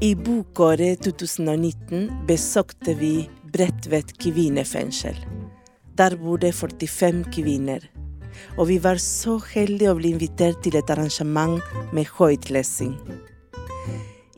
I 0.00 0.14
bokåret 0.16 1.02
2019 1.04 2.06
besøkte 2.24 2.94
vi 2.96 3.26
Bredtvet 3.52 4.14
kvinnefengsel. 4.16 5.18
Der 6.00 6.16
bor 6.16 6.40
det 6.40 6.54
45 6.56 7.26
kvinner. 7.34 7.84
Og 8.56 8.70
vi 8.70 8.78
var 8.80 8.96
så 8.96 9.34
heldige 9.50 9.90
å 9.92 9.98
bli 9.98 10.14
invitert 10.14 10.62
til 10.64 10.78
et 10.80 10.92
arrangement 10.94 11.60
med 11.92 12.08
høytlesing. 12.16 12.94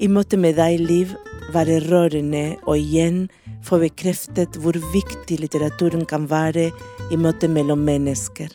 I 0.02 0.11
møte 0.11 0.34
med 0.34 0.59
deg, 0.59 0.83
Liv, 0.83 1.14
var 1.55 1.70
det 1.70 1.84
rørende 1.87 2.56
å 2.66 2.74
igjen 2.74 3.29
få 3.62 3.79
bekreftet 3.84 4.59
hvor 4.59 4.74
viktig 4.91 5.38
litteraturen 5.45 6.02
kan 6.10 6.27
være 6.27 6.73
i 7.15 7.23
møte 7.23 7.47
mellom 7.47 7.87
mennesker. 7.87 8.51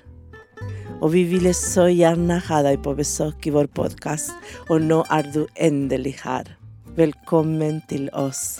Og 0.99 1.13
vi 1.15 1.23
ville 1.31 1.55
så 1.55 1.87
gjerne 1.87 2.43
ha 2.51 2.63
deg 2.67 2.83
på 2.83 2.99
besøk 2.99 3.47
i 3.47 3.55
vår 3.55 3.71
podkast, 3.79 4.35
og 4.67 4.83
nå 4.83 5.05
er 5.07 5.31
du 5.31 5.45
endelig 5.55 6.17
her. 6.27 6.56
Velkommen 6.97 7.83
til 7.85 8.07
oss. 8.17 8.57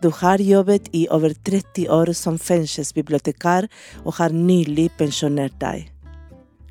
Du 0.00 0.06
har 0.22 0.40
jobbet 0.40 0.86
i 0.96 1.02
over 1.12 1.34
30 1.44 1.90
år 1.92 2.14
som 2.16 2.38
fengselsbibliotekar 2.40 3.66
og 4.06 4.14
har 4.16 4.32
nylig 4.32 4.86
pensjonert 4.96 5.58
deg. 5.60 5.82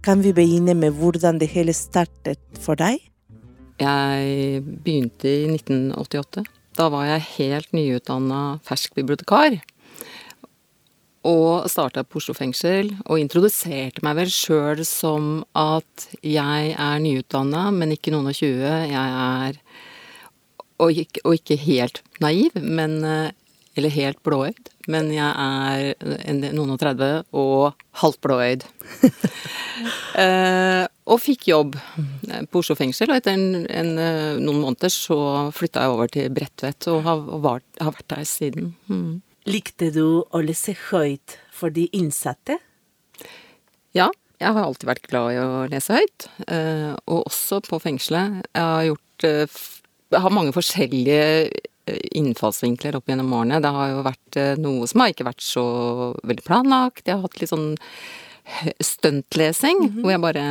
Kan 0.01 0.23
vi 0.25 0.31
begynne 0.33 0.73
med 0.73 0.95
hvordan 0.97 1.37
det 1.37 1.51
hele 1.51 1.75
startet 1.77 2.41
for 2.63 2.79
deg? 2.81 2.97
Jeg 3.77 4.63
begynte 4.65 5.29
i 5.29 5.43
1988. 5.51 6.47
Da 6.81 6.87
var 6.89 7.05
jeg 7.11 7.27
helt 7.35 7.77
nyutdanna 7.77 8.39
fersk 8.65 8.97
bibliotekar. 8.97 9.59
Og 11.29 11.67
starta 11.69 12.01
på 12.07 12.17
Oslo 12.23 12.33
fengsel, 12.33 12.89
og 13.05 13.21
introduserte 13.21 14.01
meg 14.01 14.17
vel 14.23 14.33
sjøl 14.33 14.81
som 14.81 15.43
at 15.53 16.07
jeg 16.25 16.73
er 16.73 16.97
nyutdanna, 17.05 17.67
men 17.75 17.93
ikke 17.93 18.15
noen 18.15 18.31
og 18.33 18.41
tjue. 18.41 18.73
Jeg 18.89 18.97
er 18.97 19.61
og 20.83 21.03
ikke, 21.03 21.23
og 21.25 21.37
ikke 21.39 21.59
helt 21.61 22.03
naiv, 22.23 22.55
men 22.61 23.01
Eller 23.77 23.93
helt 23.93 24.17
blåøyd. 24.25 24.71
Men 24.89 25.11
jeg 25.13 25.27
er 25.37 26.49
noen 26.55 26.71
og 26.73 26.79
30 26.81 27.27
og 27.37 27.75
halvt 28.01 28.19
blåøyd. 28.25 28.63
eh, 30.23 30.85
og 31.05 31.21
fikk 31.21 31.45
jobb 31.51 31.77
på 32.49 32.63
Oslo 32.63 32.73
fengsel, 32.79 33.11
og 33.11 33.19
etter 33.19 33.37
en, 33.37 33.67
en, 33.69 33.91
noen 34.41 34.63
måneder 34.63 34.89
så 34.89 35.19
flytta 35.53 35.85
jeg 35.85 35.93
over 35.93 36.09
til 36.09 36.33
Bredtvet 36.33 36.89
og 36.89 37.05
har, 37.05 37.21
var, 37.45 37.61
har 37.77 37.93
vært 37.99 38.09
der 38.15 38.25
siden. 38.25 38.73
Mm. 38.89 39.19
Likte 39.47 39.91
du 39.95 40.25
å 40.25 40.41
lese 40.43 40.73
høyt 40.89 41.37
for 41.55 41.71
de 41.71 41.85
innsatte? 41.95 42.57
Ja, 43.95 44.09
jeg 44.37 44.53
har 44.53 44.65
alltid 44.65 44.89
vært 44.89 45.07
glad 45.09 45.33
i 45.33 45.39
å 45.39 45.65
lese 45.71 45.97
høyt. 45.97 46.27
Eh, 46.51 46.91
og 47.07 47.29
også 47.29 47.61
på 47.65 47.79
fengselet. 47.81 48.41
Jeg 48.51 48.65
har 48.73 48.87
gjort 48.89 49.27
eh, 50.09 50.15
Jeg 50.15 50.23
har 50.23 50.33
mange 50.33 50.55
forskjellige 50.55 51.49
innfallsvinkler 51.87 52.97
opp 52.97 53.07
gjennom 53.07 53.31
årene. 53.31 53.61
Det 53.63 53.71
har 53.71 53.91
jo 53.93 54.03
vært 54.03 54.37
noe 54.59 54.87
som 54.91 54.99
har 54.99 55.13
ikke 55.13 55.27
vært 55.29 55.43
så 55.45 55.63
veldig 56.27 56.43
planlagt. 56.43 57.05
Jeg 57.05 57.15
har 57.15 57.23
hatt 57.23 57.39
litt 57.39 57.53
sånn 57.53 57.77
stuntlesing, 58.83 59.79
mm 59.79 59.89
-hmm. 59.93 60.01
hvor 60.01 60.11
jeg 60.11 60.21
bare 60.21 60.43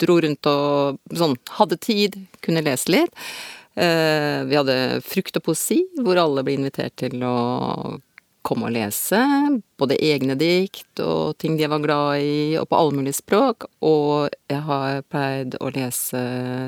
dro 0.00 0.16
rundt 0.20 0.46
og 0.46 0.98
sånn 1.12 1.36
hadde 1.58 1.76
tid, 1.76 2.16
kunne 2.40 2.64
lese 2.64 2.88
litt. 2.88 3.12
Vi 4.48 4.56
hadde 4.56 5.00
Frukt 5.04 5.36
og 5.36 5.42
poesi, 5.42 5.84
hvor 6.00 6.16
alle 6.16 6.42
ble 6.42 6.54
invitert 6.54 6.96
til 6.96 7.22
å 7.22 8.00
komme 8.46 8.68
og 8.68 8.74
lese. 8.74 9.18
Både 9.80 9.96
egne 10.02 10.34
dikt 10.38 11.00
og 11.02 11.38
ting 11.42 11.56
de 11.58 11.68
var 11.70 11.82
glad 11.82 12.22
i, 12.22 12.36
og 12.60 12.68
på 12.70 12.78
alle 12.78 12.98
mulige 12.98 13.18
språk. 13.18 13.66
Og 13.86 14.32
jeg 14.50 14.62
har 14.66 15.02
pleid 15.10 15.56
å 15.62 15.70
lese 15.74 16.20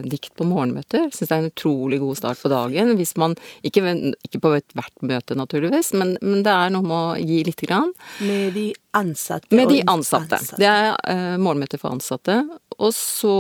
dikt 0.06 0.34
på 0.38 0.46
morgenmøter. 0.48 1.10
Syns 1.14 1.30
det 1.30 1.36
er 1.36 1.42
en 1.42 1.50
utrolig 1.52 2.00
god 2.02 2.20
start 2.20 2.42
på 2.42 2.52
dagen. 2.52 2.94
Hvis 2.98 3.16
man 3.20 3.36
Ikke, 3.64 3.82
ikke 4.24 4.40
på 4.42 4.52
ethvert 4.56 5.02
møte, 5.02 5.36
naturligvis, 5.38 5.92
men, 5.98 6.14
men, 6.22 6.42
det 6.46 6.52
er 6.52 6.72
noe 6.74 6.84
med 6.86 6.96
å 6.96 7.16
gi 7.18 7.40
lite 7.46 7.68
grann. 7.68 7.92
Med 8.24 8.54
de 8.56 8.68
ansatte? 8.96 9.54
Med 9.54 9.72
de 9.72 9.80
ansatte. 9.82 10.38
ansatte. 10.38 10.60
Det 10.60 10.68
er 10.68 10.92
uh, 10.94 11.40
morgenmøter 11.42 11.80
for 11.80 11.94
ansatte. 11.96 12.38
Og 12.78 12.94
så 12.96 13.38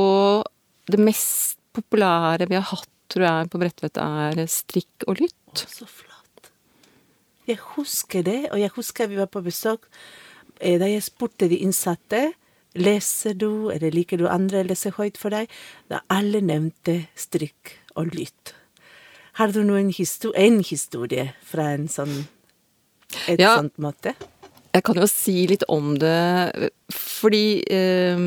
det 0.90 1.00
mest 1.00 1.58
populære 1.74 2.48
vi 2.50 2.58
har 2.58 2.66
hatt, 2.70 2.90
tror 3.12 3.26
jeg, 3.28 3.52
på 3.52 3.60
Bredtvet, 3.60 4.00
er 4.00 4.44
strikk 4.50 5.06
og 5.08 5.22
lytt. 5.22 5.38
Å, 5.54 5.70
så 5.70 5.86
flott. 5.88 6.13
Jeg 7.46 7.58
husker 7.74 8.24
det, 8.24 8.48
og 8.52 8.60
jeg 8.60 8.72
husker 8.76 9.10
vi 9.10 9.20
var 9.20 9.28
på 9.32 9.44
besøk 9.44 9.90
da 10.54 10.86
jeg 10.86 11.02
spurte 11.02 11.48
de 11.50 11.58
innsatte 11.66 12.28
leser 12.74 13.34
du, 13.38 13.70
eller 13.70 13.94
liker 13.94 14.18
du 14.18 14.26
andre 14.30 14.64
lese 14.66 14.92
høyt 14.96 15.18
for 15.20 15.34
deg, 15.34 15.50
da 15.90 16.02
alle 16.12 16.42
nevnte 16.44 17.04
strikk 17.18 17.76
og 17.98 18.14
lytt. 18.14 18.54
Har 19.38 19.54
du 19.54 19.62
noen 19.66 19.90
historie, 19.94 20.46
en 20.46 20.60
historie 20.62 21.32
fra 21.46 21.72
en 21.74 21.88
sånn 21.90 22.24
et 23.30 23.40
ja. 23.40 23.54
sånt 23.56 23.78
måte? 23.82 24.14
Jeg 24.74 24.82
kan 24.88 24.98
jo 24.98 25.06
si 25.06 25.44
litt 25.46 25.62
om 25.70 25.92
det, 26.02 26.70
fordi 26.90 27.62
eh, 27.70 28.22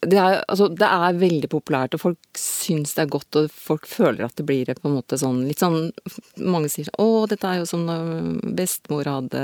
det, 0.00 0.16
er, 0.16 0.38
altså, 0.48 0.70
det 0.72 0.88
er 0.88 1.18
veldig 1.20 1.50
populært, 1.52 1.96
og 1.96 2.00
folk 2.00 2.40
syns 2.40 2.96
det 2.96 3.04
er 3.04 3.10
godt, 3.12 3.36
og 3.36 3.50
folk 3.52 3.88
føler 3.90 4.24
at 4.24 4.36
det 4.40 4.46
blir 4.48 4.72
på 4.72 4.88
en 4.88 4.96
måte 4.96 5.18
sånn 5.20 5.42
litt 5.44 5.60
sånn 5.60 5.90
Mange 6.40 6.70
sier 6.72 6.88
sånn 6.88 6.96
'Å, 6.96 7.26
dette 7.28 7.50
er 7.50 7.60
jo 7.60 7.68
som 7.68 7.84
da 7.88 7.98
bestemor 8.56 9.08
hadde 9.10 9.42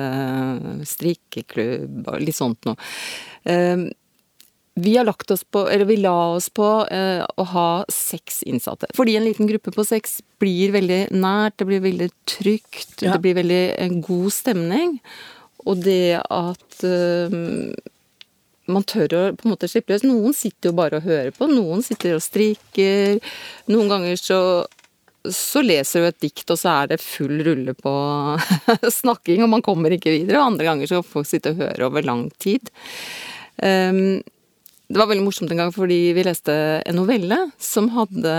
strikkeklubb', 0.89 2.09
og 2.09 2.25
litt 2.25 2.39
sånt 2.39 2.65
noe. 2.69 2.81
Eh, 3.45 3.91
vi 4.75 4.97
har 4.97 5.05
lagt 5.05 5.31
oss 5.31 5.45
på, 5.45 5.67
eller 5.69 5.85
vi 5.85 5.99
la 6.01 6.17
oss 6.33 6.49
på 6.49 6.69
eh, 6.89 7.21
å 7.21 7.45
ha 7.53 7.85
seks 7.93 8.41
innsatte. 8.49 8.89
Fordi 8.97 9.19
en 9.19 9.27
liten 9.27 9.51
gruppe 9.51 9.73
på 9.75 9.85
seks 9.85 10.23
blir 10.41 10.73
veldig 10.73 11.03
nært, 11.13 11.59
det 11.61 11.69
blir 11.69 11.85
veldig 11.85 12.09
trygt, 12.25 13.03
ja. 13.03 13.13
det 13.13 13.21
blir 13.21 13.37
veldig 13.37 13.63
en 13.85 14.01
god 14.01 14.33
stemning. 14.33 14.97
Og 15.69 15.83
det 15.85 16.19
at 16.19 16.85
uh, 16.87 17.73
man 18.71 18.85
tør 18.87 19.17
å 19.17 19.23
på 19.37 19.47
en 19.47 19.55
måte 19.55 19.71
slippe 19.71 19.95
løs. 19.95 20.05
Noen 20.07 20.35
sitter 20.37 20.71
jo 20.71 20.77
bare 20.79 20.99
og 20.99 21.07
hører 21.09 21.33
på, 21.35 21.49
noen 21.51 21.83
sitter 21.87 22.17
og 22.17 22.25
strikker. 22.25 23.19
Noen 23.71 23.91
ganger 23.91 24.21
så, 24.21 24.41
så 25.27 25.63
leser 25.65 26.03
du 26.03 26.11
et 26.11 26.21
dikt, 26.23 26.47
og 26.51 26.61
så 26.61 26.77
er 26.77 26.93
det 26.93 27.03
full 27.03 27.43
rulle 27.47 27.75
på 27.79 27.95
snakking, 29.01 29.45
og 29.45 29.53
man 29.57 29.65
kommer 29.67 29.95
ikke 29.95 30.15
videre. 30.15 30.41
Og 30.41 30.53
andre 30.53 30.69
ganger 30.71 30.91
så 30.91 31.03
får 31.03 31.11
folk 31.17 31.31
sitte 31.31 31.55
og 31.55 31.65
høre 31.65 31.89
over 31.89 32.07
lang 32.07 32.29
tid. 32.43 32.71
Um, 33.63 34.21
det 34.93 35.01
var 35.01 35.09
veldig 35.09 35.25
morsomt 35.25 35.53
en 35.55 35.61
gang 35.63 35.71
fordi 35.73 36.11
vi 36.13 36.25
leste 36.27 36.55
en 36.85 36.99
novelle 36.99 37.39
som 37.63 37.87
hadde 37.95 38.33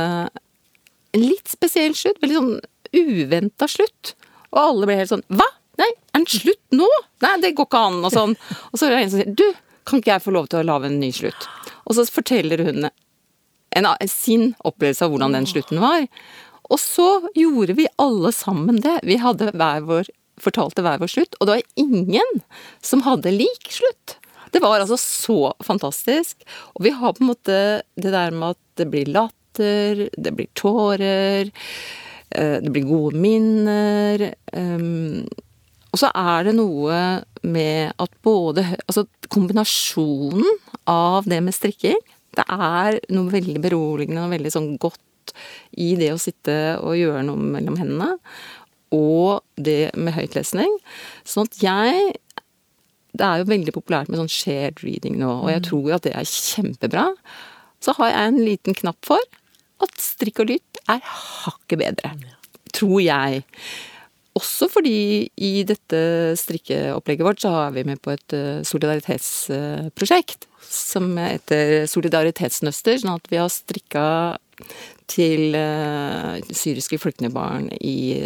en 1.14 1.24
litt 1.24 1.50
spesiell 1.50 1.96
slutt. 1.98 2.20
Veldig 2.22 2.38
sånn 2.38 2.54
uventa 2.94 3.68
slutt. 3.70 4.14
Og 4.54 4.60
alle 4.62 4.90
ble 4.90 5.00
helt 5.00 5.10
sånn 5.10 5.26
Hva? 5.34 5.48
Nei, 5.82 5.90
er 5.90 6.22
den 6.22 6.30
slutt 6.30 6.76
nå? 6.76 6.88
Nei, 7.24 7.36
det 7.42 7.56
går 7.58 7.68
ikke 7.70 7.84
an, 7.90 8.02
og 8.06 8.14
sånn. 8.14 8.36
Og 8.72 8.80
så 8.80 8.88
er 8.88 8.94
det 8.94 9.02
en 9.02 9.14
som 9.14 9.22
sier 9.22 9.38
Du, 9.38 9.46
kan 9.90 10.00
ikke 10.00 10.14
jeg 10.14 10.24
få 10.24 10.34
lov 10.36 10.50
til 10.52 10.62
å 10.62 10.68
lage 10.68 10.90
en 10.90 11.00
ny 11.02 11.10
slutt? 11.16 11.48
Og 11.84 11.98
så 11.98 12.06
forteller 12.08 12.62
hun 12.64 12.88
en, 12.88 13.88
sin 14.10 14.52
opplevelse 14.64 15.06
av 15.06 15.14
hvordan 15.14 15.36
den 15.36 15.48
slutten 15.50 15.82
var. 15.84 16.06
Og 16.72 16.80
så 16.80 17.08
gjorde 17.36 17.76
vi 17.78 17.90
alle 18.02 18.32
sammen 18.36 18.80
det. 18.84 19.00
Vi 19.08 19.20
hadde 19.22 19.52
hver 19.52 19.88
vår, 19.90 20.12
fortalte 20.42 20.86
hver 20.86 21.02
vår 21.02 21.12
slutt, 21.12 21.38
og 21.40 21.48
det 21.48 21.58
var 21.58 21.82
ingen 21.82 22.44
som 22.86 23.04
hadde 23.06 23.34
lik 23.34 23.68
slutt. 23.74 24.18
Det 24.54 24.62
var 24.62 24.80
altså 24.80 24.98
så 25.02 25.38
fantastisk. 25.66 26.46
Og 26.78 26.86
vi 26.86 26.94
har 26.94 27.16
på 27.18 27.26
en 27.26 27.32
måte 27.32 27.58
det 27.98 28.14
der 28.14 28.34
med 28.34 28.54
at 28.54 28.62
det 28.80 28.88
blir 28.94 29.10
latter, 29.10 30.08
det 30.14 30.34
blir 30.38 30.50
tårer, 30.58 31.50
det 32.34 32.74
blir 32.74 32.86
gode 32.90 33.18
minner. 33.18 34.30
Og 35.94 36.02
så 36.02 36.10
er 36.18 36.48
det 36.48 36.56
noe 36.58 36.98
med 37.46 37.94
at 38.02 38.14
både 38.26 38.66
Altså 38.88 39.06
kombinasjonen 39.34 40.58
av 40.90 41.28
det 41.30 41.40
med 41.46 41.56
strikking 41.56 42.00
Det 42.34 42.46
er 42.50 43.00
noe 43.14 43.34
veldig 43.34 43.62
beroligende 43.64 44.26
og 44.26 44.34
veldig 44.34 44.54
sånn 44.54 44.74
godt 44.82 45.02
i 45.80 45.94
det 45.98 46.12
å 46.14 46.20
sitte 46.20 46.54
og 46.84 46.98
gjøre 47.00 47.22
noe 47.26 47.40
mellom 47.40 47.78
hendene. 47.80 48.18
Og 48.94 49.40
det 49.56 49.94
med 49.96 50.14
høytlesning. 50.14 50.76
Sånn 51.26 51.48
at 51.48 51.62
jeg 51.64 52.12
Det 53.16 53.24
er 53.24 53.40
jo 53.40 53.48
veldig 53.50 53.74
populært 53.74 54.12
med 54.12 54.20
sånn 54.20 54.30
shared 54.30 54.84
reading 54.84 55.16
nå, 55.22 55.30
og 55.46 55.50
jeg 55.54 55.62
mm. 55.62 55.66
tror 55.70 55.90
at 55.96 56.06
det 56.06 56.14
er 56.18 56.28
kjempebra. 56.28 57.06
Så 57.82 57.94
har 58.00 58.12
jeg 58.12 58.30
en 58.34 58.40
liten 58.42 58.78
knapp 58.78 59.00
for 59.06 59.22
at 59.86 59.98
strikk 60.02 60.44
og 60.44 60.50
lytt 60.50 60.80
er 60.90 61.02
hakket 61.06 61.82
bedre. 61.82 62.14
Tror 62.74 63.00
jeg. 63.06 63.44
Også 64.40 64.66
fordi 64.72 65.30
i 65.46 65.52
dette 65.68 66.00
strikkeopplegget 66.42 67.28
vårt 67.28 67.44
så 67.44 67.52
er 67.68 67.76
vi 67.76 67.86
med 67.86 68.02
på 68.02 68.16
et 68.16 68.34
eh, 68.34 68.64
solidaritetsprosjekt 68.66 70.48
som 70.74 71.12
heter 71.20 71.84
Solidaritetsnøster, 71.90 72.98
sånn 73.04 73.14
at 73.20 73.30
vi 73.30 73.38
har 73.38 73.52
strikka 73.52 74.06
til 75.12 75.54
uh, 75.58 76.40
syriske 76.56 76.98
flyktningbarn 77.02 77.68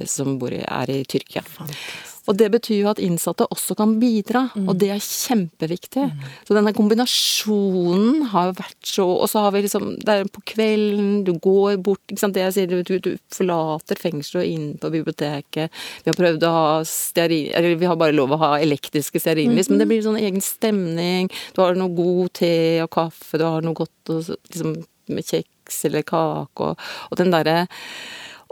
som 0.08 0.38
bor, 0.40 0.54
er 0.54 0.94
i 0.94 1.02
Tyrkia. 1.10 1.44
Fantastisk. 1.44 2.17
Og 2.28 2.36
det 2.36 2.50
betyr 2.52 2.82
jo 2.82 2.90
at 2.92 3.00
innsatte 3.04 3.48
også 3.54 3.76
kan 3.80 3.96
bidra, 4.02 4.44
og 4.68 4.76
det 4.82 4.90
er 4.92 5.04
kjempeviktig. 5.04 6.06
Så 6.48 6.56
denne 6.58 6.74
kombinasjonen 6.76 8.28
har 8.34 8.54
vært 8.58 8.88
så 8.88 9.06
Og 9.08 9.30
så 9.32 9.46
har 9.46 9.54
vi 9.56 9.62
liksom 9.64 9.96
Det 10.04 10.14
er 10.14 10.30
på 10.32 10.42
kvelden, 10.52 11.24
du 11.24 11.34
går 11.40 11.78
bort 11.84 12.02
ikke 12.12 12.20
sant, 12.20 12.36
Det 12.36 12.44
jeg 12.44 12.56
sier, 12.56 12.84
du, 12.88 12.98
du 13.00 13.12
forlater 13.34 14.00
fengselet 14.00 14.44
og 14.44 14.52
inn 14.52 14.68
på 14.82 14.92
biblioteket. 14.94 15.72
Vi 16.04 16.12
har 16.12 16.18
prøvd 16.20 16.46
å 16.48 16.54
ha 16.58 16.68
stearin... 16.88 17.52
Eller 17.56 17.80
vi 17.80 17.90
har 17.90 18.00
bare 18.00 18.16
lov 18.16 18.36
å 18.36 18.42
ha 18.42 18.52
elektriske 18.60 19.22
stearinlys, 19.24 19.72
men 19.72 19.82
det 19.82 19.88
blir 19.90 20.04
sånn 20.06 20.20
egen 20.20 20.44
stemning. 20.44 21.32
Du 21.56 21.64
har 21.64 21.78
noe 21.80 21.94
god 21.96 22.34
te 22.42 22.54
og 22.84 22.92
kaffe, 22.94 23.40
du 23.40 23.48
har 23.48 23.66
noe 23.66 23.78
godt 23.78 24.14
og, 24.14 24.32
liksom, 24.52 24.78
med 25.14 25.28
kjeks 25.28 25.86
eller 25.88 26.04
kake 26.08 26.72
og, 26.72 26.88
og 27.12 27.20
den 27.20 27.32
derre 27.32 27.68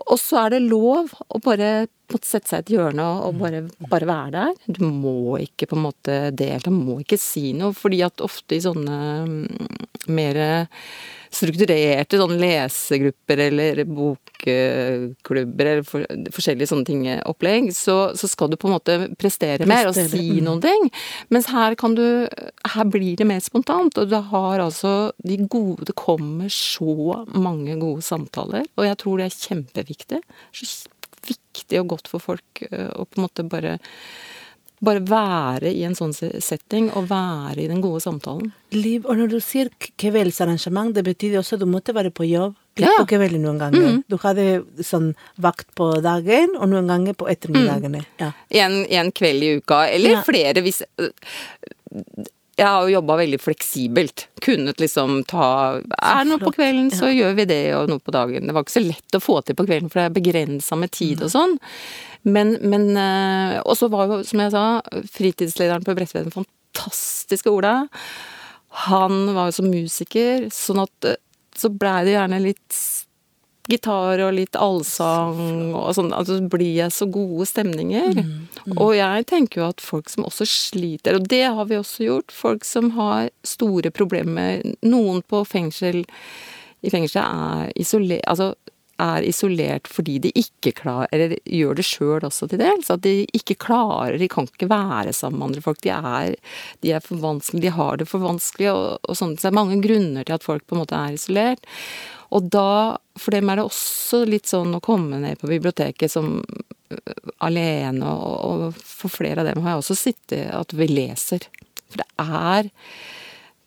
og 0.03 0.17
så 0.19 0.45
er 0.45 0.55
det 0.55 0.65
lov 0.65 1.13
å 1.15 1.39
bare 1.43 1.87
måtte 2.11 2.27
sette 2.27 2.51
seg 2.51 2.59
i 2.59 2.63
et 2.65 2.73
hjørne 2.75 3.05
og 3.25 3.39
bare, 3.39 3.63
bare, 3.89 4.07
være 4.09 4.33
der. 4.35 4.57
Du 4.67 4.83
må 4.85 5.37
ikke 5.41 5.69
på 5.71 5.77
en 5.77 5.85
måte 5.87 6.17
delta, 6.35 6.73
må 6.73 6.99
ikke 7.01 7.19
si 7.21 7.53
noe. 7.57 7.73
Fordi 7.75 8.01
at 8.05 8.23
ofte 8.25 8.57
i 8.57 8.63
sånne 8.63 8.99
mm, 9.25 9.69
mer 10.13 10.41
strukturerte 11.35 12.19
sånn 12.19 12.37
lesegrupper 12.39 13.41
eller 13.47 13.81
bokklubber 13.89 15.69
eller 15.71 15.85
for, 15.87 16.05
forskjellige 16.35 16.69
sånne 16.71 16.87
ting, 16.87 17.03
opplegg, 17.27 17.71
så, 17.75 17.97
så, 18.17 18.29
skal 18.31 18.51
du 18.51 18.57
på 18.59 18.69
en 18.69 18.75
måte 18.77 18.97
prestere, 19.19 19.61
prestere. 19.63 19.69
mer 19.71 19.91
og 19.91 19.97
si 19.97 20.23
mm. 20.39 20.41
noen 20.47 20.63
ting. 20.63 20.89
Mens 21.33 21.49
her 21.53 21.75
kan 21.79 21.97
du 21.97 22.05
Her 22.75 22.87
blir 22.89 23.15
det 23.19 23.27
mer 23.27 23.41
spontant, 23.43 23.97
og 23.99 24.09
du 24.09 24.15
har 24.31 24.61
altså 24.63 25.11
de 25.25 25.37
gode 25.49 25.87
Det 25.89 25.95
kommer 25.97 26.49
så 26.51 27.23
mange 27.33 27.77
gode 27.81 28.03
samtaler, 28.05 28.67
og 28.75 28.87
jeg 28.87 28.99
tror 29.01 29.21
det 29.21 29.29
er 29.29 29.39
kjempeviktig. 29.49 30.21
Så 30.55 30.67
viktig 31.25 31.81
og 31.81 31.91
godt 31.95 32.11
for 32.11 32.23
folk 32.23 32.63
eh, 32.69 32.89
å 32.93 33.05
på 33.05 33.19
en 33.19 33.25
måte 33.25 33.45
bare 33.49 33.77
bare 34.83 35.01
være 35.07 35.71
i 35.71 35.83
en 35.87 35.95
sånn 35.97 36.13
setting 36.13 36.89
og 36.97 37.07
være 37.09 37.63
i 37.63 37.69
den 37.71 37.81
gode 37.83 38.01
samtalen. 38.03 38.51
Liv, 38.75 39.05
og 39.07 39.17
når 39.19 39.31
du 39.31 39.39
sier 39.43 39.71
kveldsarrangement, 40.01 40.93
det 40.95 41.05
betyr 41.07 41.39
også 41.39 41.55
at 41.55 41.63
du 41.63 41.69
måtte 41.69 41.95
være 41.95 42.11
på 42.15 42.27
jobb 42.27 42.55
litt 42.75 42.89
ja. 42.89 42.95
på 42.99 43.07
kvelden 43.13 43.45
noen 43.45 43.59
ganger. 43.61 43.85
Mm. 43.87 43.99
Du 44.11 44.17
hadde 44.19 44.45
sånn 44.83 45.13
vakt 45.41 45.69
på 45.79 45.93
dagen, 46.03 46.57
og 46.59 46.69
noen 46.73 46.91
ganger 46.91 47.15
på 47.15 47.29
ettermiddagene. 47.31 48.03
Mm. 48.03 48.17
Ja. 48.19 48.31
En, 48.65 48.81
en, 48.83 49.11
kveld 49.15 49.47
i 49.47 49.53
uka, 49.61 49.85
eller 49.87 50.17
ja. 50.17 50.23
flere 50.27 50.65
hvis 50.65 50.83
jeg 52.55 52.67
har 52.67 52.85
jo 52.85 52.93
jobba 52.93 53.17
veldig 53.19 53.39
fleksibelt. 53.43 54.27
Kunnet 54.43 54.79
liksom 54.79 55.23
ta 55.27 55.47
Er 55.75 56.21
det 56.21 56.29
noe 56.29 56.39
på 56.39 56.53
kvelden, 56.55 56.87
så 56.93 57.09
ja. 57.09 57.25
gjør 57.25 57.33
vi 57.41 57.45
det, 57.49 57.63
og 57.75 57.89
noe 57.91 57.99
på 57.99 58.13
dagen. 58.15 58.47
Det 58.47 58.55
var 58.55 58.63
ikke 58.63 58.77
så 58.77 58.83
lett 58.85 59.17
å 59.17 59.23
få 59.23 59.41
til 59.43 59.57
på 59.59 59.65
kvelden, 59.67 59.91
for 59.91 59.99
det 59.99 60.05
er 60.07 60.15
begrensa 60.15 60.77
med 60.79 60.93
tid 60.95 61.25
og 61.25 61.33
sånn. 61.33 61.57
Men, 62.25 62.55
men 62.65 62.87
eh, 62.97 63.59
Og 63.61 63.75
så 63.77 63.89
var 63.91 64.09
jo, 64.09 64.21
som 64.25 64.41
jeg 64.41 64.53
sa, 64.55 64.65
fritidslederen 65.13 65.83
på 65.85 65.93
Bredtvet 65.97 66.31
fantastiske 66.33 67.51
Ola. 67.51 67.75
Han 68.87 69.35
var 69.35 69.51
jo 69.51 69.59
som 69.59 69.69
musiker, 69.69 70.47
sånn 70.53 70.81
at 70.85 71.11
eh, 71.11 71.19
så 71.55 71.71
blei 71.71 72.01
det 72.07 72.15
gjerne 72.15 72.41
litt 72.43 72.79
gitar 73.71 74.21
og 74.25 74.33
litt 74.37 74.57
allsang 74.59 75.73
og 75.73 75.89
sånn. 75.97 76.11
Altså 76.15 76.39
blir 76.51 76.75
jeg 76.83 76.93
så 76.93 77.07
gode 77.09 77.47
stemninger. 77.49 78.19
Mm, 78.19 78.33
mm. 78.65 78.75
Og 78.77 78.95
jeg 78.97 79.25
tenker 79.31 79.61
jo 79.61 79.69
at 79.69 79.83
folk 79.83 80.11
som 80.11 80.27
også 80.27 80.47
sliter, 80.49 81.17
og 81.17 81.29
det 81.31 81.45
har 81.45 81.71
vi 81.71 81.79
også 81.79 82.05
gjort, 82.07 82.35
folk 82.35 82.67
som 82.67 82.93
har 82.99 83.31
store 83.45 83.91
problemer 83.95 84.61
Noen 84.85 85.21
på 85.25 85.41
fengsel 85.47 86.03
i 86.85 86.91
fengselet 86.93 87.25
er 87.25 87.71
isolert 87.81 88.25
Altså 88.29 88.53
er 89.01 89.25
isolert 89.27 89.89
fordi 89.91 90.17
de 90.23 90.31
ikke 90.39 90.71
klarer 90.77 91.11
Eller 91.11 91.35
gjør 91.43 91.75
det 91.79 91.85
sjøl 91.87 92.25
også 92.27 92.47
til 92.51 92.61
dels. 92.61 92.91
At 92.91 93.03
de 93.03 93.25
ikke 93.35 93.57
klarer 93.65 94.17
De 94.21 94.29
kan 94.31 94.47
ikke 94.47 94.69
være 94.71 95.13
sammen 95.13 95.39
med 95.39 95.49
andre 95.49 95.65
folk. 95.65 95.81
De 95.83 95.91
er, 95.91 96.35
de 96.81 96.93
er 96.95 97.03
for 97.03 97.19
vanskelige, 97.21 97.65
de 97.67 97.75
har 97.75 97.99
det 97.99 98.07
for 98.09 98.23
vanskelig 98.23 98.71
og, 98.71 98.99
og 99.03 99.17
sånn. 99.19 99.35
Så 99.35 99.47
det 99.47 99.51
er 99.51 99.59
mange 99.59 99.81
grunner 99.83 100.27
til 100.27 100.37
at 100.37 100.45
folk 100.45 100.65
på 100.65 100.77
en 100.77 100.83
måte 100.83 100.99
er 100.99 101.17
isolert. 101.17 101.67
Og 102.35 102.49
da, 102.51 102.97
for 103.19 103.35
dem 103.35 103.49
er 103.49 103.59
det 103.59 103.67
også 103.69 104.23
litt 104.27 104.49
sånn 104.49 104.75
å 104.75 104.83
komme 104.83 105.21
ned 105.23 105.39
på 105.39 105.49
biblioteket 105.49 106.11
som 106.11 106.39
øh, 106.41 107.29
alene, 107.45 108.11
og, 108.11 108.35
og 108.49 108.79
for 108.79 109.13
flere 109.13 109.43
av 109.43 109.51
dem 109.51 109.63
har 109.63 109.75
jeg 109.75 109.83
også 109.83 109.99
sittet 109.99 110.49
at 110.55 110.75
vi 110.75 110.89
leser. 110.91 111.47
For 111.91 112.01
det 112.01 112.09
er 112.19 112.71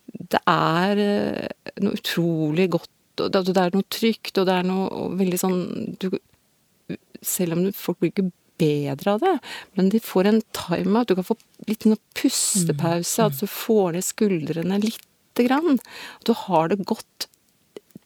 Det 0.09 0.41
er 0.51 1.03
øh, 1.05 1.71
noe 1.85 2.01
utrolig 2.01 2.69
godt 2.75 2.91
Det 3.19 3.55
er 3.57 3.73
noe 3.75 3.89
trygt, 3.91 4.37
og 4.39 4.47
det 4.49 4.59
er 4.59 4.69
noe 4.69 5.09
veldig 5.19 5.41
sånn 5.41 5.63
du, 6.03 6.11
Selv 7.23 7.57
om 7.57 7.65
folk 7.73 8.03
blir 8.03 8.13
ikke 8.13 8.31
bedre 8.59 9.15
av 9.15 9.23
det, 9.23 9.35
men 9.79 9.89
de 9.93 10.01
får 10.03 10.27
en 10.27 10.41
time-out. 10.57 11.07
Du 11.07 11.15
kan 11.15 11.27
få 11.29 11.37
litt 11.69 11.85
noe 11.87 12.01
pustepause, 12.19 13.23
mm. 13.23 13.27
at 13.29 13.39
du 13.39 13.47
får 13.47 13.93
ned 13.95 14.07
skuldrene 14.07 14.81
lite 14.83 15.45
grann. 15.47 15.79
At 16.19 16.27
du 16.27 16.35
har 16.35 16.73
det 16.73 16.81
godt 16.83 17.29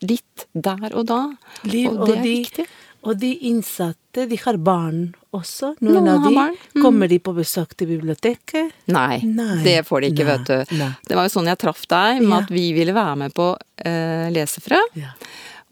litt 0.06 0.46
der 0.52 0.92
og 0.92 1.06
da. 1.10 1.24
Liv, 1.68 1.90
og 1.92 2.06
det 2.08 2.16
er 2.16 2.22
de, 2.22 2.36
viktig. 2.42 2.66
Og 3.02 3.18
de 3.18 3.32
innsatte, 3.48 4.26
de 4.30 4.38
har 4.44 4.58
barn 4.62 5.00
også. 5.34 5.72
Noen, 5.82 6.04
Noen 6.04 6.10
av 6.12 6.26
de. 6.26 6.34
Mm. 6.76 6.82
Kommer 6.84 7.10
de 7.10 7.18
på 7.18 7.34
besøk 7.34 7.74
til 7.74 7.90
biblioteket? 7.96 8.74
Nei, 8.94 9.22
Nei. 9.26 9.56
det 9.64 9.80
får 9.88 10.04
de 10.04 10.12
ikke, 10.12 10.26
Nei. 10.26 10.36
vet 10.36 10.50
du. 10.50 10.76
Nei. 10.78 10.90
Det 11.08 11.18
var 11.18 11.26
jo 11.26 11.34
sånn 11.34 11.50
jeg 11.50 11.60
traff 11.64 11.82
deg, 11.90 12.22
med 12.22 12.36
ja. 12.36 12.42
at 12.44 12.52
vi 12.54 12.66
ville 12.76 12.94
være 12.94 13.16
med 13.24 13.34
på 13.34 13.48
uh, 13.56 14.26
Lesefrø. 14.34 14.78
Ja. 15.00 15.16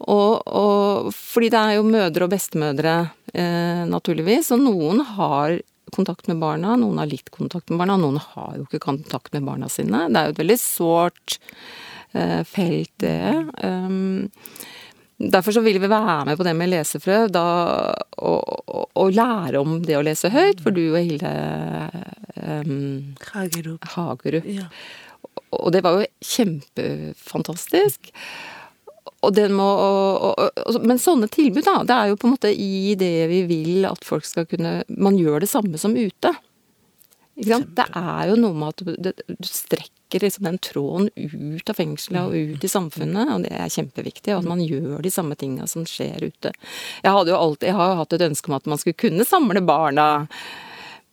Og, 0.01 0.47
og, 0.47 1.11
fordi 1.13 1.51
det 1.53 1.59
er 1.61 1.75
jo 1.77 1.85
mødre 1.85 2.25
og 2.25 2.31
bestemødre, 2.33 2.95
eh, 3.37 3.83
naturligvis, 3.85 4.49
og 4.55 4.63
noen 4.63 5.03
har 5.13 5.59
kontakt 5.93 6.25
med 6.31 6.39
barna, 6.41 6.73
noen 6.79 7.01
har 7.01 7.09
litt 7.11 7.29
kontakt 7.33 7.69
med 7.69 7.81
barna, 7.83 7.99
noen 7.99 8.17
har 8.33 8.55
jo 8.57 8.65
ikke 8.65 8.81
kontakt 8.81 9.33
med 9.35 9.45
barna 9.45 9.69
sine. 9.69 10.07
Det 10.09 10.17
er 10.17 10.29
jo 10.29 10.35
et 10.35 10.41
veldig 10.41 10.59
sårt 10.61 11.37
Eh, 12.11 12.43
felt, 12.43 12.91
det. 12.99 13.45
Um, 13.63 14.29
derfor 15.17 15.55
så 15.55 15.61
vil 15.63 15.79
vi 15.79 15.89
være 15.89 16.25
med 16.25 16.37
på 16.37 16.43
det 16.43 16.55
med 16.57 16.71
lesefrø, 16.73 17.27
da, 17.31 17.45
og, 18.17 18.41
og, 18.67 18.89
og, 18.95 19.13
lære 19.15 19.61
om 19.61 19.79
det 19.85 19.95
å 19.95 20.03
lese 20.03 20.31
høyt, 20.33 20.63
for 20.63 20.75
du 20.75 20.83
og 20.89 20.99
Hilde 20.99 21.31
um, 22.35 23.13
Hagerup. 23.31 23.87
Hagerup. 23.95 24.49
Ja. 24.49 24.67
Og 25.55 25.71
det 25.71 25.83
var 25.85 25.99
jo 25.99 26.09
kjempefantastisk. 26.25 28.11
Og 29.21 29.33
den 29.37 29.53
må, 29.53 29.65
og, 29.65 30.77
men 30.81 30.99
sånne 30.99 31.29
tilbud, 31.31 31.63
da. 31.63 31.79
Det 31.85 31.95
er 31.95 32.11
jo 32.11 32.19
på 32.19 32.27
en 32.27 32.35
måte 32.35 32.51
i 32.51 32.95
det 32.99 33.29
vi 33.31 33.43
vil 33.49 33.85
at 33.89 34.03
folk 34.05 34.25
skal 34.25 34.47
kunne 34.49 34.81
Man 34.89 35.17
gjør 35.19 35.43
det 35.43 35.49
samme 35.51 35.77
som 35.81 35.93
ute. 35.93 36.33
Ikke 37.37 37.53
sant? 37.53 37.73
Det 37.77 37.87
er 38.01 38.31
jo 38.31 38.37
noe 38.41 38.57
med 38.57 38.73
at 38.73 39.11
du 39.13 39.47
strekker 39.47 40.00
trekker 40.11 40.25
liksom 40.25 40.43
den 40.43 40.57
tråden 40.57 41.09
ut 41.15 41.69
av 41.69 41.73
fengselet 41.75 42.27
og 42.27 42.35
ut 42.35 42.63
i 42.63 42.69
samfunnet, 42.69 43.31
og 43.33 43.45
det 43.45 43.53
er 43.55 43.69
kjempeviktig. 43.71 44.33
Og 44.33 44.43
at 44.43 44.49
man 44.49 44.63
gjør 44.63 45.01
de 45.01 45.11
samme 45.11 45.35
tinga 45.35 45.67
som 45.67 45.85
skjer 45.85 46.23
ute. 46.23 46.51
Jeg, 47.03 47.11
hadde 47.11 47.31
jo 47.31 47.37
alltid, 47.37 47.69
jeg 47.69 47.77
har 47.77 47.93
jo 47.93 48.01
hatt 48.01 48.13
et 48.13 48.27
ønske 48.27 48.51
om 48.51 48.57
at 48.57 48.67
man 48.67 48.81
skulle 48.81 48.99
kunne 48.99 49.25
samle 49.25 49.61
barna. 49.61 50.27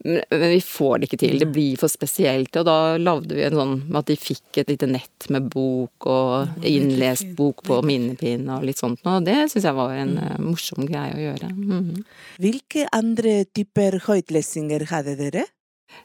Men 0.05 0.51
vi 0.51 0.61
får 0.63 0.99
det 0.99 1.09
ikke 1.09 1.19
til. 1.19 1.39
Det 1.39 1.51
blir 1.51 1.79
for 1.79 1.91
spesielt. 1.91 2.55
Og 2.57 2.67
da 2.67 2.97
lagde 2.99 3.35
vi 3.35 3.43
en 3.47 3.59
sånn 3.59 3.77
at 3.99 4.07
de 4.07 4.17
fikk 4.19 4.61
et 4.63 4.71
lite 4.71 4.87
nett 4.91 5.27
med 5.35 5.49
bok 5.51 6.07
og 6.07 6.67
innlest 6.67 7.35
bok 7.39 7.65
på 7.67 7.81
minnepinn 7.87 8.47
og 8.55 8.67
litt 8.67 8.79
sånt. 8.79 9.03
Og 9.07 9.27
det 9.27 9.49
syns 9.51 9.67
jeg 9.67 9.79
var 9.79 9.95
en 9.99 10.15
uh, 10.23 10.39
morsom 10.43 10.87
greie 10.87 11.17
å 11.17 11.23
gjøre. 11.23 11.51
Mm. 11.55 11.95
Hvilke 12.39 12.87
andre 12.95 13.41
typer 13.51 13.99
høytlesinger 14.07 14.87
hadde 14.93 15.19
dere? 15.19 15.49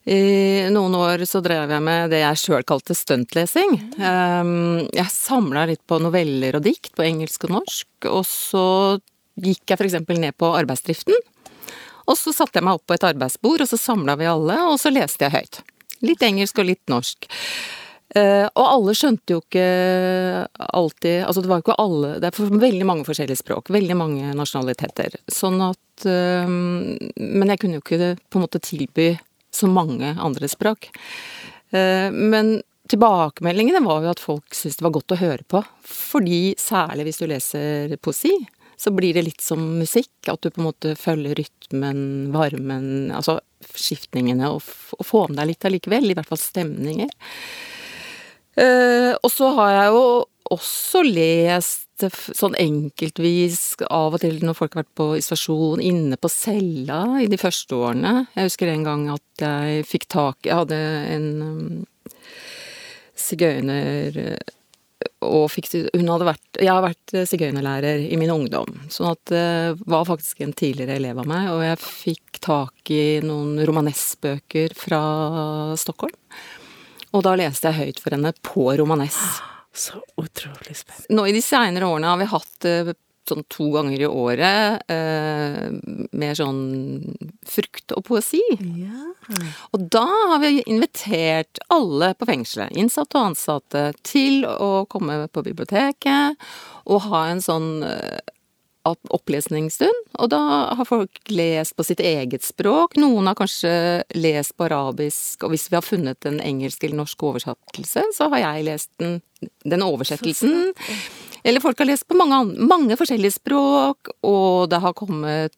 I 0.04 0.68
noen 0.74 0.96
år 1.00 1.24
så 1.30 1.40
drev 1.44 1.72
jeg 1.72 1.84
med 1.84 2.12
det 2.12 2.20
jeg 2.20 2.40
sjøl 2.42 2.66
kalte 2.68 2.96
stuntlesing. 2.98 3.78
Ehm, 4.04 4.88
jeg 4.92 5.14
samla 5.14 5.64
litt 5.70 5.84
på 5.88 6.00
noveller 6.04 6.58
og 6.60 6.66
dikt 6.66 6.92
på 6.98 7.06
engelsk 7.08 7.48
og 7.48 7.54
norsk, 7.56 8.10
og 8.12 8.26
så 8.28 8.66
gikk 9.40 9.72
jeg 9.72 9.80
f.eks. 9.80 10.02
ned 10.20 10.36
på 10.36 10.52
arbeidsdriften. 10.58 11.16
Og 12.04 12.20
så 12.20 12.34
satte 12.36 12.60
jeg 12.60 12.68
meg 12.68 12.82
opp 12.82 12.90
på 12.90 12.98
et 12.98 13.06
arbeidsbord, 13.08 13.64
og 13.64 13.70
så 13.70 13.80
samla 13.80 14.18
vi 14.20 14.28
alle, 14.28 14.60
og 14.68 14.76
så 14.82 14.92
leste 14.92 15.24
jeg 15.24 15.38
høyt. 15.38 15.62
Litt 16.04 16.26
engelsk 16.26 16.60
og 16.60 16.68
litt 16.68 16.84
norsk. 16.92 17.30
Uh, 18.14 18.46
og 18.60 18.66
alle 18.68 18.94
skjønte 18.94 19.34
jo 19.34 19.40
ikke 19.42 19.64
alltid 20.54 21.24
Altså 21.26 21.42
det 21.42 21.50
var 21.50 21.58
jo 21.58 21.64
ikke 21.64 21.78
alle 21.82 22.12
Det 22.22 22.28
er 22.30 22.60
veldig 22.62 22.86
mange 22.86 23.06
forskjellige 23.08 23.40
språk, 23.40 23.72
veldig 23.74 23.96
mange 23.98 24.36
nasjonaliteter. 24.38 25.16
Sånn 25.34 25.58
at 25.66 26.06
uh, 26.06 26.46
Men 26.46 27.50
jeg 27.50 27.62
kunne 27.64 27.80
jo 27.80 27.82
ikke 27.82 28.12
på 28.30 28.38
en 28.38 28.46
måte 28.46 28.62
tilby 28.62 29.08
så 29.54 29.70
mange 29.70 30.16
andre 30.20 30.50
språk. 30.52 30.90
Eh, 31.74 32.10
men 32.12 32.58
tilbakemeldingene 32.92 33.84
var 33.86 34.04
jo 34.04 34.12
at 34.12 34.22
folk 34.22 34.56
syntes 34.56 34.80
det 34.80 34.88
var 34.88 34.96
godt 34.98 35.16
å 35.16 35.22
høre 35.22 35.48
på. 35.50 35.64
Fordi 35.88 36.42
særlig 36.60 37.08
hvis 37.08 37.22
du 37.22 37.28
leser 37.30 37.96
poesi, 38.04 38.34
så 38.78 38.92
blir 38.92 39.16
det 39.16 39.26
litt 39.30 39.44
som 39.44 39.62
musikk. 39.80 40.12
At 40.28 40.44
du 40.44 40.52
på 40.52 40.62
en 40.62 40.70
måte 40.70 40.96
følger 41.00 41.38
rytmen, 41.40 42.32
varmen, 42.34 43.12
altså 43.16 43.40
skiftningene, 43.74 44.50
og, 44.52 44.66
og 44.98 45.08
får 45.08 45.32
med 45.32 45.40
deg 45.40 45.54
litt 45.54 45.70
allikevel. 45.70 46.12
I 46.12 46.18
hvert 46.18 46.32
fall 46.34 46.42
stemninger. 46.42 47.14
Uh, 48.60 49.14
og 49.18 49.32
så 49.34 49.50
har 49.58 49.72
jeg 49.78 49.96
jo 49.96 50.06
også 50.54 51.02
lest 51.08 52.04
sånn 52.04 52.56
enkeltvis 52.60 53.78
av 53.88 54.18
og 54.18 54.22
til 54.24 54.42
når 54.44 54.58
folk 54.58 54.74
har 54.76 54.84
vært 54.84 54.98
på 55.00 55.08
isolasjon, 55.20 55.82
inne 55.82 56.18
på 56.20 56.30
cella 56.32 57.22
i 57.24 57.30
de 57.32 57.40
første 57.40 57.78
årene. 57.78 58.26
Jeg 58.36 58.50
husker 58.50 58.72
en 58.72 58.86
gang 58.86 59.06
at 59.14 59.46
jeg 59.46 59.86
fikk 59.88 60.10
tak 60.12 60.50
Jeg 60.50 60.58
hadde 60.58 60.80
en 61.14 61.30
um, 61.42 62.18
sigøyner 63.18 64.20
og 65.24 65.48
fikk 65.52 65.70
Hun 65.94 66.10
hadde 66.12 66.28
vært 66.28 66.60
Jeg 66.62 66.72
har 66.72 66.84
vært 66.84 67.16
sigøynerlærer 67.30 68.06
i 68.08 68.20
min 68.20 68.32
ungdom, 68.34 68.70
sånn 68.92 69.14
at 69.14 69.22
det 69.32 69.84
var 69.90 70.08
faktisk 70.08 70.44
en 70.44 70.56
tidligere 70.58 70.98
elev 71.00 71.22
av 71.24 71.30
meg, 71.30 71.50
og 71.54 71.64
jeg 71.66 71.82
fikk 71.84 72.42
tak 72.44 72.92
i 72.94 73.22
noen 73.24 73.62
romanesbøker 73.68 74.76
fra 74.78 75.04
Stockholm. 75.80 76.16
Og 77.14 77.26
da 77.26 77.36
leste 77.40 77.70
jeg 77.70 77.80
høyt 77.80 78.04
for 78.04 78.16
henne 78.16 78.34
på 78.46 78.68
romanes. 78.80 79.18
Så 79.74 79.98
utrolig 80.22 80.76
spennende. 80.78 81.16
Nå 81.18 81.26
i 81.26 81.34
de 81.34 81.42
seinere 81.42 81.88
årene 81.90 82.12
har 82.12 82.20
vi 82.22 82.30
hatt 82.30 82.68
sånn 83.30 83.46
to 83.52 83.70
ganger 83.74 84.04
i 84.04 84.08
året 84.08 84.92
eh, 84.92 85.70
med 86.12 86.38
sånn 86.38 86.62
frukt 87.48 87.94
og 87.96 88.04
poesi. 88.10 88.42
Ja. 88.80 89.14
Og 89.72 89.88
da 89.94 90.04
har 90.04 90.42
vi 90.44 90.64
invitert 90.68 91.62
alle 91.74 92.14
på 92.18 92.28
fengselet, 92.30 92.76
innsatte 92.76 93.20
og 93.20 93.32
ansatte, 93.32 93.86
til 94.04 94.44
å 94.46 94.86
komme 94.92 95.24
på 95.32 95.46
biblioteket 95.46 96.40
og 96.84 97.06
ha 97.08 97.26
en 97.32 97.44
sånn 97.44 97.70
eh, 97.88 98.20
opplesningsstund. 98.84 100.00
Og 100.20 100.30
da 100.34 100.42
har 100.78 100.88
folk 100.88 101.20
lest 101.32 101.76
på 101.78 101.86
sitt 101.88 102.02
eget 102.04 102.46
språk. 102.46 102.98
Noen 103.00 103.30
har 103.30 103.38
kanskje 103.40 103.74
lest 104.18 104.56
på 104.58 104.68
arabisk, 104.68 105.44
og 105.44 105.54
hvis 105.54 105.70
vi 105.72 105.80
har 105.80 105.86
funnet 105.86 106.28
en 106.30 106.42
engelsk 106.44 106.84
eller 106.84 107.04
norsk 107.04 107.28
oversettelse, 107.32 108.06
så 108.18 108.30
har 108.34 108.44
jeg 108.44 108.68
lest 108.70 108.92
den, 109.02 109.20
den 109.64 109.86
oversettelsen. 109.86 110.74
Eller 111.44 111.64
folk 111.64 111.80
har 111.80 111.90
lest 111.90 112.08
på 112.08 112.18
mange, 112.20 112.44
mange 112.60 112.96
forskjellige 113.00 113.38
språk, 113.40 114.14
og 114.24 114.70
det 114.72 114.80
har 114.84 114.96
kommet 114.96 115.56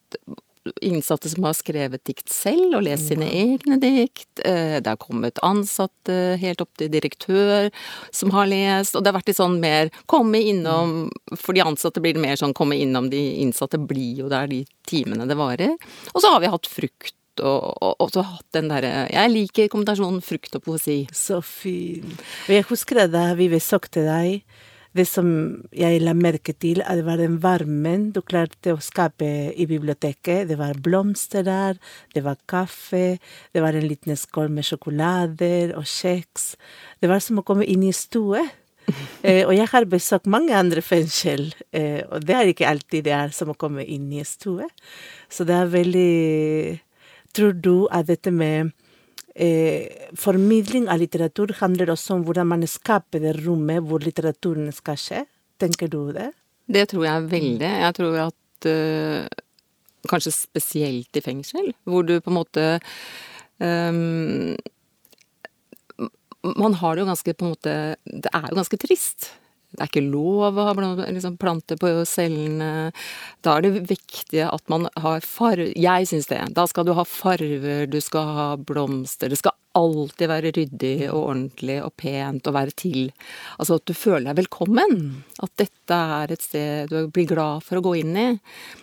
innsatte 0.81 1.29
som 1.29 1.45
har 1.45 1.55
skrevet 1.57 2.03
dikt 2.07 2.31
selv 2.31 2.77
og 2.77 2.85
lest 2.85 3.09
sine 3.11 3.27
egne 3.29 3.77
dikt. 3.81 4.29
Eh, 4.43 4.77
det 4.81 4.89
har 4.89 5.01
kommet 5.01 5.41
ansatte 5.45 6.37
helt 6.41 6.61
opp 6.63 6.73
til 6.79 6.91
direktør 6.93 7.69
som 8.15 8.33
har 8.35 8.49
lest, 8.49 8.95
og 8.95 9.03
det 9.03 9.11
har 9.11 9.19
vært 9.19 9.31
litt 9.31 9.41
sånn 9.41 9.59
mer 9.61 9.91
komme 10.11 10.41
innom 10.41 10.95
For 11.37 11.55
de 11.55 11.63
ansatte 11.65 12.01
blir 12.01 12.15
det 12.15 12.23
mer 12.23 12.39
sånn 12.39 12.55
komme 12.55 12.77
innom, 12.79 13.09
de 13.09 13.21
innsatte 13.43 13.79
blir 13.81 14.23
jo 14.23 14.31
der 14.31 14.49
de 14.51 14.63
timene 14.89 15.27
det 15.29 15.37
varer. 15.37 15.75
Og 16.13 16.21
så 16.21 16.33
har 16.33 16.43
vi 16.43 16.51
hatt 16.51 16.69
frukt. 16.69 17.15
Og, 17.35 17.63
og, 17.83 17.97
og 17.99 18.11
så 18.13 18.21
hatt 18.23 18.45
den 18.55 18.69
derre 18.71 19.09
Jeg 19.11 19.31
liker 19.33 19.67
kombinasjonen 19.67 20.21
frukt 20.23 20.55
og 20.55 20.63
poesi. 20.63 21.01
Så 21.11 21.41
fin. 21.43 22.15
Og 22.47 22.53
jeg 22.55 22.67
husker 22.69 23.03
da 23.11 23.25
vi 23.35 23.49
besøkte 23.51 24.05
deg 24.05 24.45
det 24.97 25.05
som 25.09 25.27
jeg 25.75 26.01
la 26.03 26.13
merke 26.17 26.55
til, 26.55 26.81
at 26.85 26.99
det 26.99 27.05
var 27.07 27.19
den 27.19 27.37
varmen 27.43 28.09
du 28.15 28.21
klarte 28.25 28.75
å 28.75 28.81
skape 28.83 29.27
i 29.51 29.67
biblioteket. 29.67 30.47
Det 30.49 30.57
var 30.59 30.79
blomster 30.83 31.45
der, 31.45 31.79
det 32.15 32.23
var 32.25 32.39
kaffe, 32.49 33.17
det 33.51 33.63
var 33.63 33.75
en 33.75 33.87
liten 33.89 34.15
skål 34.19 34.53
med 34.55 34.67
sjokolader 34.67 35.75
og 35.75 35.87
kjeks. 35.89 36.53
Det 37.01 37.11
var 37.11 37.23
som 37.23 37.41
å 37.41 37.47
komme 37.47 37.67
inn 37.67 37.83
i 37.83 37.93
stue. 37.95 38.43
eh, 39.25 39.43
og 39.43 39.53
jeg 39.57 39.67
har 39.71 39.89
besøkt 39.89 40.29
mange 40.29 40.53
andre 40.55 40.81
fengsel, 40.85 41.49
eh, 41.73 42.03
og 42.05 42.23
det 42.23 42.35
er 42.37 42.51
ikke 42.51 42.69
alltid 42.69 43.07
det 43.07 43.15
er 43.17 43.35
som 43.35 43.51
å 43.51 43.57
komme 43.57 43.83
inn 43.83 44.11
i 44.13 44.23
stue. 44.23 44.67
Så 45.27 45.47
det 45.47 45.59
er 45.59 45.71
veldig 45.73 46.81
Tror 47.35 47.51
du 47.51 47.87
at 47.91 48.07
dette 48.07 48.31
med 48.31 48.69
eh, 49.35 50.09
formidling 50.17 50.87
av 50.91 51.01
litteratur 51.01 51.53
handler 51.59 51.93
også 51.93 52.17
om 52.17 52.25
hvordan 52.27 52.49
man 52.53 52.65
skaper 52.69 53.23
det 53.23 53.35
rommet 53.43 53.83
hvor 53.85 54.03
litteraturen 54.03 54.71
skal 54.75 54.99
skje. 54.99 55.23
Tenker 55.61 55.91
du 55.91 56.11
det? 56.15 56.31
Det 56.65 56.87
tror 56.91 57.05
jeg 57.05 57.27
veldig. 57.31 57.71
Jeg 57.85 57.95
tror 57.99 58.17
at 58.25 58.69
øh, 58.71 59.27
kanskje 60.09 60.33
spesielt 60.33 61.17
i 61.17 61.23
fengsel, 61.23 61.73
hvor 61.85 62.05
du 62.07 62.17
på 62.19 62.31
en 62.31 62.39
måte 62.39 62.65
øh, 63.61 64.57
Man 66.45 66.75
har 66.77 66.93
det 66.93 67.01
jo 67.01 67.07
ganske 67.09 67.33
på 67.33 67.45
en 67.45 67.53
måte 67.55 67.71
Det 68.05 68.29
er 68.31 68.49
jo 68.51 68.57
ganske 68.59 68.77
trist. 68.77 69.31
Det 69.75 69.83
er 69.83 69.91
ikke 69.91 70.05
lov 70.07 70.57
å 70.57 70.67
ha 70.69 70.73
liksom, 70.77 71.37
planter 71.41 71.79
på 71.81 71.91
cellene. 72.09 72.91
Da 73.45 73.57
er 73.57 73.65
det 73.65 73.85
viktig 73.91 74.41
at 74.47 74.63
man 74.71 74.89
har 75.01 75.25
farve 75.25 75.71
Jeg 75.75 76.09
syns 76.09 76.29
det. 76.31 76.41
Da 76.55 76.65
skal 76.69 76.87
du 76.87 76.95
ha 76.97 77.05
farver, 77.07 77.85
du 77.91 77.99
skal 78.03 78.33
ha 78.37 78.47
blomster. 78.57 79.31
Det 79.31 79.39
skal 79.41 79.55
alltid 79.75 80.29
være 80.31 80.51
ryddig 80.55 81.09
og 81.09 81.19
ordentlig 81.19 81.79
og 81.83 81.93
pent 81.99 82.47
og 82.47 82.55
være 82.55 82.75
til. 82.79 83.09
Altså 83.59 83.79
at 83.79 83.87
du 83.87 83.93
føler 83.97 84.29
deg 84.29 84.45
velkommen. 84.45 84.95
At 85.43 85.51
dette 85.59 85.99
er 86.19 86.31
et 86.33 86.45
sted 86.45 86.91
du 86.91 87.11
blir 87.13 87.29
glad 87.29 87.65
for 87.65 87.79
å 87.79 87.85
gå 87.85 87.97
inn 88.01 88.15
i. 88.15 88.29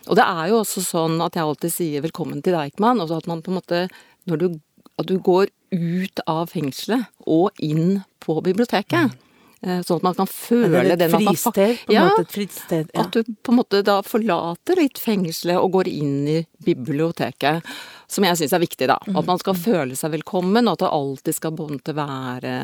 Og 0.09 0.19
det 0.19 0.27
er 0.27 0.53
jo 0.53 0.61
også 0.61 0.85
sånn 0.85 1.19
at 1.25 1.39
jeg 1.39 1.47
alltid 1.47 1.75
sier 1.75 2.05
velkommen 2.05 2.45
til 2.45 2.57
Deichman. 2.57 3.01
Altså 3.03 3.21
at 3.23 3.31
man 3.31 3.45
på 3.45 3.53
en 3.53 3.61
måte 3.61 3.87
Når 4.31 4.39
du, 4.39 4.61
at 5.01 5.09
du 5.09 5.17
går 5.19 5.49
ut 5.73 6.21
av 6.31 6.53
fengselet 6.53 7.09
og 7.27 7.51
inn 7.59 8.03
på 8.23 8.37
biblioteket. 8.45 9.11
Eh, 9.11 9.32
sånn 9.63 10.01
at 10.01 10.07
man 10.09 10.17
kan 10.19 10.27
føle 10.27 10.97
den 10.99 11.13
at 11.15 11.23
man 11.23 11.37
faktisk 11.39 11.93
ja, 11.93 12.09
fristed, 12.29 12.89
ja. 12.91 13.05
At 13.05 13.15
du 13.15 13.23
på 13.23 13.53
en 13.53 13.61
måte 13.61 13.83
da 13.87 14.01
forlater 14.03 14.81
litt 14.81 14.99
fengselet 14.99 15.61
og 15.61 15.77
går 15.79 15.91
inn 15.93 16.17
i 16.27 16.39
biblioteket. 16.67 17.69
Som 18.11 18.27
jeg 18.27 18.41
syns 18.41 18.57
er 18.57 18.63
viktig, 18.65 18.89
da. 18.91 18.99
At 18.99 19.29
man 19.29 19.39
skal 19.41 19.57
føle 19.57 19.97
seg 19.97 20.17
velkommen, 20.17 20.67
og 20.67 20.75
at 20.75 20.83
det 20.83 20.93
alltid 20.99 21.39
skal 21.39 21.55
på 21.57 21.69
en 21.69 21.79
måte 21.79 21.95
være 21.97 22.57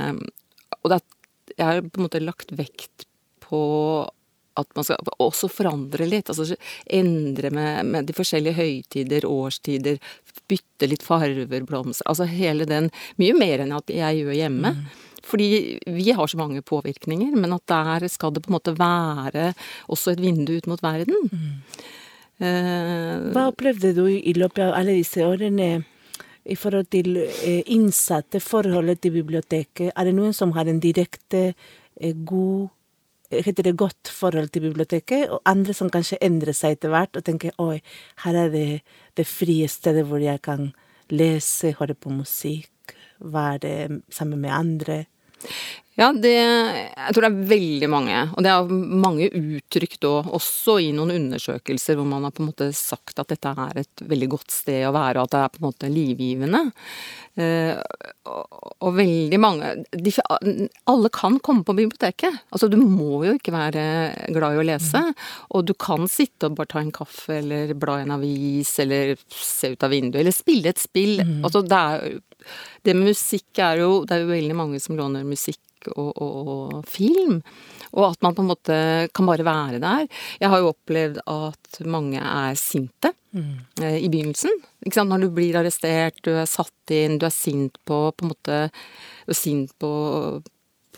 Og 0.83 0.91
det, 0.93 1.01
jeg 1.55 1.65
har 1.65 1.83
på 1.87 2.01
en 2.01 2.09
måte 2.09 2.25
lagt 2.25 2.53
vekt 2.59 3.07
på 3.47 3.61
at 4.59 4.75
man 4.75 4.85
skal 4.85 5.11
også 5.23 5.49
forandre 5.53 6.07
litt. 6.09 6.31
Altså 6.33 6.57
endre 6.91 7.51
med, 7.55 7.87
med 7.87 8.09
de 8.09 8.17
forskjellige 8.17 8.59
høytider, 8.59 9.27
årstider. 9.29 10.01
Bytte 10.51 10.89
litt 10.91 11.05
farver, 11.07 11.63
blomster. 11.69 12.07
Altså 12.11 12.27
hele 12.29 12.67
den 12.69 12.91
Mye 13.21 13.37
mer 13.39 13.63
enn 13.63 13.77
at 13.77 13.93
jeg 13.93 14.23
gjør 14.23 14.35
hjemme. 14.35 14.75
Mm. 14.75 15.08
Fordi 15.27 15.79
vi 15.87 16.11
har 16.15 16.27
så 16.27 16.39
mange 16.39 16.63
påvirkninger, 16.63 17.35
men 17.37 17.53
at 17.57 17.67
der 17.69 18.09
skal 18.09 18.35
det 18.35 18.45
på 18.45 18.53
en 18.53 18.59
måte 18.59 18.77
være 18.79 19.53
også 19.89 20.15
et 20.15 20.23
vindu 20.23 20.55
ut 20.57 20.69
mot 20.71 20.83
verden. 20.83 21.17
Mm. 21.33 21.63
Hva 23.35 23.49
opplevde 23.49 23.91
du 23.97 24.05
i 24.07 24.33
løpet 24.37 24.63
av 24.69 24.77
alle 24.79 24.95
disse 25.01 25.25
årene 25.27 25.83
i 26.49 26.57
forhold 26.57 26.87
til 26.95 27.17
eh, 27.19 27.65
innsatte, 27.75 28.41
forholdet 28.41 29.03
til 29.03 29.17
biblioteket? 29.19 29.91
Er 29.91 30.07
det 30.07 30.15
noen 30.15 30.37
som 30.37 30.55
har 30.55 30.71
en 30.71 30.79
direkte 30.81 31.49
eh, 31.51 32.15
god 32.15 32.69
heter 33.29 33.67
det 33.67 33.77
godt 33.77 34.09
forhold 34.09 34.49
til 34.49 34.63
biblioteket, 34.63 35.29
og 35.29 35.43
andre 35.45 35.75
som 35.77 35.91
kanskje 35.93 36.21
endrer 36.25 36.57
seg 36.57 36.77
etter 36.77 36.93
hvert 36.93 37.17
og 37.19 37.25
tenker 37.27 37.53
oi, 37.61 37.81
her 38.25 38.39
er 38.45 38.53
det 38.55 38.69
det 39.19 39.27
frie 39.29 39.69
stedet 39.69 40.07
hvor 40.09 40.23
jeg 40.23 40.41
kan 40.43 40.71
lese, 41.13 41.75
høre 41.79 41.97
på 41.97 42.13
musikk, 42.13 42.71
være 43.21 44.01
sammen 44.13 44.41
med 44.43 44.55
andre. 44.55 45.03
Ja, 45.99 46.13
det 46.15 46.31
Jeg 46.31 47.15
tror 47.15 47.25
det 47.25 47.29
er 47.29 47.49
veldig 47.51 47.89
mange. 47.91 48.19
Og 48.37 48.45
det 48.47 48.51
er 48.53 48.69
mange 49.03 49.27
uttrykt 49.35 50.07
òg, 50.07 50.29
også 50.39 50.77
i 50.85 50.93
noen 50.95 51.11
undersøkelser 51.17 51.99
hvor 51.99 52.07
man 52.07 52.27
har 52.27 52.35
på 52.35 52.45
en 52.45 52.53
måte 52.53 52.69
sagt 52.77 53.19
at 53.19 53.33
dette 53.33 53.51
er 53.51 53.83
et 53.83 54.05
veldig 54.07 54.29
godt 54.37 54.55
sted 54.55 54.87
å 54.87 54.95
være, 54.95 55.19
og 55.19 55.27
at 55.27 55.35
det 55.35 55.41
er 55.43 55.55
på 55.55 55.61
en 55.61 55.67
måte 55.67 55.91
livgivende. 55.91 56.63
Eh, 57.39 57.75
og, 58.27 58.89
veldig 58.95 59.39
mange 59.39 59.69
de, 59.91 60.13
Alle 60.91 61.11
kan 61.15 61.39
komme 61.43 61.67
på 61.67 61.75
biblioteket. 61.79 62.45
Altså 62.55 62.71
du 62.71 62.79
må 62.79 63.25
jo 63.27 63.35
ikke 63.35 63.55
være 63.55 63.85
glad 64.35 64.55
i 64.55 64.63
å 64.63 64.67
lese. 64.71 65.03
Og 65.55 65.67
du 65.67 65.75
kan 65.75 66.07
sitte 66.11 66.47
og 66.47 66.59
bare 66.59 66.73
ta 66.77 66.83
en 66.83 66.95
kaffe 66.95 67.41
eller 67.41 67.75
bla 67.79 67.99
i 67.99 68.07
en 68.07 68.15
avis 68.17 68.73
eller 68.83 69.17
se 69.35 69.75
ut 69.75 69.87
av 69.87 69.95
vinduet 69.95 70.23
eller 70.23 70.35
spille 70.35 70.71
et 70.71 70.83
spill. 70.83 71.19
Mm. 71.23 71.39
Altså 71.43 71.67
det 71.67 71.79
er 71.79 72.19
det 72.87 72.95
med 72.97 73.11
musikk 73.13 73.61
er 73.63 73.83
jo 73.83 74.05
Det 74.07 74.17
er 74.17 74.25
jo 74.25 74.31
veldig 74.33 74.57
mange 74.57 74.81
som 74.83 74.97
låner 74.99 75.27
musikk 75.27 75.61
og, 75.95 76.11
og, 76.19 76.39
og, 76.53 76.87
film. 76.91 77.39
Og 77.95 78.11
at 78.11 78.23
man 78.25 78.35
på 78.37 78.43
en 78.43 78.51
måte 78.51 78.79
kan 79.15 79.29
bare 79.29 79.47
være 79.47 79.81
der. 79.83 80.07
Jeg 80.41 80.51
har 80.53 80.63
jo 80.63 80.73
opplevd 80.73 81.21
at 81.25 81.81
mange 81.87 82.21
er 82.21 82.59
sinte 82.59 83.13
mm. 83.33 83.55
eh, 83.83 83.99
i 84.03 84.11
begynnelsen. 84.11 84.53
Ikke 84.85 84.99
sant? 84.99 85.13
Når 85.13 85.25
du 85.25 85.31
blir 85.39 85.59
arrestert, 85.61 86.19
du 86.27 86.35
er 86.35 86.51
satt 86.51 86.95
inn, 86.95 87.19
du 87.21 87.29
er 87.29 87.35
sint 87.35 87.79
på 87.89 88.09
på 88.11 88.27
en 88.27 88.33
måte 88.35 88.61
Du 89.25 89.35
er 89.35 89.39
sint 89.39 89.75
på 89.81 89.91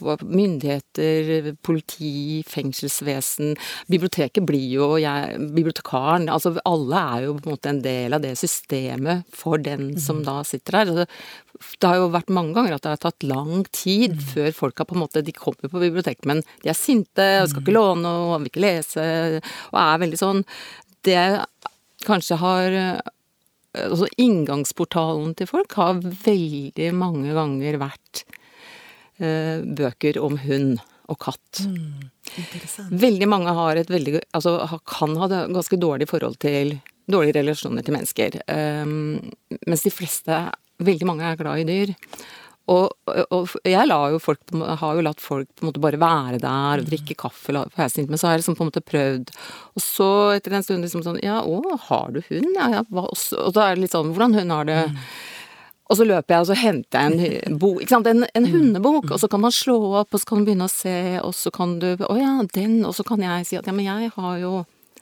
på 0.00 0.16
myndigheter, 0.26 1.52
politi, 1.66 2.40
fengselsvesen. 2.48 3.54
Biblioteket 3.90 4.46
blir 4.48 4.66
jo 4.74 4.88
jeg, 5.00 5.36
bibliotekaren. 5.54 6.28
Altså 6.32 6.54
alle 6.68 7.04
er 7.14 7.26
jo 7.26 7.36
på 7.38 7.48
en 7.50 7.56
måte 7.56 7.72
en 7.72 7.82
del 7.84 8.16
av 8.16 8.24
det 8.24 8.34
systemet 8.40 9.28
for 9.36 9.60
den 9.62 9.94
som 10.00 10.20
mm. 10.20 10.26
da 10.28 10.36
sitter 10.46 10.80
her. 10.80 10.90
Altså, 10.90 11.70
det 11.80 11.90
har 11.90 12.00
jo 12.00 12.10
vært 12.14 12.32
mange 12.32 12.56
ganger 12.56 12.76
at 12.76 12.84
det 12.84 12.94
har 12.94 13.04
tatt 13.04 13.28
lang 13.28 13.64
tid 13.76 14.16
mm. 14.16 14.26
før 14.32 14.50
folk 14.56 14.80
har 14.80 14.88
på 14.88 14.96
en 14.96 15.04
måte 15.04 15.24
De 15.26 15.36
kommer 15.36 15.68
på 15.68 15.82
biblioteket, 15.82 16.26
men 16.28 16.42
de 16.64 16.72
er 16.72 16.78
sinte 16.78 17.26
og 17.42 17.50
skal 17.50 17.64
ikke 17.64 17.74
mm. 17.74 17.78
låne 17.78 18.12
og 18.24 18.34
vil 18.40 18.52
ikke 18.52 18.64
lese 18.64 19.06
og 19.70 19.80
er 19.82 20.04
veldig 20.04 20.20
sånn 20.20 20.44
Det 21.04 21.24
kanskje 22.06 22.40
har 22.40 22.76
Altså 23.70 24.08
inngangsportalen 24.18 25.36
til 25.38 25.46
folk 25.46 25.76
har 25.78 26.00
veldig 26.02 26.88
mange 26.96 27.36
ganger 27.36 27.76
vært 27.78 28.24
Eh, 28.24 28.39
bøker 29.20 30.16
om 30.22 30.38
hund 30.40 30.80
og 31.10 31.18
katt. 31.20 31.62
Mm. 31.66 32.10
Veldig 32.94 33.28
mange 33.28 33.52
har 33.56 33.80
et 33.80 33.90
veldig 33.90 34.20
Altså 34.36 34.54
kan 34.86 35.16
ha 35.18 35.28
det 35.30 35.40
ganske 35.54 35.78
dårlig 35.80 36.06
forhold 36.10 36.38
til 36.42 36.76
Dårlige 37.10 37.40
relasjoner 37.40 37.82
til 37.82 37.96
mennesker. 37.96 38.36
Um, 38.46 39.32
mens 39.66 39.82
de 39.82 39.90
fleste, 39.90 40.36
veldig 40.78 41.08
mange, 41.08 41.26
er 41.26 41.40
glad 41.40 41.58
i 41.58 41.64
dyr. 41.66 41.90
Og, 42.70 42.92
og, 43.34 43.54
jeg 43.66 43.88
la 43.88 43.98
jo 44.12 44.20
folk, 44.22 44.52
har 44.52 44.94
jo 44.94 45.02
latt 45.02 45.22
folk 45.22 45.48
på 45.56 45.64
en 45.64 45.70
måte 45.72 45.82
bare 45.82 45.98
være 45.98 46.38
der 46.38 46.84
og 46.84 46.86
drikke 46.86 47.16
kaffe, 47.18 47.50
men 47.50 48.14
så 48.20 48.28
har 48.28 48.36
jeg 48.36 48.44
liksom 48.44 48.58
på 48.60 48.62
en 48.62 48.70
måte 48.70 48.84
prøvd. 48.86 49.32
Og 49.74 49.82
så 49.82 50.10
etter 50.36 50.54
en 50.54 50.66
stund 50.66 50.86
liksom 50.86 51.02
sånn 51.06 51.18
Ja, 51.24 51.40
å, 51.42 51.58
har 51.88 52.14
du 52.14 52.20
hund? 52.28 52.52
Ja, 52.54 52.68
ja, 52.76 52.84
hva 52.92 53.08
også? 53.08 53.40
Og 53.48 53.56
da 53.56 53.66
er 53.66 53.74
det 53.74 53.88
litt 53.88 53.96
sånn 53.96 54.12
Hvordan 54.14 54.38
hun 54.38 54.54
har 54.54 54.70
det? 54.70 54.80
Og 55.90 55.98
så 55.98 56.06
løper 56.06 56.36
jeg 56.36 56.44
og 56.44 56.48
så 56.50 56.56
henter 56.58 57.02
jeg 57.02 57.38
en 57.48 57.56
bok, 57.58 57.80
ikke 57.82 57.96
sant, 57.96 58.06
en, 58.06 58.22
en, 58.22 58.44
mm. 58.46 58.52
hundebok, 58.54 59.08
og 59.10 59.18
så 59.18 59.26
kan 59.30 59.42
man 59.42 59.54
slå 59.54 59.78
opp, 59.98 60.14
og 60.14 60.22
så 60.22 60.28
kan 60.28 60.42
du 60.42 60.46
begynne 60.46 60.68
å 60.68 60.72
se, 60.72 60.98
og 61.18 61.32
så 61.34 61.50
kan 61.54 61.78
du 61.82 61.88
Å 62.06 62.14
ja, 62.18 62.34
den, 62.54 62.76
og 62.86 62.94
så 62.94 63.06
kan 63.06 63.24
jeg 63.24 63.48
si 63.48 63.58
at 63.58 63.66
ja, 63.66 63.74
men 63.74 63.88
jeg 63.88 64.12
har 64.14 64.36
jo 64.42 64.60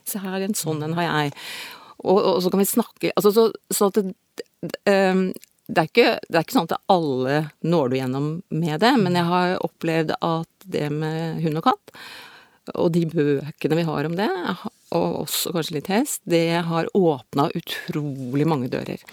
Se 0.09 0.23
her, 0.23 0.41
en 0.41 0.57
sånn 0.57 0.81
en 0.81 0.95
har 0.97 1.05
jeg. 1.05 1.35
Og, 1.99 2.17
og, 2.17 2.39
så 2.41 2.49
kan 2.49 2.63
vi 2.63 2.65
snakke 2.71 3.11
Altså 3.13 3.33
så, 3.37 3.43
så 3.69 3.91
at 3.91 3.99
det, 4.01 4.15
um, 4.89 5.27
det, 5.69 5.83
er 5.83 5.91
ikke, 5.91 6.07
det 6.25 6.39
er 6.39 6.47
ikke 6.47 6.57
sånn 6.57 6.71
at 6.71 6.79
alle 6.89 7.43
når 7.61 7.91
du 7.91 7.97
gjennom 7.99 8.31
med 8.49 8.81
det, 8.81 8.95
men 9.03 9.19
jeg 9.19 9.29
har 9.29 9.59
opplevd 9.67 10.15
at 10.17 10.69
det 10.73 10.87
med 10.95 11.43
hund 11.45 11.61
og 11.61 11.67
katt, 11.69 11.93
og 12.73 12.93
de 12.95 13.05
bøkene 13.13 13.77
vi 13.77 13.85
har 13.89 14.09
om 14.09 14.17
det, 14.17 14.29
og 14.97 15.21
også 15.27 15.53
kanskje 15.53 15.77
litt 15.77 15.91
hest, 15.93 16.23
det 16.29 16.63
har 16.69 16.89
åpna 16.97 17.51
utrolig 17.57 18.49
mange 18.49 18.73
dører. 18.73 19.05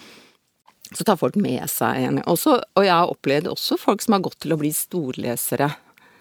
Så 0.94 1.04
tar 1.04 1.18
folk 1.18 1.34
med 1.40 1.66
seg 1.70 2.04
en 2.06 2.20
også, 2.30 2.60
Og 2.78 2.84
jeg 2.86 2.94
har 2.94 3.10
opplevd 3.10 3.50
også 3.50 3.78
folk 3.80 4.04
som 4.04 4.14
har 4.16 4.24
gått 4.26 4.38
til 4.44 4.54
å 4.54 4.60
bli 4.60 4.70
storlesere. 4.74 5.70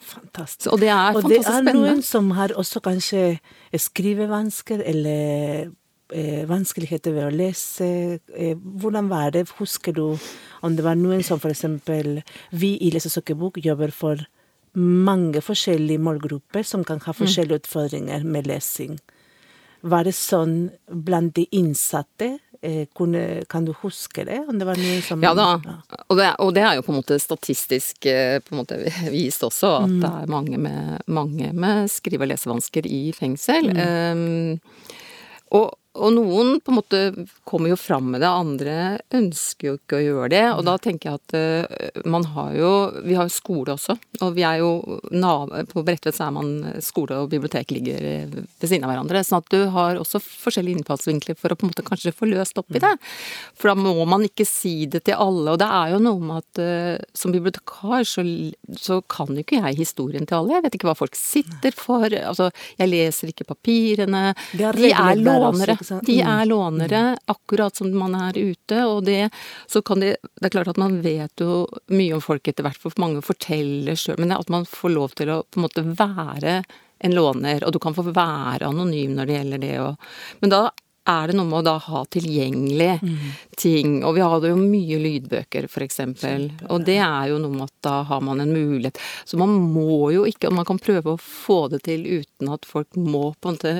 Fantastisk. 0.06 0.72
Og 0.74 0.82
det 0.82 0.90
er 0.90 1.14
fantastisk 1.14 1.48
spennende. 1.48 1.60
Og 1.60 1.66
det 1.66 1.74
er 1.74 1.80
noen 1.82 2.04
som 2.06 2.30
har 2.38 2.54
også 2.54 2.82
kanskje 2.86 3.24
skrivevansker 3.86 4.84
eller 4.86 5.72
eh, 6.14 6.44
vanskeligheter 6.50 7.16
ved 7.16 7.28
å 7.28 7.34
lese. 7.34 7.90
Eh, 8.34 8.56
hvordan 8.56 9.10
var 9.10 9.34
det? 9.36 9.48
Husker 9.60 9.96
du 9.98 10.06
om 10.62 10.78
det 10.78 10.86
var 10.86 10.98
noen 11.00 11.24
som 11.26 11.42
eksempel 11.42 12.22
Vi 12.52 12.76
i 12.82 12.92
Lesesøkebok 12.94 13.62
jobber 13.66 13.94
for 13.94 14.22
mange 14.76 15.42
forskjellige 15.42 16.04
målgrupper 16.04 16.64
som 16.64 16.84
kan 16.84 17.00
ha 17.00 17.14
mm. 17.14 17.20
forskjellige 17.22 17.64
utfordringer 17.64 18.24
med 18.24 18.48
lesing. 18.48 18.98
Var 19.86 20.04
det 20.04 20.16
sånn 20.18 20.72
blant 20.90 21.36
de 21.38 21.46
innsatte 21.56 22.38
kunne, 22.96 23.44
kan 23.50 23.66
du 23.68 23.74
huske 23.82 24.26
det? 24.28 24.40
Det 24.52 25.02
som 25.06 25.24
Ja 25.24 25.34
da, 25.38 25.48
ja. 25.64 25.76
Og, 26.08 26.18
det, 26.18 26.30
og, 26.40 26.54
det, 26.56 26.64
er 26.64 26.78
jo 26.78 26.86
på 26.86 26.94
en 26.94 27.00
måte 27.00 27.20
statistisk 27.22 28.06
eh, 28.10 28.38
på 28.44 28.56
en 28.56 28.62
måte 28.62 28.80
vist 29.16 29.44
også, 29.46 29.72
at 29.84 29.94
mm. 29.94 29.98
det 30.04 30.12
er 30.12 30.34
mange 30.34 30.60
med, 30.62 31.02
mange 31.08 31.52
med 31.54 31.90
skrive- 31.92 32.26
og 32.26 32.32
lesevansker 32.34 32.88
i 32.88 33.02
fengsel. 33.16 33.72
Mm. 33.74 33.82
Um, 34.16 34.94
og, 35.56 35.74
og 35.96 36.12
noen 36.16 36.60
på 36.60 36.72
en 36.72 36.78
måte 36.80 37.00
kommer 37.48 37.72
jo 37.72 37.78
fram 37.80 38.10
med 38.14 38.22
det, 38.24 38.30
andre 38.30 38.76
ønsker 39.16 39.70
jo 39.70 39.76
ikke 39.78 40.00
å 40.00 40.04
gjøre 40.04 40.30
det. 40.34 40.44
Og 40.58 40.64
da 40.68 40.76
tenker 40.82 41.10
jeg 41.10 41.22
at 41.22 41.36
uh, 41.38 42.02
man 42.10 42.26
har 42.36 42.52
jo 42.56 42.72
Vi 43.06 43.16
har 43.18 43.28
jo 43.28 43.34
skole 43.34 43.76
også, 43.76 43.96
og 44.22 44.34
vi 44.36 44.44
er 44.48 44.60
jo 44.62 44.70
På 45.72 45.84
Bredtvet 45.86 46.16
så 46.16 46.28
er 46.28 46.36
man 46.36 46.52
skole 46.84 47.18
og 47.24 47.30
bibliotek 47.32 47.72
ligger 47.74 48.02
ved 48.32 48.66
siden 48.66 48.86
av 48.86 48.94
hverandre. 48.94 49.24
Sånn 49.26 49.44
at 49.44 49.52
du 49.54 49.68
har 49.76 50.00
også 50.00 50.22
forskjellige 50.24 50.82
innfallsvinkler 50.82 51.38
for 51.40 51.54
å 51.54 51.60
på 51.60 51.68
en 51.68 51.74
måte 51.74 51.86
kanskje 51.86 52.16
få 52.16 52.30
løst 52.30 52.60
opp 52.60 52.76
i 52.76 52.82
det. 52.84 52.94
For 53.56 53.72
da 53.72 53.78
må 53.80 54.06
man 54.10 54.26
ikke 54.28 54.48
si 54.48 54.90
det 54.92 55.06
til 55.08 55.20
alle. 55.22 55.56
Og 55.56 55.62
det 55.62 55.70
er 55.70 55.96
jo 55.96 56.02
noe 56.04 56.22
med 56.22 56.44
at 56.44 56.64
uh, 56.64 57.06
som 57.16 57.34
bibliotekar 57.36 58.06
så, 58.10 58.26
så 58.80 59.00
kan 59.12 59.32
jo 59.34 59.46
ikke 59.46 59.62
jeg 59.62 59.80
historien 59.80 60.28
til 60.28 60.42
alle. 60.42 60.58
Jeg 60.58 60.68
vet 60.68 60.80
ikke 60.80 60.90
hva 60.92 60.98
folk 60.98 61.18
sitter 61.20 61.76
for. 61.78 62.10
Altså, 62.10 62.52
jeg 62.80 62.92
leser 62.92 63.32
ikke 63.32 63.48
papirene. 63.54 64.28
De 64.56 64.68
er 64.68 65.22
lånere. 65.22 65.78
De 66.06 66.20
er 66.22 66.46
lånere, 66.50 67.02
akkurat 67.32 67.76
som 67.76 67.92
man 67.98 68.16
er 68.18 68.38
ute, 68.38 68.80
og 68.86 69.04
det 69.08 69.30
så 69.68 69.82
kan 69.86 70.02
de 70.04 70.16
Det 70.16 70.50
er 70.50 70.56
klart 70.58 70.72
at 70.74 70.82
man 70.82 71.00
vet 71.02 71.42
jo 71.42 71.66
mye 71.92 72.16
om 72.18 72.24
folk 72.24 72.48
etter 72.48 72.66
hvert, 72.66 72.80
for 72.82 72.96
mange 73.02 73.24
forteller 73.26 73.98
sjøl, 74.00 74.20
men 74.22 74.36
at 74.36 74.50
man 74.50 74.68
får 74.70 74.94
lov 74.94 75.16
til 75.20 75.32
å 75.34 75.44
på 75.44 75.60
en 75.60 75.68
måte 75.68 75.86
være 75.86 76.64
en 77.06 77.16
låner, 77.16 77.64
og 77.66 77.76
du 77.76 77.80
kan 77.80 77.96
få 77.96 78.08
være 78.08 78.70
anonym 78.70 79.16
når 79.18 79.28
det 79.28 79.38
gjelder 79.40 79.64
det 79.64 79.76
og 79.84 80.10
Men 80.42 80.54
da 80.54 80.64
er 81.06 81.30
det 81.30 81.36
noe 81.38 81.46
med 81.46 81.60
å 81.60 81.66
da 81.66 81.76
ha 81.86 82.02
tilgjengelig 82.10 82.94
mm. 83.02 83.26
ting. 83.62 83.98
Og 84.08 84.16
vi 84.18 84.24
hadde 84.26 84.50
jo 84.52 84.58
mye 84.58 84.98
lydbøker, 85.04 85.68
f.eks. 85.70 86.00
Og 86.70 86.86
det 86.88 86.98
er 86.98 87.30
jo 87.30 87.40
noe 87.42 87.54
med 87.54 87.68
at 87.68 87.76
da 87.86 88.00
har 88.10 88.24
man 88.26 88.42
en 88.42 88.54
mulighet. 88.54 88.98
Så 89.26 89.38
man 89.38 89.54
må 89.54 90.10
jo 90.16 90.26
ikke 90.30 90.50
og 90.50 90.58
Man 90.58 90.68
kan 90.68 90.82
prøve 90.82 91.14
å 91.14 91.22
få 91.22 91.66
det 91.74 91.84
til 91.86 92.06
uten 92.06 92.50
at 92.54 92.66
folk 92.66 92.98
må 92.98 93.34
på 93.38 93.52
en 93.52 93.60
måte 93.60 93.76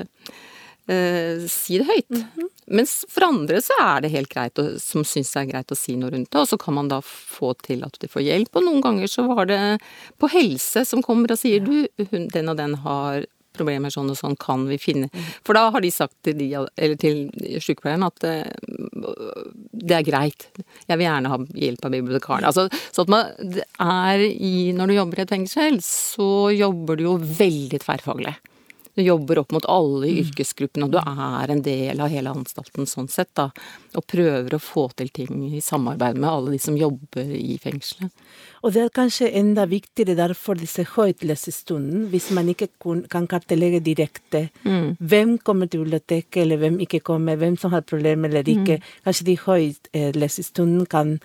eh, 0.88 1.46
si 1.50 1.78
det 1.78 1.86
høyt. 1.88 2.10
Mm 2.10 2.22
-hmm. 2.22 2.48
Mens 2.66 3.04
for 3.08 3.24
andre 3.24 3.60
så 3.62 3.72
er 3.80 4.00
det 4.00 4.10
helt 4.10 4.28
greit, 4.28 4.58
å, 4.58 4.78
som 4.80 5.04
syns 5.04 5.32
det 5.32 5.40
er 5.40 5.52
greit 5.52 5.72
å 5.72 5.76
si 5.78 5.96
noe 5.96 6.10
rundt 6.10 6.30
det, 6.30 6.40
og 6.40 6.48
så 6.48 6.58
kan 6.58 6.74
man 6.74 6.88
da 6.88 7.00
få 7.00 7.54
til 7.62 7.84
at 7.84 7.96
de 8.00 8.08
får 8.08 8.22
hjelp. 8.22 8.56
Og 8.56 8.64
noen 8.64 8.80
ganger 8.80 9.06
så 9.06 9.26
var 9.26 9.46
det 9.46 9.78
på 10.18 10.28
helse 10.28 10.84
som 10.84 11.02
kommer 11.02 11.32
og 11.32 11.38
sier 11.38 11.60
du, 11.60 11.86
hun, 12.10 12.28
den 12.28 12.48
og 12.48 12.56
den 12.56 12.74
har 12.74 13.24
problemer 13.56 13.92
sånn 13.92 14.10
og 14.12 14.18
sånn, 14.18 14.36
kan 14.36 14.66
vi 14.68 14.78
finne 14.80 15.08
mm. 15.08 15.28
For 15.46 15.56
da 15.56 15.70
har 15.74 15.80
de 15.80 15.90
sagt 15.90 16.16
til, 16.26 16.36
de, 16.38 16.50
eller 16.54 16.98
til 17.00 17.26
sykepleieren 17.62 18.06
at 18.06 18.26
eh, 18.28 18.50
det 19.72 19.96
er 19.98 20.06
greit, 20.06 20.48
jeg 20.86 20.98
vil 20.98 21.06
gjerne 21.06 21.32
ha 21.32 21.38
hjelp 21.54 21.86
av 21.86 21.94
bibliotekaren. 21.94 22.48
Altså, 22.48 22.66
så 22.90 23.04
at 23.04 23.12
man 23.12 23.30
er 23.78 24.26
i 24.26 24.72
Når 24.76 24.86
du 24.90 24.94
jobber 24.96 25.20
i 25.20 25.24
et 25.24 25.32
fengsel, 25.32 25.80
så 25.84 26.50
jobber 26.54 26.98
du 26.98 27.06
jo 27.06 27.16
veldig 27.16 27.80
tverrfaglig. 27.84 28.34
Du 28.96 29.02
jobber 29.04 29.42
opp 29.42 29.52
mot 29.52 29.66
alle 29.68 30.08
i 30.08 30.14
yrkesgruppene, 30.22 30.86
og 30.86 30.94
du 30.94 30.98
er 30.98 31.50
en 31.52 31.60
del 31.60 32.00
av 32.00 32.08
hele 32.08 32.32
anstalten 32.32 32.88
sånn 32.88 33.10
sett, 33.12 33.34
da. 33.36 33.50
Og 33.92 34.06
prøver 34.08 34.56
å 34.56 34.60
få 34.62 34.86
til 34.96 35.10
ting 35.12 35.42
i 35.50 35.60
samarbeid 35.60 36.16
med 36.16 36.30
alle 36.30 36.54
de 36.54 36.60
som 36.64 36.78
jobber 36.80 37.28
i 37.36 37.58
fengselet. 37.60 38.08
Og 38.64 38.72
det 38.72 38.86
er 38.86 38.94
kanskje 38.96 39.28
enda 39.36 39.66
viktigere 39.68 40.16
derfor 40.16 40.56
disse 40.56 40.86
høytlesestundene, 40.94 42.06
hvis 42.08 42.30
man 42.32 42.48
ikke 42.48 42.70
kan 43.12 43.28
kartlegge 43.28 43.82
direkte 43.84 44.46
mm. 44.64 44.96
hvem 44.98 45.36
kommer 45.44 45.68
til 45.68 45.84
biblioteket, 45.84 46.40
eller 46.46 46.62
hvem 46.64 46.80
ikke 46.86 47.02
kommer, 47.04 47.36
hvem 47.36 47.58
som 47.60 47.76
har 47.76 47.84
problemer 47.84 48.32
eller 48.32 48.48
ikke. 48.48 48.78
Mm. 48.80 48.94
Kanskje 49.04 49.28
de 49.28 49.36
høytlesestundene 49.44 50.88
kan 50.88 51.18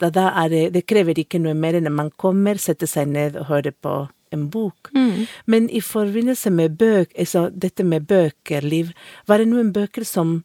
da 0.00 0.10
det, 0.48 0.70
det 0.72 0.86
krever 0.88 1.20
ikke 1.20 1.40
noe 1.40 1.52
mer 1.56 1.76
enn 1.76 1.88
at 1.88 1.96
man 1.96 2.10
kommer, 2.16 2.56
setter 2.60 2.88
seg 2.88 3.12
ned 3.12 3.36
og 3.40 3.48
hører 3.52 3.76
på 3.76 3.94
en 4.34 4.48
bok. 4.50 4.90
Mm. 4.94 5.26
Men 5.46 5.68
i 5.70 5.80
forbindelse 5.84 6.50
med 6.54 6.78
bøk, 6.78 7.12
altså 7.18 7.48
dette 7.50 7.84
med 7.84 8.06
bøker, 8.10 8.64
Liv, 8.66 8.92
var 9.26 9.42
det 9.42 9.50
noen 9.50 9.72
bøker 9.74 10.06
som 10.06 10.40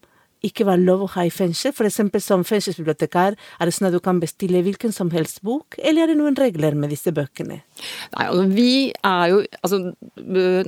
ikke 0.46 0.68
var 0.68 0.82
lov 0.82 1.06
å 1.06 1.12
ha 1.16 1.26
i 1.28 1.34
fengsel? 1.34 1.74
Eksempel 1.86 2.24
som 2.24 2.46
fengselsbibliotekar, 2.48 3.36
er 3.36 3.68
det 3.68 3.76
sånn 3.76 3.90
at 3.90 3.96
du 3.96 4.02
kan 4.04 4.22
bestille 4.22 4.64
hvilken 4.66 4.94
som 4.96 5.12
helst 5.14 5.42
bok, 5.46 5.78
eller 5.82 6.06
er 6.06 6.14
det 6.14 6.20
noen 6.20 6.38
regler 6.40 6.78
med 6.78 6.94
disse 6.94 7.14
bøkene? 7.16 7.62
Nei, 8.16 8.26
altså 8.26 8.46
vi 8.52 8.72
er 9.04 9.32
jo 9.34 9.42
Altså, 9.66 9.78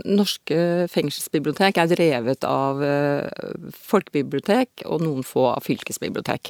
norske 0.08 0.58
fengselsbibliotek 0.92 1.78
er 1.80 1.90
drevet 1.92 2.46
av 2.48 2.80
uh, 2.82 3.28
folkebibliotek 3.74 4.84
og 4.90 5.04
noen 5.04 5.26
få 5.26 5.46
av 5.52 5.66
fylkesbibliotek. 5.66 6.50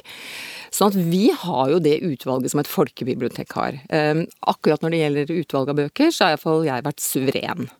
Sånn 0.74 0.92
at 0.92 0.98
vi 1.12 1.28
har 1.34 1.72
jo 1.72 1.80
det 1.82 1.98
utvalget 2.06 2.52
som 2.52 2.62
et 2.62 2.70
folkebibliotek 2.70 3.52
har. 3.58 3.78
Um, 3.92 4.24
akkurat 4.50 4.84
når 4.84 4.94
det 4.94 5.02
gjelder 5.02 5.34
utvalg 5.36 5.72
av 5.72 5.80
bøker, 5.82 6.12
så 6.14 6.26
har 6.26 6.36
iallfall 6.36 6.66
jeg 6.68 6.86
vært 6.88 7.04
suveren. 7.04 7.70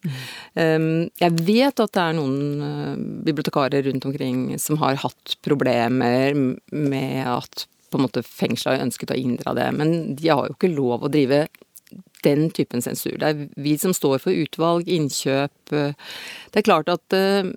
Um, 0.58 0.88
jeg 1.22 1.40
vet 1.48 1.84
at 1.84 1.94
det 1.96 2.04
er 2.04 2.18
noen 2.18 2.38
uh, 2.62 2.94
bibliotekarer 3.28 3.88
rundt 3.88 4.08
omkring 4.08 4.44
som 4.60 4.80
har 4.82 5.00
hatt 5.04 5.37
problemer 5.44 6.34
med 6.34 7.22
at 7.28 7.66
på 7.88 7.98
en 7.98 8.04
måte 8.04 8.24
fengsla 8.26 8.76
ønsket 8.82 9.14
å 9.14 9.18
inndra 9.18 9.54
det, 9.56 9.68
men 9.76 9.94
de 10.18 10.28
har 10.28 10.48
jo 10.48 10.56
ikke 10.56 10.74
lov 10.74 11.06
å 11.06 11.12
drive 11.12 11.46
den 12.26 12.50
typen 12.52 12.82
sensur. 12.84 13.14
Det 13.16 13.30
er 13.30 13.46
vi 13.56 13.76
som 13.80 13.94
står 13.96 14.20
for 14.20 14.34
utvalg, 14.34 14.88
innkjøp. 14.92 15.72
Det 15.72 16.60
er 16.60 16.66
klart 16.66 16.90
at 16.92 17.16
uh, 17.16 17.48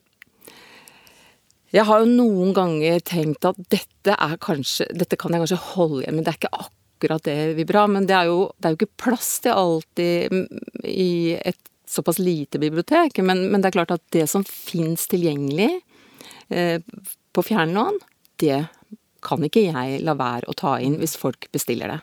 jeg 1.72 1.88
har 1.88 2.04
jo 2.04 2.12
noen 2.12 2.54
ganger 2.56 3.02
tenkt 3.08 3.48
at 3.48 3.60
dette 3.72 4.15
er 4.15 4.38
kanskje 4.44 4.89
Dette 4.98 5.17
kan 5.20 5.32
jeg 5.32 5.44
kanskje 5.44 5.60
holde 5.74 6.02
igjen, 6.04 6.17
men 6.17 6.26
det 6.28 6.34
er 6.34 6.39
ikke 6.39 6.63
akkurat 6.65 7.28
det 7.28 7.38
vi 7.58 7.65
vil 7.67 7.80
ha. 7.80 7.86
Men 7.91 8.08
det 8.10 8.17
er, 8.17 8.32
jo, 8.32 8.50
det 8.58 8.67
er 8.67 8.74
jo 8.74 8.80
ikke 8.82 9.04
plass 9.06 9.34
til 9.44 9.56
alltid 9.56 10.88
i 10.88 11.12
et 11.39 11.60
såpass 11.91 12.20
lite 12.20 12.60
bibliotek. 12.60 13.20
Men, 13.24 13.48
men 13.52 13.63
det 13.63 13.72
er 13.72 13.80
klart 13.80 13.96
at 13.96 14.04
det 14.15 14.28
som 14.32 14.44
fins 14.48 15.08
tilgjengelig 15.12 15.72
eh, 16.52 16.84
på 17.34 17.46
fjernlån, 17.48 18.00
det 18.41 18.65
kan 19.22 19.44
ikke 19.46 19.67
jeg 19.67 20.02
la 20.06 20.17
være 20.17 20.50
å 20.50 20.58
ta 20.58 20.78
inn 20.82 20.98
hvis 21.02 21.17
folk 21.20 21.48
bestiller 21.54 21.96
det. 21.96 22.02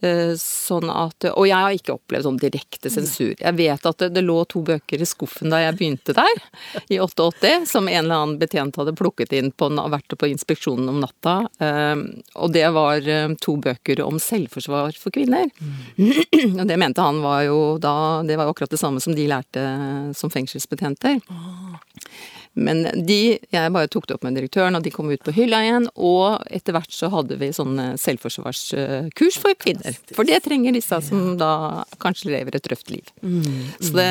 Eh, 0.00 0.34
sånn 0.38 0.86
at, 0.94 1.26
og 1.32 1.46
jeg 1.48 1.58
har 1.58 1.74
ikke 1.74 1.96
opplevd 1.96 2.26
sånn 2.28 2.36
direkte 2.38 2.90
sensur. 2.92 3.32
Jeg 3.34 3.54
vet 3.58 3.86
at 3.88 3.98
det, 3.98 4.12
det, 4.14 4.22
lå 4.22 4.36
to 4.46 4.60
bøker 4.62 5.02
i 5.02 5.08
skuffen 5.08 5.50
da 5.50 5.58
jeg 5.58 5.74
begynte 5.74 6.14
der, 6.14 6.42
i 6.86 7.00
88, 7.02 7.66
som 7.66 7.88
en 7.90 8.04
eller 8.04 8.14
annen 8.14 8.36
betjent 8.38 8.78
hadde 8.78 8.94
plukket 8.98 9.34
inn 9.34 9.50
på, 9.50 9.70
vært 9.90 10.14
på 10.14 10.30
inspeksjonen 10.30 10.92
om 10.92 11.00
natta. 11.02 11.34
Eh, 11.58 12.04
og 12.38 12.54
det 12.54 12.66
var 12.76 13.02
eh, 13.02 13.26
to 13.42 13.56
bøker 13.64 14.04
om 14.06 14.22
selvforsvar 14.22 14.94
for 15.02 15.14
kvinner. 15.14 15.50
Og 15.98 16.64
det 16.68 16.78
mente 16.78 17.02
han 17.02 17.18
var 17.22 17.42
jo 17.46 17.58
da 17.82 18.22
Det 18.26 18.36
var 18.38 18.46
jo 18.46 18.52
akkurat 18.52 18.70
det 18.70 18.78
samme 18.80 19.00
som 19.02 19.14
de 19.16 19.26
lærte 19.30 19.62
som 20.16 20.30
fengselsbetjenter. 20.30 21.18
Men 22.58 22.82
de 23.06 23.38
Jeg 23.38 23.72
bare 23.74 23.90
tok 23.90 24.08
det 24.08 24.16
opp 24.16 24.24
med 24.26 24.36
direktøren, 24.38 24.76
og 24.76 24.84
de 24.84 24.92
kom 24.92 25.10
ut 25.10 25.22
på 25.24 25.34
hylla 25.36 25.60
igjen. 25.64 25.88
Og 25.94 26.42
etter 26.54 26.74
hvert 26.76 26.92
så 26.94 27.10
hadde 27.12 27.38
vi 27.40 27.50
sånne 27.54 27.92
selvforsvarskurs 28.00 29.38
for 29.40 29.58
kvinner. 29.60 29.96
For 30.16 30.28
det 30.28 30.40
trenger 30.46 30.76
disse 30.76 31.00
som 31.06 31.36
da 31.40 31.84
kanskje 32.02 32.32
lever 32.34 32.58
et 32.58 32.68
røft 32.72 32.92
liv. 32.92 33.12
Mm. 33.22 33.44
Så 33.80 33.94
det 33.96 34.08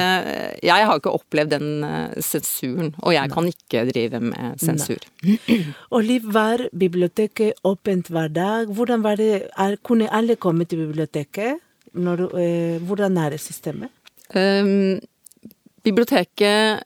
Jeg 0.64 0.88
har 0.88 1.00
ikke 1.00 1.14
opplevd 1.14 1.54
den 1.54 1.84
eh, 1.86 2.18
sensuren, 2.24 2.94
og 3.04 3.14
jeg 3.14 3.32
kan 3.34 3.50
ikke 3.52 3.86
drive 3.92 4.22
med 4.24 4.62
sensur. 4.62 5.04
Og 5.94 6.04
Liv, 6.08 6.24
var 6.34 6.62
biblioteket 6.76 7.60
åpent 7.68 8.10
hver 8.12 8.32
dag? 8.34 8.72
Hvordan 8.72 9.04
var 9.04 9.20
det 9.20 9.48
er, 9.58 9.78
Kunne 9.84 10.10
alle 10.14 10.36
komme 10.36 10.66
til 10.66 10.86
biblioteket? 10.86 11.60
Når, 11.94 12.28
eh, 12.38 12.82
hvordan 12.84 13.18
er 13.18 13.36
det 13.36 13.42
systemet? 13.42 13.90
Um, 14.36 15.00
Biblioteket 15.84 16.84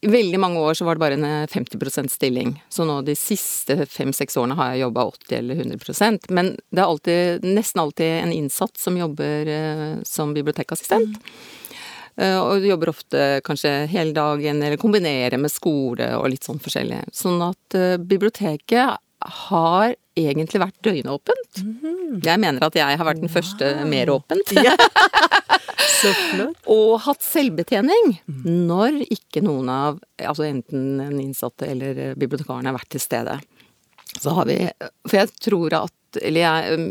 I 0.00 0.08
veldig 0.08 0.38
mange 0.40 0.60
år 0.62 0.74
så 0.78 0.86
var 0.86 0.96
det 0.96 1.02
bare 1.02 1.18
en 1.18 1.48
50 1.48 1.78
eh, 1.88 2.08
stilling. 2.08 2.52
Så 2.68 2.86
nå 2.88 3.00
de 3.02 3.16
siste 3.18 3.86
fem-seks 3.90 4.38
årene 4.38 4.56
har 4.58 4.72
jeg 4.72 4.84
jobba 4.86 5.06
80 5.10 5.38
eller 5.40 5.62
100% 5.64 6.28
Men 6.30 6.52
det 6.70 6.82
er 6.82 6.86
alltid, 6.86 7.48
nesten 7.48 7.82
alltid 7.82 8.12
en 8.22 8.32
innsatt 8.32 8.78
som 8.78 8.96
jobber 8.96 9.52
eh, 9.54 9.96
som 10.06 10.34
bibliotekassistent. 10.34 11.18
Mm. 11.18 11.38
Og 12.18 12.64
jobber 12.66 12.90
ofte 12.90 13.18
kanskje 13.46 13.70
hele 13.92 14.10
dagen, 14.10 14.58
eller 14.58 14.80
kombinerer 14.82 15.38
med 15.38 15.52
skole 15.54 16.08
og 16.18 16.24
litt 16.32 16.42
sånn 16.42 16.58
forskjellig. 16.58 17.04
Sånn 17.14 17.38
at 17.46 17.76
biblioteket 18.10 18.98
har 19.20 19.94
egentlig 20.18 20.60
vært 20.62 20.78
døgnåpent. 20.86 21.60
Mm. 21.62 22.18
Jeg 22.24 22.40
mener 22.42 22.66
at 22.66 22.76
jeg 22.78 22.98
har 23.00 23.06
vært 23.06 23.22
den 23.22 23.32
første 23.32 23.72
mer 23.88 24.14
åpent. 24.14 24.54
Ja. 24.68 24.74
Så 25.98 26.10
flott. 26.14 26.58
og 26.70 27.00
hatt 27.02 27.22
selvbetjening 27.24 28.12
når 28.44 29.00
ikke 29.08 29.40
noen 29.42 29.70
av 29.72 29.96
altså 30.22 30.44
enten 30.46 31.00
en 31.02 31.16
innsatte 31.18 31.66
eller 31.66 32.12
bibliotekaren 32.18 32.68
har 32.68 32.76
vært 32.76 32.90
til 32.94 33.02
stede. 33.02 33.34
Så 34.18 34.34
har 34.36 34.46
vi 34.46 34.56
For 35.08 35.18
jeg 35.18 35.32
tror 35.42 35.74
at 35.80 36.20
Eller 36.22 36.40
jeg 36.40 36.78
um, 36.78 36.86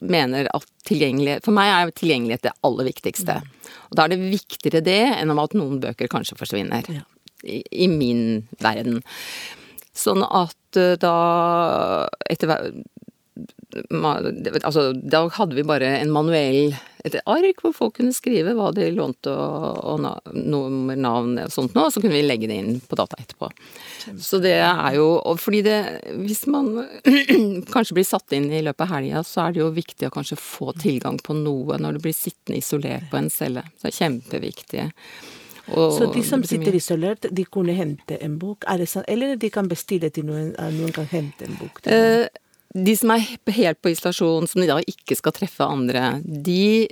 mener 0.00 0.48
at 0.54 0.66
tilgjengelighet 0.88 1.46
For 1.46 1.56
meg 1.56 1.70
er 1.72 1.94
tilgjengelighet 1.96 2.48
det 2.48 2.56
aller 2.66 2.90
viktigste. 2.90 3.38
Og 3.90 3.96
da 3.98 4.06
er 4.06 4.14
det 4.14 4.32
viktigere 4.34 4.82
det 4.84 5.00
enn 5.14 5.32
om 5.34 5.42
at 5.42 5.56
noen 5.58 5.80
bøker 5.82 6.10
kanskje 6.10 6.38
forsvinner. 6.40 6.86
Ja. 6.90 7.06
I, 7.44 7.62
I 7.86 7.88
min 7.90 8.48
verden. 8.60 9.00
Sånn 9.96 10.24
at 10.26 10.78
eh, 10.78 10.96
da 11.00 11.14
etter 12.30 12.56
Altså, 13.70 14.90
da 14.92 15.22
hadde 15.32 15.54
vi 15.54 15.62
bare 15.64 15.92
en 16.00 16.10
manuell 16.10 16.74
et 17.06 17.16
ark 17.30 17.62
hvor 17.62 17.72
folk 17.72 17.94
kunne 17.96 18.12
skrive 18.12 18.52
hva 18.56 18.70
de 18.76 18.88
lånte 18.92 19.32
og, 19.32 19.78
og 19.88 20.34
nummer, 20.34 20.98
navn 20.98 21.38
og 21.40 21.52
sånt 21.52 21.76
noe, 21.76 21.86
og 21.88 21.94
så 21.94 22.02
kunne 22.02 22.18
vi 22.18 22.24
legge 22.26 22.50
det 22.50 22.58
inn 22.60 22.80
på 22.84 22.98
data 22.98 23.16
etterpå. 23.20 23.48
Så 24.20 24.40
det 24.42 24.56
er 24.58 24.96
jo 24.96 25.08
Fordi 25.40 25.62
det 25.64 25.78
Hvis 26.18 26.46
man 26.50 26.72
kanskje 27.74 27.96
blir 27.96 28.08
satt 28.08 28.36
inn 28.36 28.50
i 28.52 28.62
løpet 28.64 28.84
av 28.86 28.94
helga, 28.96 29.24
så 29.24 29.46
er 29.46 29.54
det 29.54 29.62
jo 29.62 29.72
viktig 29.76 30.08
å 30.08 30.14
kanskje 30.14 30.40
få 30.40 30.74
tilgang 30.80 31.20
på 31.24 31.36
noe 31.38 31.78
når 31.80 31.96
du 31.96 32.04
blir 32.08 32.16
sittende 32.16 32.60
isolert 32.60 33.08
på 33.10 33.20
en 33.20 33.30
celle. 33.32 33.64
Så 33.76 33.88
det 33.88 33.94
er 33.94 34.00
kjempeviktig. 34.02 34.88
Og, 35.70 35.96
så 35.96 36.10
de 36.12 36.22
som 36.26 36.44
sitter 36.46 36.76
isolert, 36.76 37.26
de 37.30 37.46
kunne 37.46 37.74
hente 37.76 38.18
en 38.20 38.38
bok? 38.40 38.66
Det 38.66 38.88
eller 39.08 39.36
de 39.40 39.50
kan 39.52 39.68
bestille 39.70 40.10
til 40.10 40.26
noen, 40.28 40.52
noen 40.76 40.94
kan 40.94 41.08
hente 41.10 41.46
en 41.46 41.58
bok? 41.60 41.82
Eh, 41.86 42.26
de 42.74 42.94
som 42.96 43.10
er 43.14 43.26
helt 43.56 43.82
på 43.82 43.92
isolasjon, 43.92 44.48
som 44.50 44.62
de 44.62 44.70
da 44.70 44.78
ikke 44.82 45.18
skal 45.18 45.34
treffe 45.34 45.66
andre, 45.66 46.20
de 46.24 46.90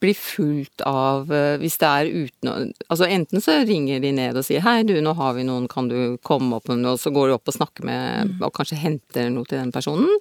blir 0.00 0.14
fulgt 0.14 0.82
av 0.86 1.32
eh, 1.34 1.56
Hvis 1.58 1.78
det 1.80 1.88
er 1.88 2.10
uten 2.12 2.72
Altså 2.88 3.08
enten 3.10 3.42
så 3.42 3.56
ringer 3.66 4.02
de 4.02 4.12
ned 4.14 4.38
og 4.38 4.46
sier 4.46 4.62
'hei, 4.62 4.84
du, 4.86 4.94
nå 5.02 5.14
har 5.18 5.34
vi 5.34 5.46
noen, 5.48 5.66
kan 5.70 5.88
du 5.90 6.16
komme 6.22 6.58
opp 6.58 6.68
med 6.70 6.82
noe?' 6.82 6.94
Og 6.94 7.02
så 7.02 7.10
går 7.14 7.28
du 7.28 7.34
opp 7.34 7.50
og 7.50 7.56
snakker 7.58 7.86
med 7.88 8.30
mm. 8.30 8.46
og 8.46 8.54
kanskje 8.54 8.78
henter 8.78 9.30
noe 9.34 9.48
til 9.48 9.58
den 9.58 9.74
personen. 9.74 10.14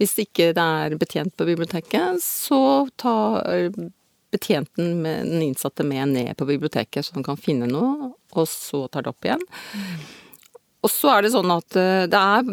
Hvis 0.00 0.14
ikke 0.20 0.52
det 0.56 0.68
er 0.84 0.98
betjent 1.00 1.36
på 1.36 1.48
biblioteket, 1.48 2.20
så 2.20 2.86
tar 3.00 3.48
betjenten 4.32 5.02
med 5.04 5.26
den 5.28 5.42
innsatte 5.42 5.84
med 5.84 6.08
ned 6.14 6.36
på 6.36 6.48
biblioteket, 6.48 7.04
så 7.06 7.14
han 7.18 7.26
kan 7.26 7.40
finne 7.40 7.68
noe, 7.70 8.12
og 8.32 8.48
så 8.48 8.86
tar 8.88 9.04
det 9.04 9.12
opp 9.12 9.28
igjen. 9.28 9.44
Og 10.82 10.90
så 10.90 11.12
er 11.12 11.22
det 11.22 11.30
sånn 11.34 11.52
at 11.54 11.76
eh, 11.78 12.04
det 12.10 12.18
er 12.18 12.48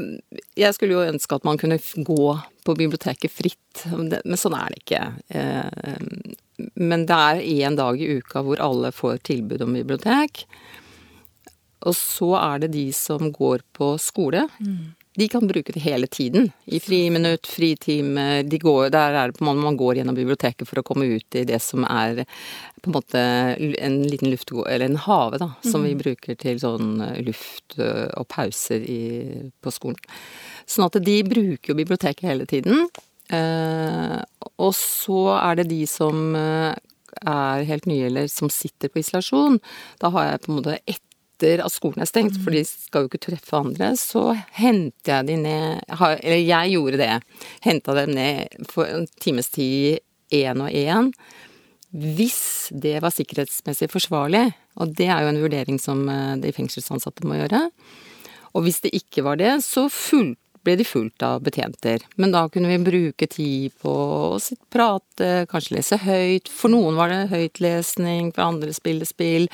Jeg 0.60 0.76
skulle 0.76 0.98
jo 1.00 1.08
ønske 1.08 1.40
at 1.40 1.48
man 1.48 1.58
kunne 1.58 1.80
gå 1.80 2.28
på 2.68 2.76
biblioteket 2.78 3.34
fritt, 3.34 3.86
men 3.90 4.38
sånn 4.38 4.58
er 4.60 4.70
det 4.70 4.84
ikke. 4.84 5.02
Eh, 5.34 6.68
men 6.76 7.08
det 7.10 7.18
er 7.32 7.42
én 7.66 7.80
dag 7.80 7.98
i 7.98 8.20
uka 8.20 8.44
hvor 8.46 8.62
alle 8.62 8.92
får 8.94 9.24
tilbud 9.32 9.64
om 9.66 9.74
bibliotek. 9.80 10.44
Og 11.88 11.96
så 11.96 12.34
er 12.38 12.66
det 12.66 12.74
de 12.76 12.90
som 12.94 13.32
går 13.34 13.64
på 13.74 13.94
skole. 14.04 14.46
Mm 14.60 14.99
de 15.18 15.28
kan 15.28 15.48
bruke 15.48 15.74
det 15.74 15.80
hele 15.80 16.08
tiden. 16.08 16.52
I 16.66 16.80
friminutt, 16.80 17.48
fritime. 17.48 18.44
de 18.44 18.58
går, 18.60 18.90
Der 18.90 19.14
er 19.14 19.28
det 19.28 19.38
på 19.38 19.44
en 19.44 19.50
måte 19.50 19.64
man 19.64 19.78
går 19.78 19.96
gjennom 19.96 20.16
biblioteket 20.16 20.68
for 20.68 20.80
å 20.80 20.86
komme 20.86 21.06
ut 21.06 21.36
i 21.36 21.44
det 21.50 21.60
som 21.62 21.84
er 21.84 22.26
på 22.80 22.92
en 22.92 22.96
måte 22.96 23.20
en 23.20 24.04
liten 24.04 24.30
luftgård, 24.30 24.68
Eller 24.70 24.86
en 24.86 24.96
hage, 24.96 25.40
da, 25.42 25.52
som 25.66 25.84
vi 25.84 25.96
mm. 25.96 26.04
bruker 26.04 26.36
til 26.40 26.60
sånn 26.62 27.02
eh, 27.02 27.22
luft 27.26 27.80
eh, 27.80 28.08
og 28.16 28.28
pauser 28.32 28.86
i, 28.86 29.50
på 29.60 29.74
skolen. 29.74 30.00
Sånn 30.70 30.86
at 30.86 31.02
de 31.04 31.18
bruker 31.28 31.74
jo 31.74 31.80
biblioteket 31.80 32.30
hele 32.30 32.46
tiden. 32.46 32.88
Eh, 33.34 34.20
og 34.58 34.72
så 34.78 35.26
er 35.40 35.60
det 35.60 35.70
de 35.74 35.84
som 35.90 36.36
eh, 36.38 36.78
er 37.26 37.68
helt 37.68 37.90
nye, 37.90 38.08
eller 38.08 38.30
som 38.32 38.52
sitter 38.54 38.94
på 38.94 39.02
isolasjon. 39.02 39.60
Da 40.00 40.14
har 40.14 40.30
jeg 40.30 40.44
på 40.46 40.52
en 40.54 40.60
måte 40.62 40.80
ett 40.86 41.04
etter 41.40 41.64
at 41.64 41.72
skolen 41.74 42.04
er 42.04 42.10
stengt, 42.10 42.38
for 42.44 42.52
de 42.54 42.64
skal 42.68 43.06
jo 43.06 43.10
ikke 43.10 43.22
treffe 43.30 43.56
andre, 43.58 43.94
så 43.98 44.34
henter 44.60 45.20
jeg 45.20 45.28
de 45.30 45.38
ned 45.40 45.80
Eller 46.20 46.42
jeg 46.44 46.74
gjorde 46.76 47.00
det. 47.00 47.14
Henta 47.64 47.96
dem 47.96 48.12
ned 48.16 48.68
for 48.70 48.86
en 48.86 49.08
times 49.20 49.50
tid 49.50 50.00
én 50.32 50.60
og 50.62 50.70
én. 50.70 51.14
Hvis 51.90 52.70
det 52.70 53.00
var 53.02 53.10
sikkerhetsmessig 53.16 53.90
forsvarlig, 53.90 54.52
og 54.78 54.94
det 54.94 55.08
er 55.10 55.24
jo 55.24 55.32
en 55.32 55.42
vurdering 55.42 55.80
som 55.82 56.04
eh, 56.10 56.36
de 56.38 56.52
fengselsansatte 56.54 57.26
må 57.26 57.40
gjøre. 57.40 57.70
Og 58.54 58.66
hvis 58.66 58.84
det 58.84 58.94
ikke 58.94 59.24
var 59.26 59.40
det, 59.40 59.56
så 59.66 59.88
fulgte 59.90 60.38
ble 60.60 60.76
de 60.76 60.84
fulgt 60.84 61.24
av 61.24 61.40
betjenter. 61.42 62.04
Men 62.20 62.34
da 62.34 62.42
kunne 62.52 62.68
vi 62.68 62.82
bruke 62.84 63.30
tid 63.32 63.72
på 63.80 63.94
å 64.36 64.40
prate, 64.70 65.48
kanskje 65.50 65.78
lese 65.78 66.00
høyt. 66.04 66.52
For 66.52 66.70
noen 66.70 67.00
var 67.00 67.14
det 67.14 67.30
høytlesning, 67.32 68.34
for 68.36 68.50
andre 68.52 68.76
spille 68.76 69.08
spill 69.08 69.48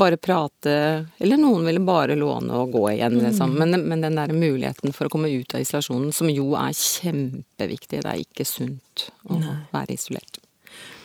bare 0.00 0.18
prate 0.20 0.72
Eller 1.20 1.40
noen 1.40 1.66
ville 1.68 1.82
bare 1.84 2.16
låne 2.18 2.62
og 2.62 2.72
gå 2.74 2.84
igjen, 2.94 3.18
mm. 3.18 3.24
liksom. 3.26 3.56
Men, 3.60 3.76
men, 3.88 4.04
den 4.04 4.18
der 4.18 4.32
muligheten 4.34 4.94
for 4.96 5.06
å 5.06 5.12
komme 5.12 5.30
ut 5.32 5.54
av 5.54 5.64
isolasjonen, 5.64 6.12
som 6.16 6.30
jo 6.32 6.54
er 6.58 6.72
kjempeviktig. 6.76 8.02
Det 8.02 8.12
er 8.14 8.22
ikke 8.24 8.46
sunt 8.48 9.10
å 9.28 9.38
Nei. 9.40 9.58
være 9.74 9.96
isolert. 9.98 10.40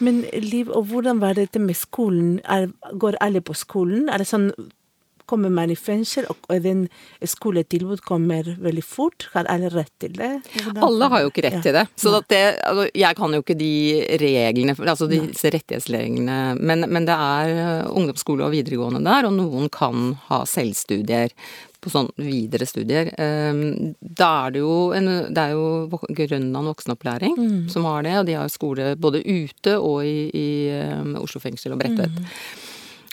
Men 0.04 0.24
Liv, 0.44 0.70
og 0.70 0.90
hvordan 0.92 1.22
var 1.24 1.38
dette 1.38 1.60
med 1.62 1.78
skolen? 1.78 2.40
Er, 2.44 2.70
går 2.94 3.20
alle 3.24 3.42
på 3.44 3.56
skolen? 3.58 4.10
Er 4.10 4.22
det 4.22 4.30
sånn 4.30 4.52
kommer 5.30 5.52
man 5.54 5.72
i 5.74 5.78
fengsel, 5.80 6.28
og 6.32 6.64
den 6.64 6.86
skoletilbud 7.26 8.04
kommer 8.06 8.48
veldig 8.62 8.84
fort. 8.86 9.28
Har 9.34 9.50
alle 9.52 9.72
rett 9.74 9.94
til 10.02 10.16
det? 10.18 10.32
Alle 10.76 11.10
har 11.12 11.26
jo 11.26 11.32
ikke 11.34 11.46
rett 11.48 11.60
ja. 11.60 11.64
til 11.66 11.78
det. 11.78 11.86
Så 12.00 12.14
det, 12.30 12.42
altså, 12.66 12.88
jeg 12.96 13.20
kan 13.20 13.38
jo 13.38 13.44
ikke 13.44 13.60
de 13.60 13.74
reglene, 14.22 14.78
altså 14.86 15.10
disse 15.12 15.52
rettighetsreglene. 15.54 16.40
Men, 16.60 16.88
men 16.90 17.08
det 17.08 17.16
er 17.16 17.54
eh, 17.54 17.94
ungdomsskole 17.94 18.48
og 18.48 18.56
videregående 18.56 19.04
der, 19.06 19.30
og 19.30 19.38
noen 19.38 19.72
kan 19.74 20.14
ha 20.30 20.44
selvstudier 20.50 21.34
på 21.86 21.94
sånn 21.94 22.10
videre 22.18 22.66
studier. 22.68 23.12
Ehm, 23.22 23.94
da 24.00 24.30
er 24.46 24.56
det 24.56 24.64
jo 24.64 24.76
en, 24.98 25.10
Det 25.30 25.42
er 25.42 25.54
jo 25.54 26.00
Grønland 26.18 26.72
voksenopplæring 26.72 27.36
mm. 27.38 27.60
som 27.70 27.86
har 27.86 28.06
det, 28.06 28.16
og 28.20 28.30
de 28.30 28.38
har 28.40 28.52
skole 28.54 28.94
både 28.98 29.22
ute 29.22 29.78
og 29.78 30.06
i, 30.06 30.30
i 30.34 30.48
um, 30.74 31.16
Oslo 31.22 31.42
fengsel 31.44 31.76
og 31.76 31.84
Bredtvet. 31.84 32.16
Mm. 32.16 32.32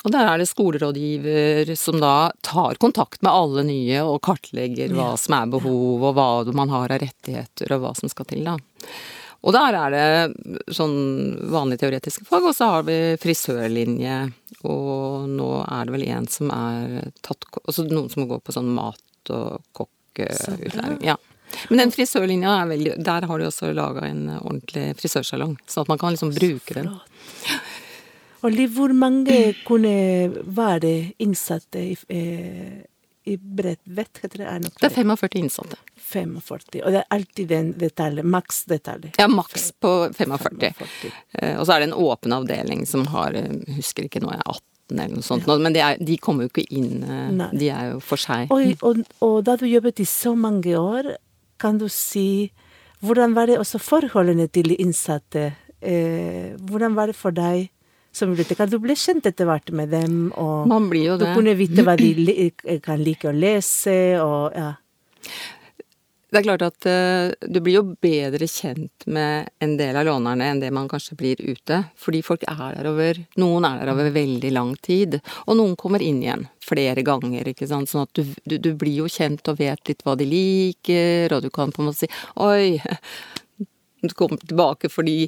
Og 0.02 0.10
der 0.10 0.26
er 0.26 0.40
det 0.40 0.48
skolerådgiver 0.50 1.72
som 1.78 2.00
da 2.02 2.32
tar 2.42 2.78
kontakt 2.82 3.22
med 3.22 3.30
alle 3.30 3.62
nye 3.68 4.02
og 4.02 4.18
kartlegger 4.26 4.94
hva 4.96 5.12
som 5.20 5.36
er 5.38 5.50
behov, 5.52 6.02
og 6.02 6.16
hva 6.18 6.54
man 6.58 6.72
har 6.74 6.90
av 6.90 7.02
rettigheter, 7.04 7.70
og 7.76 7.84
hva 7.84 7.92
som 7.98 8.10
skal 8.10 8.26
til, 8.32 8.42
da. 8.48 8.56
Og 9.42 9.54
der 9.56 9.74
er 9.74 9.94
det 9.94 10.74
sånn 10.74 10.96
vanlige 11.50 11.84
teoretiske 11.84 12.26
fag, 12.28 12.44
og 12.46 12.54
så 12.54 12.68
har 12.76 12.84
vi 12.86 12.98
frisørlinje, 13.22 14.18
og 14.62 15.30
nå 15.30 15.50
er 15.64 15.86
det 15.86 15.96
vel 15.96 16.06
en 16.14 16.28
som 16.30 16.52
er 16.54 17.10
tatt 17.26 17.48
Altså 17.64 17.86
noen 17.88 18.10
som 18.12 18.28
går 18.30 18.42
på 18.42 18.54
sånn 18.54 18.70
mat- 18.74 19.32
og 19.34 19.62
kokkeutlæring. 19.74 21.02
Ja. 21.06 21.16
Men 21.68 21.82
den 21.82 21.92
frisørlinja 21.94 22.52
er 22.62 22.70
veldig 22.70 22.94
Der 23.04 23.26
har 23.28 23.38
de 23.38 23.46
også 23.48 23.72
laga 23.76 24.06
en 24.08 24.24
ordentlig 24.38 24.96
frisørsalong, 24.98 25.56
sånn 25.66 25.84
at 25.84 25.90
man 25.92 26.00
kan 26.00 26.14
liksom 26.14 26.32
bruke 26.34 26.78
den. 26.78 26.90
Og 28.42 28.50
litt 28.54 28.72
hvor 28.74 28.92
mange 28.96 29.36
kunne 29.66 29.92
være 30.56 30.90
innsatte 31.22 31.82
i, 31.92 31.92
eh, 32.10 32.80
i 33.30 33.36
Bredtvet, 33.38 34.18
heter 34.24 34.38
det? 34.42 34.46
Er 34.50 34.58
Det 34.66 34.88
er 34.88 34.94
45 34.96 35.38
innsatte. 35.38 35.76
45. 36.12 36.82
Og 36.82 36.90
det 36.92 36.98
er 37.04 37.06
alltid 37.14 37.48
den 37.48 37.72
detaljen, 37.78 38.26
maks 38.26 38.64
detalj. 38.66 39.12
Ja, 39.18 39.28
maks 39.30 39.70
på 39.80 39.92
45. 40.14 40.58
45. 40.74 41.12
Eh, 41.38 41.54
Og 41.60 41.66
så 41.66 41.74
er 41.76 41.80
det 41.80 41.88
en 41.92 41.98
åpen 42.02 42.32
avdeling 42.34 42.86
som 42.86 43.06
har 43.06 43.34
eh, 43.38 43.48
Husker 43.76 44.08
ikke 44.08 44.20
nå, 44.24 44.32
jeg 44.34 44.42
er 44.42 44.50
18 44.50 44.98
eller 44.98 45.14
noe 45.16 45.22
sånt. 45.24 45.46
Ja. 45.46 45.56
Men 45.62 45.72
de, 45.72 45.80
er, 45.80 45.96
de 46.02 46.16
kommer 46.18 46.44
jo 46.44 46.50
ikke 46.52 46.66
inn. 46.74 47.06
Nei. 47.38 47.48
De 47.56 47.68
er 47.70 47.92
jo 47.94 48.00
for 48.00 48.20
seg. 48.20 48.50
Og, 48.52 48.74
og, 48.82 49.04
og 49.24 49.38
da 49.46 49.54
du 49.56 49.64
jobbet 49.70 50.02
i 50.02 50.04
så 50.04 50.34
mange 50.36 50.74
år, 50.76 51.14
kan 51.58 51.78
du 51.78 51.88
si 51.88 52.50
Hvordan 53.02 53.32
var 53.34 53.48
det 53.50 53.56
også 53.58 53.80
forholdene 53.82 54.44
til 54.54 54.68
de 54.70 54.76
innsatte? 54.78 55.48
Eh, 55.82 56.52
hvordan 56.62 56.94
var 56.94 57.10
det 57.10 57.16
for 57.18 57.34
deg 57.34 57.64
som 58.12 58.32
bibliotekar? 58.32 58.70
Du 58.70 58.78
ble 58.82 58.96
kjent 58.98 59.26
etter 59.28 59.48
hvert 59.48 59.72
med 59.74 59.92
dem, 59.94 60.28
og 60.36 60.68
Man 60.70 60.90
blir 60.92 61.12
jo 61.12 61.16
det. 61.16 61.32
du 61.32 61.40
kunne 61.40 61.56
vite 61.58 61.84
hva 61.86 61.96
de 61.98 62.50
kan 62.86 63.02
like 63.02 63.28
å 63.28 63.34
lese, 63.34 63.98
og 64.22 64.56
ja. 64.56 64.70
Det 66.32 66.40
er 66.40 66.44
klart 66.46 66.62
at 66.64 66.86
uh, 66.88 67.30
du 67.44 67.58
blir 67.60 67.74
jo 67.76 67.96
bedre 68.00 68.46
kjent 68.48 69.04
med 69.04 69.50
en 69.60 69.74
del 69.76 69.98
av 70.00 70.06
lånerne 70.08 70.46
enn 70.48 70.62
det 70.62 70.70
man 70.72 70.88
kanskje 70.88 71.16
blir 71.20 71.42
ute. 71.44 71.82
Fordi 72.00 72.22
folk 72.24 72.46
er 72.48 72.78
der 72.78 72.88
over 72.88 73.20
Noen 73.36 73.66
er 73.68 73.82
der 73.82 73.90
over 73.92 74.08
veldig 74.14 74.52
lang 74.56 74.70
tid. 74.80 75.18
Og 75.44 75.58
noen 75.60 75.76
kommer 75.76 76.00
inn 76.00 76.22
igjen 76.24 76.46
flere 76.64 77.04
ganger, 77.04 77.52
ikke 77.52 77.68
sant. 77.68 77.92
Sånn 77.92 78.06
at 78.06 78.16
du, 78.16 78.32
du, 78.48 78.56
du 78.56 78.70
blir 78.80 79.02
jo 79.02 79.10
kjent 79.12 79.44
og 79.52 79.60
vet 79.60 79.92
litt 79.92 80.00
hva 80.06 80.16
de 80.16 80.24
liker, 80.30 81.36
og 81.36 81.44
du 81.44 81.50
kan 81.52 81.68
på 81.68 81.84
en 81.84 81.90
måte 81.90 82.06
si 82.06 82.10
Oi, 82.40 82.80
du 84.08 84.16
kommer 84.16 84.40
tilbake 84.40 84.88
fordi 84.88 85.26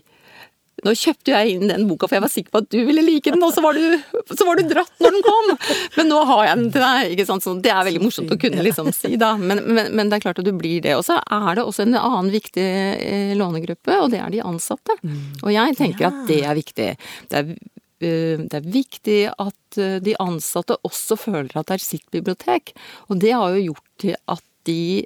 nå 0.85 0.93
kjøpte 0.99 1.33
jeg 1.33 1.55
inn 1.55 1.71
den 1.71 1.87
boka, 1.89 2.09
for 2.09 2.19
jeg 2.19 2.25
var 2.25 2.33
sikker 2.33 2.53
på 2.53 2.61
at 2.63 2.69
du 2.73 2.79
ville 2.85 3.05
like 3.05 3.33
den, 3.33 3.43
og 3.45 3.55
så 3.57 3.65
var 3.65 3.79
du, 3.79 3.97
så 4.31 4.47
var 4.47 4.61
du 4.61 4.67
dratt 4.69 5.03
når 5.03 5.17
den 5.17 5.25
kom! 5.25 5.53
Men 5.97 6.11
nå 6.13 6.21
har 6.29 6.43
jeg 6.49 6.61
den 6.61 6.73
til 6.75 6.85
deg, 6.85 7.15
ikke 7.15 7.27
sant. 7.29 7.47
Så 7.47 7.55
det 7.65 7.73
er 7.73 7.87
veldig 7.89 8.03
morsomt 8.05 8.35
å 8.35 8.39
kunne 8.41 8.65
liksom 8.67 8.91
si, 8.95 9.15
da. 9.21 9.33
Men, 9.41 9.63
men, 9.67 9.93
men 9.97 10.11
det 10.11 10.19
er 10.19 10.27
klart 10.27 10.43
at 10.43 10.49
du 10.49 10.53
blir 10.57 10.85
det. 10.85 10.97
Og 10.99 11.05
så 11.07 11.19
er 11.23 11.49
det 11.57 11.65
også 11.65 11.87
en 11.87 11.97
annen 12.01 12.33
viktig 12.35 12.65
eh, 12.65 13.33
lånegruppe, 13.39 14.01
og 14.03 14.13
det 14.13 14.21
er 14.21 14.35
de 14.35 14.43
ansatte. 14.45 14.99
Og 15.43 15.53
jeg 15.55 15.79
tenker 15.81 16.11
at 16.11 16.25
det 16.31 16.43
er 16.45 16.59
viktig. 16.59 16.91
Det 17.31 17.41
er 17.41 17.55
eh, 17.55 18.45
det 18.45 18.61
er 18.61 18.73
viktig 18.75 19.21
at 19.33 19.81
eh, 19.81 19.99
de 20.05 20.17
ansatte 20.21 20.77
også 20.85 21.17
føler 21.21 21.55
at 21.57 21.71
det 21.71 21.79
er 21.79 21.87
sitt 21.87 22.07
bibliotek. 22.13 22.75
Og 23.09 23.23
det 23.25 23.33
har 23.33 23.57
jo 23.57 23.71
gjort 23.71 23.87
til 24.05 24.19
at 24.29 24.45
de 24.69 25.05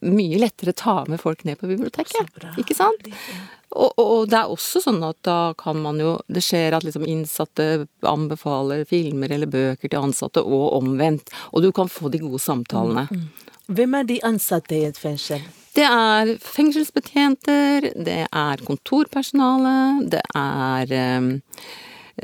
mye 0.00 0.40
lettere 0.40 0.74
ta 0.76 1.04
med 1.08 1.20
folk 1.22 1.44
ned 1.46 1.58
på 1.60 1.70
biblioteket. 1.70 2.36
Ikke 2.60 2.76
sant? 2.76 3.08
Og, 3.76 3.92
og, 3.98 4.28
det 4.30 4.38
er 4.38 4.52
også 4.52 4.80
sånn 4.84 5.02
at 5.04 5.18
da 5.26 5.52
kan 5.58 5.80
man 5.82 5.98
jo 6.00 6.12
Det 6.30 6.40
skjer 6.44 6.76
at 6.76 6.84
liksom 6.86 7.04
innsatte 7.10 7.86
anbefaler 8.06 8.84
filmer 8.88 9.32
eller 9.34 9.50
bøker 9.50 9.90
til 9.90 10.00
ansatte, 10.00 10.42
og 10.42 10.78
omvendt. 10.78 11.32
Og 11.52 11.66
du 11.66 11.72
kan 11.76 11.90
få 11.90 12.12
de 12.12 12.22
gode 12.22 12.40
samtalene. 12.42 13.08
Hvem 13.66 13.98
er 13.98 14.06
de 14.06 14.20
ansatte 14.26 14.76
i 14.78 14.86
et 14.86 14.98
fengsel? 15.00 15.42
Det 15.76 15.84
er 15.84 16.30
fengselsbetjenter, 16.40 17.90
det 18.06 18.22
er 18.24 18.62
kontorpersonale, 18.64 20.06
det 20.08 20.22
er 20.38 20.94
eh, 20.96 21.26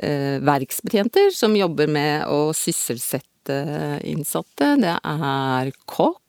eh, 0.00 0.38
verksbetjenter 0.40 1.28
som 1.36 1.58
jobber 1.58 1.90
med 1.92 2.30
å 2.32 2.54
sysselsette 2.56 3.58
innsatte, 4.08 4.70
det 4.80 4.94
er 4.96 5.72
kokk, 5.84 6.21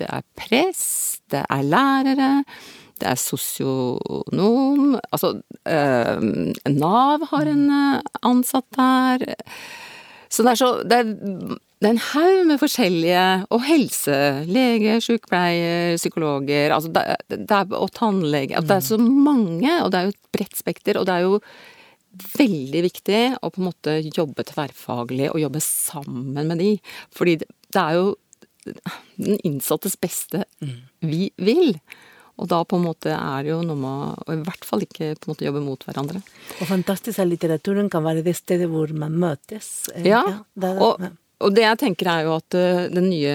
det 0.00 0.08
er 0.10 0.26
prest, 0.38 1.22
det 1.32 1.44
er 1.46 1.66
lærere, 1.66 2.30
det 3.00 3.08
er 3.08 3.18
sosionom 3.20 4.98
Altså, 5.08 5.34
eh, 5.64 6.20
Nav 6.74 7.24
har 7.30 7.48
en 7.48 7.64
eh, 7.70 8.20
ansatt 8.28 8.66
der. 8.76 9.24
Så 10.30 10.44
det 10.44 10.52
er 10.52 10.60
så 10.60 10.70
det 10.86 10.98
er, 11.00 11.10
det 11.80 11.88
er 11.88 11.94
en 11.94 12.04
haug 12.10 12.46
med 12.50 12.60
forskjellige 12.60 13.24
Og 13.56 13.64
helse. 13.64 14.16
Lege, 14.46 15.00
sykepleier, 15.00 15.96
psykologer 15.96 16.76
altså 16.76 16.92
det, 16.92 17.04
det 17.32 17.56
er, 17.56 17.74
Og 17.74 17.90
tannlege. 17.96 18.60
Det 18.60 18.76
er 18.76 18.84
så 18.84 18.98
mange, 19.00 19.82
og 19.82 19.90
det 19.90 19.98
er 19.98 20.08
jo 20.08 20.16
et 20.16 20.32
bredt 20.36 20.58
spekter. 20.60 21.00
Og 21.00 21.08
det 21.08 21.16
er 21.16 21.26
jo 21.26 21.40
veldig 22.36 22.82
viktig 22.84 23.20
å 23.38 23.52
på 23.52 23.62
en 23.62 23.68
måte 23.70 24.00
jobbe 24.10 24.44
tverrfaglig 24.48 25.30
og 25.30 25.40
jobbe 25.40 25.62
sammen 25.62 26.50
med 26.50 26.58
de. 26.60 26.74
Fordi 27.14 27.38
det, 27.40 27.48
det 27.72 27.80
er 27.80 27.98
jo 28.00 28.10
den 29.20 29.38
innsattes 29.46 29.96
beste 30.00 30.44
vi 31.04 31.30
vil. 31.40 31.76
Og 32.40 32.48
da 32.48 32.62
på 32.64 32.78
en 32.78 32.86
måte 32.86 33.12
er 33.12 33.42
det 33.44 33.50
jo 33.52 33.58
noe 33.68 33.76
med 33.76 34.20
å 34.24 34.34
i 34.36 34.42
hvert 34.46 34.64
fall 34.64 34.80
ikke 34.86 35.10
på 35.20 35.28
en 35.28 35.32
måte 35.34 35.44
jobbe 35.44 35.60
mot 35.64 35.82
hverandre. 35.84 36.22
Og 36.60 36.70
fantastisk 36.70 37.20
at 37.20 37.28
litteraturen 37.28 37.90
kan 37.92 38.04
være 38.06 38.22
det 38.24 38.32
stedet 38.38 38.68
hvor 38.72 38.88
man 38.96 39.18
møtes. 39.20 39.90
Ja, 40.00 40.22
Ja, 40.24 40.38
er- 40.70 40.80
og, 40.80 41.04
og 41.40 41.54
det 41.56 41.66
jeg 41.66 41.80
tenker 41.82 42.08
er 42.14 42.24
jo 42.28 42.36
at 42.38 42.56
eh, 42.56 42.86
den 42.92 43.10
nye 43.12 43.34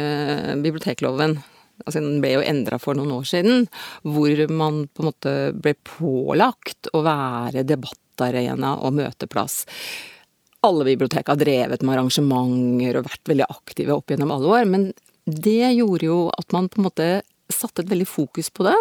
bibliotekloven 0.63 1.39
Altså 1.83 1.99
Den 1.99 2.21
ble 2.23 2.29
jo 2.37 2.39
endra 2.47 2.77
for 2.79 2.95
noen 2.95 3.11
år 3.11 3.25
siden, 3.27 3.65
hvor 4.07 4.31
man 4.47 4.85
på 4.95 5.03
en 5.03 5.07
måte 5.09 5.31
ble 5.59 5.73
pålagt 5.83 6.87
å 6.95 7.01
være 7.03 7.65
debattarena 7.67 8.77
og 8.79 8.93
møteplass. 8.95 9.65
Alle 10.63 10.85
bibliotek 10.87 11.27
har 11.27 11.35
drevet 11.35 11.83
med 11.83 11.97
arrangementer 11.97 13.01
og 13.01 13.09
vært 13.09 13.27
veldig 13.27 13.47
aktive 13.51 13.91
opp 13.99 14.07
gjennom 14.13 14.31
alle 14.37 14.53
år, 14.55 14.69
men 14.71 14.87
det 15.25 15.73
gjorde 15.73 16.05
jo 16.05 16.19
at 16.37 16.53
man 16.53 16.69
på 16.69 16.79
en 16.79 16.87
måte 16.87 17.09
satte 17.51 17.83
et 17.83 17.89
veldig 17.91 18.07
fokus 18.09 18.51
på 18.53 18.65
det, 18.67 18.77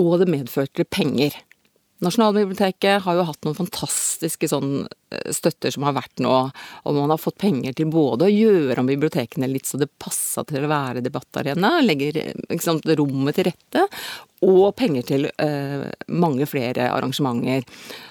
og 0.00 0.18
det 0.20 0.28
medførte 0.30 0.84
penger. 0.84 1.36
Nasjonalbiblioteket 2.02 3.04
har 3.04 3.16
jo 3.16 3.24
hatt 3.28 3.46
noen 3.46 3.54
fantastiske 3.54 4.48
sånn 4.50 4.86
eh, 5.14 5.30
støtter 5.32 5.70
som 5.70 5.86
har 5.86 5.94
vært 5.94 6.18
nå, 6.24 6.32
og 6.82 6.96
man 6.96 7.12
har 7.14 7.20
fått 7.22 7.38
penger 7.38 7.76
til 7.78 7.86
både 7.92 8.26
å 8.26 8.32
gjøre 8.32 8.82
om 8.82 8.88
bibliotekene 8.90 9.46
litt 9.50 9.70
så 9.70 9.78
det 9.78 9.92
passa 10.02 10.42
til 10.48 10.66
å 10.66 10.70
være 10.72 11.04
debattarena, 11.04 11.76
legger 11.86 12.18
eh, 12.20 12.58
sant, 12.62 12.88
rommet 12.98 13.38
til 13.38 13.46
rette, 13.46 13.86
og 14.44 14.74
penger 14.76 15.06
til 15.08 15.28
eh, 15.30 15.86
mange 16.10 16.48
flere 16.50 16.90
arrangementer. 16.92 17.62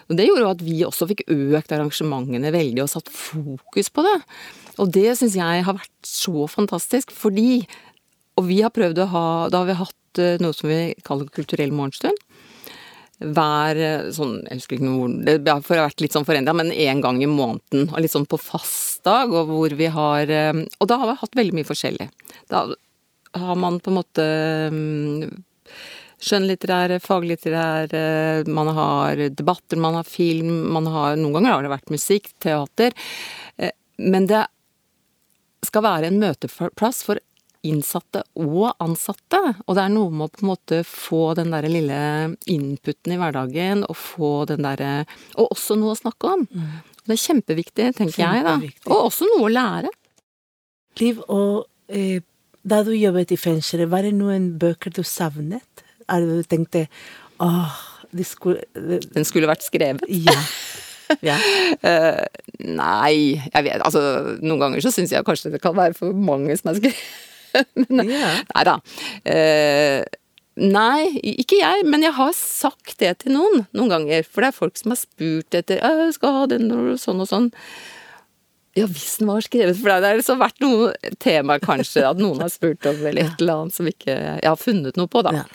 Og 0.07 0.17
det 0.17 0.29
gjorde 0.29 0.45
jo 0.45 0.53
at 0.53 0.63
vi 0.63 0.77
også 0.87 1.09
fikk 1.11 1.25
økt 1.35 1.75
arrangementene 1.75 2.53
veldig 2.55 2.85
og 2.85 2.93
satt 2.95 3.11
fokus 3.11 3.91
på 3.93 4.05
det. 4.07 4.17
Og 4.81 4.93
det 4.95 5.09
syns 5.19 5.35
jeg 5.37 5.65
har 5.67 5.77
vært 5.77 6.07
så 6.07 6.47
fantastisk, 6.49 7.11
fordi 7.13 7.65
Og 8.33 8.47
vi 8.47 8.63
har 8.65 8.71
prøvd 8.73 8.97
å 9.03 9.05
ha 9.11 9.25
Da 9.53 9.59
har 9.61 9.67
vi 9.67 9.73
hatt 9.77 10.21
eh, 10.23 10.39
noe 10.41 10.55
som 10.57 10.71
vi 10.71 10.95
kaller 11.05 11.29
kulturell 11.29 11.69
morgenstund 11.69 12.17
hver 13.23 13.79
eh, 13.79 14.09
sånn, 14.15 14.39
jeg 14.49 14.59
husker 14.59 14.77
ikke 14.77 14.87
noe 14.87 15.37
det 15.39 15.51
har 15.51 15.63
vært 15.63 16.03
litt 16.03 16.15
sånn 16.15 16.27
forendra, 16.27 16.55
men 16.57 16.71
én 16.71 17.01
gang 17.03 17.21
i 17.23 17.29
måneden. 17.29 17.87
Og 17.89 18.01
litt 18.03 18.13
sånn 18.13 18.27
på 18.29 18.39
fast 18.41 19.03
dag, 19.07 19.31
og 19.31 19.51
hvor 19.51 19.75
vi 19.79 19.89
har 19.91 20.29
eh, 20.31 20.63
Og 20.79 20.89
da 20.89 20.99
har 21.01 21.11
vi 21.11 21.19
hatt 21.21 21.39
veldig 21.39 21.57
mye 21.59 21.67
forskjellig. 21.67 22.09
Da 22.51 22.67
har 23.39 23.57
man 23.57 23.79
på 23.81 23.91
en 23.91 23.97
måte 23.97 24.25
skjønnlitterære, 26.23 27.01
faglitterære, 27.03 28.03
man 28.47 28.69
har 28.77 29.25
debatter, 29.35 29.79
man 29.81 29.97
har 29.99 30.07
film, 30.07 30.53
man 30.75 30.87
har 30.87 31.17
Noen 31.19 31.39
ganger 31.39 31.55
har 31.57 31.65
det 31.65 31.73
vært 31.73 31.93
musikk, 31.93 32.31
teater. 32.43 32.95
Eh, 33.57 33.73
Men 33.97 34.27
det 34.27 34.45
skal 35.63 35.83
være 35.85 36.09
en 36.09 36.19
møteplass 36.19 37.03
for 37.07 37.19
innsatte 37.63 38.23
og 38.39 38.73
ansatte. 38.83 39.39
Og 39.65 39.77
det 39.77 39.85
er 39.85 39.93
noe 39.93 40.11
med 40.11 40.27
å 40.27 40.33
på 40.33 40.43
en 40.43 40.51
måte 40.51 40.81
få 40.87 41.21
den 41.39 41.53
der 41.53 41.67
lille 41.71 41.99
inputen 42.51 43.15
i 43.15 43.19
hverdagen, 43.21 43.85
og 43.87 43.97
få 43.99 44.33
den 44.49 44.65
derre 44.67 45.05
Og 45.37 45.53
også 45.55 45.77
noe 45.79 45.95
å 45.95 45.99
snakke 45.99 46.35
om. 46.37 46.45
Det 47.03 47.15
er 47.15 47.23
kjempeviktig, 47.23 47.89
tenker 47.97 48.21
jeg, 48.23 48.43
da. 48.45 48.57
Og 48.89 49.09
også 49.09 49.27
noe 49.31 49.47
å 49.47 49.51
lære. 49.51 49.91
Liv, 51.01 51.23
og 51.31 51.65
eh, 51.89 52.21
da 52.63 52.83
du 52.85 52.93
jobbet 52.95 53.33
i 53.33 53.39
fengselet, 53.39 53.89
var 53.91 54.05
det 54.05 54.13
noen 54.15 54.53
bøker 54.61 54.93
du 54.93 55.01
savnet? 55.07 55.83
Er 56.07 56.23
det 56.23 56.43
du 56.43 56.47
tenkte 56.47 56.85
åh, 57.43 57.75
de 58.13 58.23
skulle 58.27 58.63
de... 58.75 59.01
Den 59.15 59.27
skulle 59.27 59.49
vært 59.49 59.65
skrevet. 59.65 60.05
Ja. 60.07 60.35
ja. 61.25 61.37
Uh, 61.83 62.23
nei, 62.83 63.41
jeg 63.49 63.67
vet 63.67 63.83
Altså, 63.83 64.03
noen 64.43 64.61
ganger 64.61 64.85
så 64.85 64.93
syns 64.93 65.11
jeg 65.15 65.25
kanskje 65.27 65.55
det 65.55 65.63
kan 65.63 65.75
være 65.77 65.97
for 65.97 66.15
mange 66.15 66.55
som 66.59 66.71
er 66.71 66.79
skrevet. 66.79 67.03
Men 67.79 68.05
nei 68.09 68.65
da. 68.67 68.77
Eh, 69.29 70.03
nei, 70.59 71.07
ikke 71.33 71.57
jeg, 71.59 71.85
men 71.89 72.05
jeg 72.05 72.13
har 72.13 72.31
sagt 72.37 72.99
det 73.01 73.15
til 73.23 73.35
noen 73.37 73.65
noen 73.73 73.91
ganger. 73.91 74.27
For 74.27 74.45
det 74.45 74.51
er 74.51 74.57
folk 74.59 74.77
som 74.79 74.93
har 74.93 75.01
spurt 75.01 75.57
etter 75.57 75.81
«Øh, 75.81 76.05
'Jeg 76.05 76.17
skal 76.19 76.37
ha 76.37 76.45
den 76.51 76.71
og 76.73 76.95
sånn 77.01 77.23
og 77.23 77.29
sånn'. 77.29 77.51
Ja, 78.73 78.87
hvis 78.89 79.19
den 79.19 79.29
var 79.29 79.43
skrevet 79.45 79.77
For 79.77 79.91
det 79.91 80.07
har 80.09 80.17
liksom 80.17 80.39
vært 80.41 80.63
noe 80.63 80.93
tema, 81.21 81.59
kanskje, 81.61 82.07
at 82.09 82.17
noen 82.17 82.41
har 82.41 82.49
spurt 82.49 82.85
om 82.89 83.05
eller 83.05 83.27
et 83.27 83.37
eller 83.41 83.61
annet 83.61 83.75
som 83.75 83.89
ikke 83.89 84.15
jeg 84.15 84.49
har 84.49 84.57
funnet 84.57 84.97
noe 84.97 85.09
på, 85.09 85.21
da. 85.25 85.43
Ja. 85.43 85.45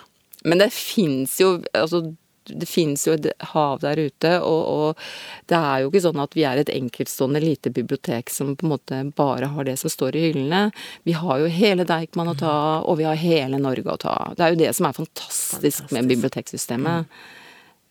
Men 0.46 0.62
det 0.62 0.70
fins 0.74 1.34
jo 1.40 1.56
Altså, 1.74 2.14
det 2.48 2.68
finnes 2.68 3.06
jo 3.06 3.14
et 3.16 3.28
hav 3.52 3.80
der 3.82 4.00
ute, 4.00 4.34
og, 4.40 4.60
og, 4.68 5.08
det 5.50 5.58
er 5.58 5.82
jo 5.82 5.90
ikke 5.90 6.04
sånn 6.08 6.22
at 6.22 6.36
vi 6.36 6.44
er 6.48 6.60
et 6.60 6.72
enkeltstående 6.72 7.42
lite 7.42 7.72
bibliotek 7.74 8.32
som 8.32 8.54
på 8.58 8.66
en 8.66 8.74
måte 8.74 9.00
bare 9.18 9.50
har 9.54 9.68
det 9.68 9.78
som 9.80 9.92
står 9.92 10.16
i 10.16 10.28
hyllene. 10.28 10.68
Vi 11.08 11.16
har 11.18 11.42
jo 11.42 11.50
hele 11.52 11.86
Deichman 11.88 12.32
å 12.32 12.38
ta, 12.38 12.54
og 12.84 13.00
vi 13.00 13.08
har 13.08 13.18
hele 13.20 13.60
Norge 13.62 13.92
å 13.94 14.00
ta. 14.00 14.16
Det 14.36 14.46
er 14.46 14.54
jo 14.54 14.62
det 14.62 14.72
som 14.76 14.88
er 14.88 14.96
fantastisk, 14.96 15.58
fantastisk. 15.58 15.92
med 15.96 16.10
biblioteksystemet. 16.14 17.20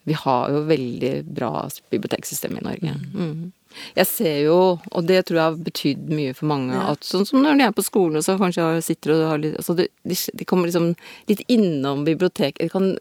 Vi 0.08 0.16
har 0.16 0.52
jo 0.56 0.64
veldig 0.70 1.14
bra 1.36 1.68
biblioteksystem 1.92 2.58
i 2.58 2.66
Norge. 2.70 2.98
Mm. 3.14 3.24
mm. 3.24 3.54
Jeg 3.94 4.08
ser 4.08 4.38
jo, 4.46 4.60
og 4.80 5.08
det 5.08 5.20
tror 5.28 5.38
jeg 5.38 5.44
har 5.44 5.58
betydd 5.68 6.08
mye 6.16 6.34
for 6.38 6.50
mange, 6.50 6.74
ja. 6.74 6.94
at 6.94 7.04
sånn 7.06 7.28
som 7.28 7.44
når 7.44 7.60
de 7.60 7.66
er 7.68 7.76
på 7.76 7.86
skolen, 7.86 8.24
så 8.26 8.38
kanskje 8.40 8.66
sitter 8.86 9.14
og 9.14 9.26
har 9.32 9.42
litt 9.44 9.58
altså 9.60 9.76
de, 9.78 9.88
de, 10.08 10.48
kommer 10.48 10.70
liksom 10.70 10.94
litt 11.30 11.44
innom 11.52 12.06
biblioteket. 12.08 12.64
De 12.64 12.72
kan 12.74 12.94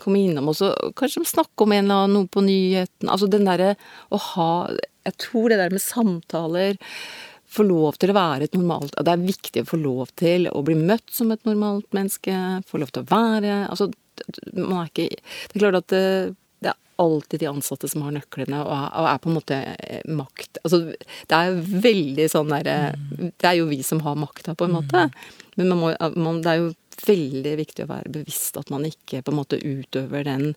komme 0.00 0.22
innom 0.22 0.48
og 0.52 0.56
så 0.56 0.70
kanskje 0.96 1.24
snakke 1.28 1.66
om 1.66 1.74
en 1.74 1.84
eller 1.84 2.06
annen 2.06 2.16
noe 2.20 2.30
på 2.32 2.44
nyheten. 2.44 3.10
Altså 3.10 3.28
den 3.30 3.48
derre 3.48 3.74
å 4.12 4.20
ha 4.32 4.52
Jeg 5.02 5.18
tror 5.18 5.50
det 5.50 5.58
der 5.58 5.74
med 5.74 5.82
samtaler 5.82 6.78
få 7.52 7.66
lov 7.68 7.98
til 8.00 8.12
å 8.12 8.16
være 8.16 8.48
et 8.48 8.56
normalt 8.56 8.94
Det 8.96 9.12
er 9.12 9.26
viktig 9.26 9.64
å 9.64 9.70
få 9.72 9.80
lov 9.80 10.12
til 10.18 10.48
å 10.48 10.62
bli 10.64 10.76
møtt 10.78 11.10
som 11.12 11.32
et 11.34 11.42
normalt 11.48 11.88
menneske. 11.96 12.36
Få 12.68 12.80
lov 12.80 12.92
til 12.92 13.04
å 13.04 13.10
være 13.10 13.66
Altså, 13.68 13.90
man 14.54 14.84
er 14.84 14.92
ikke 14.92 15.08
Det 15.10 15.56
er 15.56 15.64
klart 15.64 15.80
at 15.82 15.92
det, 15.92 16.70
er 16.70 16.78
alltid 17.02 17.40
de 17.42 17.48
ansatte 17.50 17.88
som 17.90 18.04
har 18.06 18.12
nøklene, 18.14 18.60
og 18.62 18.72
er, 18.76 18.90
og 19.00 19.06
er 19.10 19.22
på 19.22 19.30
en 19.30 19.36
måte 19.40 19.56
eh, 19.72 20.02
makt 20.06 20.60
Altså, 20.62 20.84
det 21.28 21.38
er 21.38 21.56
veldig 21.88 22.28
sånn 22.30 22.52
derre 22.52 22.76
mm. 22.94 23.32
Det 23.40 23.48
er 23.50 23.58
jo 23.58 23.70
vi 23.72 23.80
som 23.86 24.02
har 24.06 24.20
makta, 24.20 24.54
på 24.54 24.68
en 24.68 24.76
måte. 24.76 25.08
Mm. 25.08 25.40
Men 25.58 25.72
man 25.72 25.80
må, 25.80 25.90
man, 26.16 26.40
det 26.44 26.52
er 26.52 26.60
jo 26.62 26.70
veldig 27.06 27.54
viktig 27.58 27.84
å 27.84 27.90
være 27.90 28.12
bevisst 28.14 28.56
at 28.60 28.70
man 28.72 28.86
ikke 28.88 29.22
på 29.24 29.32
en 29.32 29.38
måte 29.38 29.58
utøver 29.58 30.26
den 30.28 30.52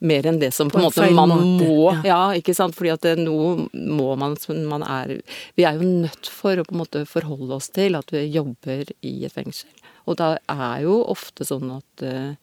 mer 0.00 0.28
enn 0.28 0.40
det 0.42 0.52
som 0.56 0.70
på 0.70 0.80
en 0.80 0.86
måte 0.88 1.08
man 1.14 1.32
måte. 1.32 1.66
må. 1.66 1.92
Ja. 2.06 2.20
ikke 2.38 2.54
sant. 2.56 2.76
Fordi 2.78 2.94
at 2.94 3.08
nå 3.18 3.68
må 3.74 4.08
man 4.20 4.36
man 4.68 4.84
er 4.86 5.18
Vi 5.58 5.66
er 5.66 5.78
jo 5.78 5.88
nødt 5.88 6.30
for 6.32 6.58
å 6.58 6.66
på 6.66 6.76
en 6.76 6.82
måte 6.82 7.04
forholde 7.08 7.58
oss 7.58 7.70
til 7.74 7.98
at 7.98 8.12
vi 8.14 8.26
jobber 8.26 8.90
i 9.02 9.14
et 9.26 9.34
fengsel. 9.34 9.70
Og 10.08 10.16
da 10.20 10.36
er 10.48 10.84
jo 10.86 11.00
ofte 11.08 11.46
sånn 11.48 11.76
at 11.80 12.06
Uh, 12.08 12.34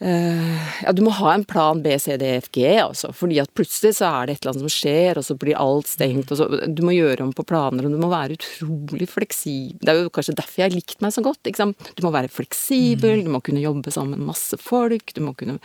ja, 0.00 0.92
du 0.96 1.02
må 1.04 1.12
ha 1.12 1.34
en 1.34 1.42
plan 1.44 1.82
B, 1.84 1.92
C, 2.00 2.14
D, 2.16 2.28
F, 2.40 2.48
G, 2.54 2.64
altså. 2.80 3.10
Fordi 3.16 3.36
at 3.42 3.52
plutselig 3.56 3.98
så 3.98 4.08
er 4.08 4.28
det 4.28 4.36
et 4.36 4.44
eller 4.44 4.54
annet 4.54 4.64
som 4.64 4.72
skjer, 4.72 5.20
og 5.20 5.26
så 5.26 5.36
blir 5.36 5.60
alt 5.60 5.90
stengt. 5.92 6.32
og 6.32 6.40
så, 6.40 6.46
Du 6.72 6.80
må 6.86 6.94
gjøre 6.96 7.26
om 7.26 7.34
på 7.36 7.44
planer, 7.44 7.84
og 7.84 7.92
du 7.92 8.00
må 8.00 8.08
være 8.12 8.38
utrolig 8.38 9.10
fleksibel. 9.10 9.82
Det 9.84 9.92
er 9.92 10.00
jo 10.00 10.14
kanskje 10.16 10.36
derfor 10.38 10.62
jeg 10.62 10.70
har 10.70 10.76
likt 10.76 11.04
meg 11.04 11.12
så 11.16 11.24
godt. 11.24 11.42
ikke 11.44 11.62
sant? 11.62 11.92
Du 11.98 12.04
må 12.06 12.14
være 12.14 12.32
fleksibel, 12.32 13.20
mm. 13.20 13.26
du 13.28 13.34
må 13.36 13.42
kunne 13.44 13.64
jobbe 13.64 13.92
sammen 13.92 14.16
med 14.16 14.32
masse 14.32 14.56
folk. 14.60 15.12
Du 15.16 15.20
må 15.26 15.34
kunne 15.36 15.58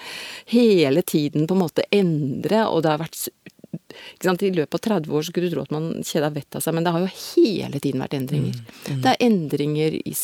hele 0.51 1.05
tiden 1.07 1.47
på 1.47 1.55
en 1.55 1.63
måte 1.63 1.87
endre, 1.95 2.65
og 2.67 2.83
det 2.83 2.91
har 2.91 3.03
vært? 3.05 3.29
I 4.25 4.51
løpet 4.51 4.75
av 4.75 4.83
30 4.83 5.15
år 5.15 5.23
så 5.23 5.31
skulle 5.31 5.47
du 5.47 5.55
tro 5.55 5.63
at 5.63 5.71
man 5.71 6.03
kjeda 6.03 6.29
vettet 6.35 6.59
av 6.59 6.63
seg, 6.63 6.75
men 6.75 6.83
det 6.83 6.91
har 6.91 7.03
jo 7.03 7.13
hele 7.13 7.79
tiden 7.79 8.03
vært 8.03 8.15
endringer. 8.17 8.55
Mm. 8.59 8.75
Mm. 8.83 8.99
Det 9.03 9.13
er 9.13 9.23
endringer 9.23 9.97
i 10.01 10.15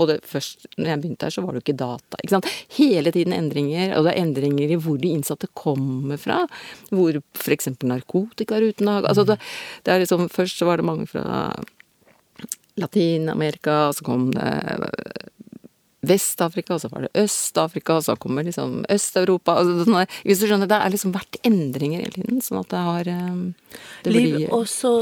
både 0.00 0.18
først 0.26 0.68
når 0.76 0.92
jeg 0.92 1.02
begynte 1.02 1.28
her, 1.28 1.34
så 1.34 1.44
var 1.44 1.52
det 1.52 1.60
jo 1.60 1.66
ikke 1.66 1.80
data. 1.82 2.20
Ikke 2.20 2.36
sant? 2.36 2.50
Hele 2.78 3.12
tiden 3.14 3.36
endringer, 3.36 3.96
og 3.96 4.06
det 4.06 4.14
er 4.14 4.22
endringer 4.24 4.72
i 4.72 4.78
hvor 4.80 5.00
de 5.00 5.12
innsatte 5.14 5.50
kommer 5.58 6.20
fra. 6.20 6.42
Hvor 6.90 7.20
f.eks. 7.38 7.72
narkotikarutene 7.84 9.00
altså 9.00 9.26
det, 9.28 9.40
det 9.84 9.94
er 9.94 10.02
liksom 10.02 10.28
Først 10.30 10.60
så 10.60 10.66
var 10.68 10.78
det 10.78 10.86
mange 10.86 11.06
fra 11.10 11.50
Latin-Amerika, 12.80 13.88
og 13.88 13.96
så 13.98 14.04
kom 14.06 14.30
det 14.34 14.50
Vest-Afrika, 16.06 16.74
og 16.74 16.80
så 16.80 16.88
var 16.88 17.04
det 17.04 17.10
Øst-Afrika, 17.20 17.98
og 17.98 18.04
så 18.06 18.16
kommer 18.16 18.46
liksom 18.46 18.84
Øst-Europa 18.88 19.58
altså, 19.60 19.84
sånn 19.84 19.98
Hvis 20.24 20.40
du 20.40 20.46
skjønner, 20.48 20.70
Det 20.70 20.78
er 20.78 20.94
liksom 20.94 21.12
vært 21.12 21.40
endringer 21.44 22.06
hele 22.06 22.14
tiden, 22.14 22.40
sånn 22.44 22.62
at 22.62 22.70
det 22.72 22.84
har 22.86 23.04
det 23.04 23.18
det 24.04 24.14
Liv, 24.14 24.36
blir... 24.38 24.46
også 24.56 24.92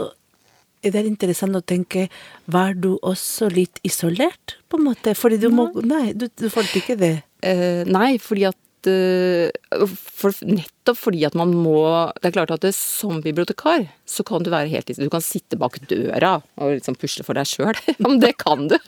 det 0.83 0.95
er 0.95 1.09
interessant 1.09 1.59
å 1.59 1.65
tenke 1.65 2.07
Var 2.47 2.79
du 2.79 2.95
også 2.97 3.51
litt 3.53 3.81
isolert, 3.87 4.59
på 4.71 4.79
en 4.79 4.89
måte? 4.91 5.15
Fordi 5.19 5.41
du 5.43 5.51
må 5.55 5.71
Nei, 5.83 6.13
du, 6.15 6.29
du 6.29 6.49
følte 6.53 6.83
ikke 6.83 6.99
det? 7.01 7.15
Eh, 7.43 7.85
nei, 7.87 8.17
fordi 8.23 8.49
at 8.49 8.91
uh, 8.91 9.85
for, 9.93 10.35
Nettopp 10.47 10.99
fordi 10.99 11.25
at 11.29 11.37
man 11.39 11.53
må 11.55 11.79
Det 12.19 12.31
er 12.31 12.37
klart 12.39 12.55
at 12.55 12.65
det, 12.67 12.75
som 12.77 13.21
bibliotekar 13.25 13.89
så 14.09 14.25
kan 14.27 14.43
du 14.43 14.51
være 14.55 14.71
helt 14.73 14.91
Du 14.99 15.09
kan 15.13 15.25
sitte 15.25 15.59
bak 15.61 15.79
døra 15.91 16.39
og 16.59 16.79
liksom 16.79 16.97
pusle 16.99 17.27
for 17.27 17.39
deg 17.39 17.47
sjøl. 17.47 17.77
Men 18.03 18.19
det 18.23 18.35
kan 18.41 18.67
du! 18.71 18.79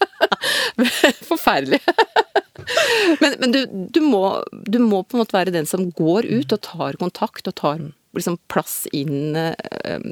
Forferdelig. 1.30 1.82
men, 3.20 3.34
men 3.40 3.52
du, 3.54 3.60
du, 3.92 4.00
må, 4.04 4.22
du, 4.52 4.78
må, 4.82 5.02
på 5.04 5.16
en 5.16 5.22
måte 5.22 5.36
være 5.36 5.52
den 5.54 5.68
som 5.68 5.86
går 5.96 6.28
ut 6.28 6.52
og 6.54 6.60
tar 6.64 6.98
kontakt 7.00 7.48
og 7.48 7.56
tar 7.56 7.84
liksom 8.16 8.36
plass 8.52 8.82
inn 8.96 9.36
uh, 9.36 10.10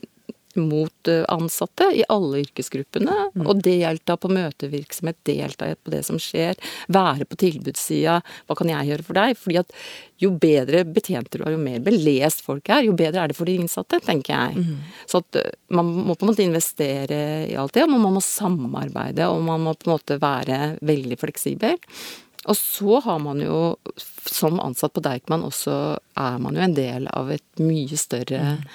mot 0.61 1.09
eh, 1.11 1.25
ansatte 1.29 1.89
i 1.95 2.05
alle 2.09 2.43
yrkesgruppene. 2.45 3.17
Mm. 3.35 3.47
Og 3.47 3.63
delta 3.65 4.17
på 4.21 4.31
møtevirksomhet, 4.33 5.19
delta 5.29 5.71
på 5.77 5.95
det 5.95 6.03
som 6.07 6.21
skjer. 6.23 6.59
Være 6.93 7.27
på 7.29 7.39
tilbudssida. 7.41 8.19
Hva 8.49 8.59
kan 8.59 8.73
jeg 8.73 8.91
gjøre 8.91 9.07
for 9.07 9.21
deg? 9.21 9.39
Fordi 9.39 9.61
at 9.63 9.75
jo 10.19 10.33
bedre 10.35 10.83
betjenter 10.87 11.41
du 11.41 11.47
er, 11.47 11.55
jo 11.55 11.63
mer 11.63 11.83
belest 11.85 12.43
folk 12.47 12.69
er, 12.73 12.85
jo 12.89 12.97
bedre 12.99 13.23
er 13.23 13.31
det 13.31 13.39
for 13.39 13.49
de 13.49 13.59
innsatte, 13.61 14.01
tenker 14.05 14.35
jeg. 14.35 14.65
Mm. 14.65 15.03
Så 15.11 15.23
at 15.23 15.41
eh, 15.41 15.51
man 15.75 15.93
må 15.95 16.15
på 16.15 16.27
en 16.27 16.33
måte 16.33 16.47
investere 16.47 17.21
i 17.49 17.57
alt 17.59 17.77
det, 17.77 17.87
og 17.87 17.95
man 17.95 18.19
må 18.19 18.25
samarbeide, 18.25 19.29
og 19.31 19.45
man 19.47 19.67
må 19.67 19.77
på 19.79 19.89
en 19.89 19.97
måte 19.97 20.19
være 20.23 20.79
veldig 20.87 21.21
fleksibel. 21.21 21.79
Og 22.49 22.57
så 22.57 23.01
har 23.05 23.19
man 23.21 23.43
jo, 23.43 23.77
som 24.25 24.61
ansatt 24.63 24.95
på 24.95 25.03
Deichman, 25.05 25.45
også 25.45 25.75
er 26.19 26.39
man 26.43 26.57
jo 26.57 26.65
en 26.65 26.77
del 26.77 27.11
av 27.11 27.33
et 27.35 27.63
mye 27.63 27.99
større 27.99 28.57
mm 28.59 28.71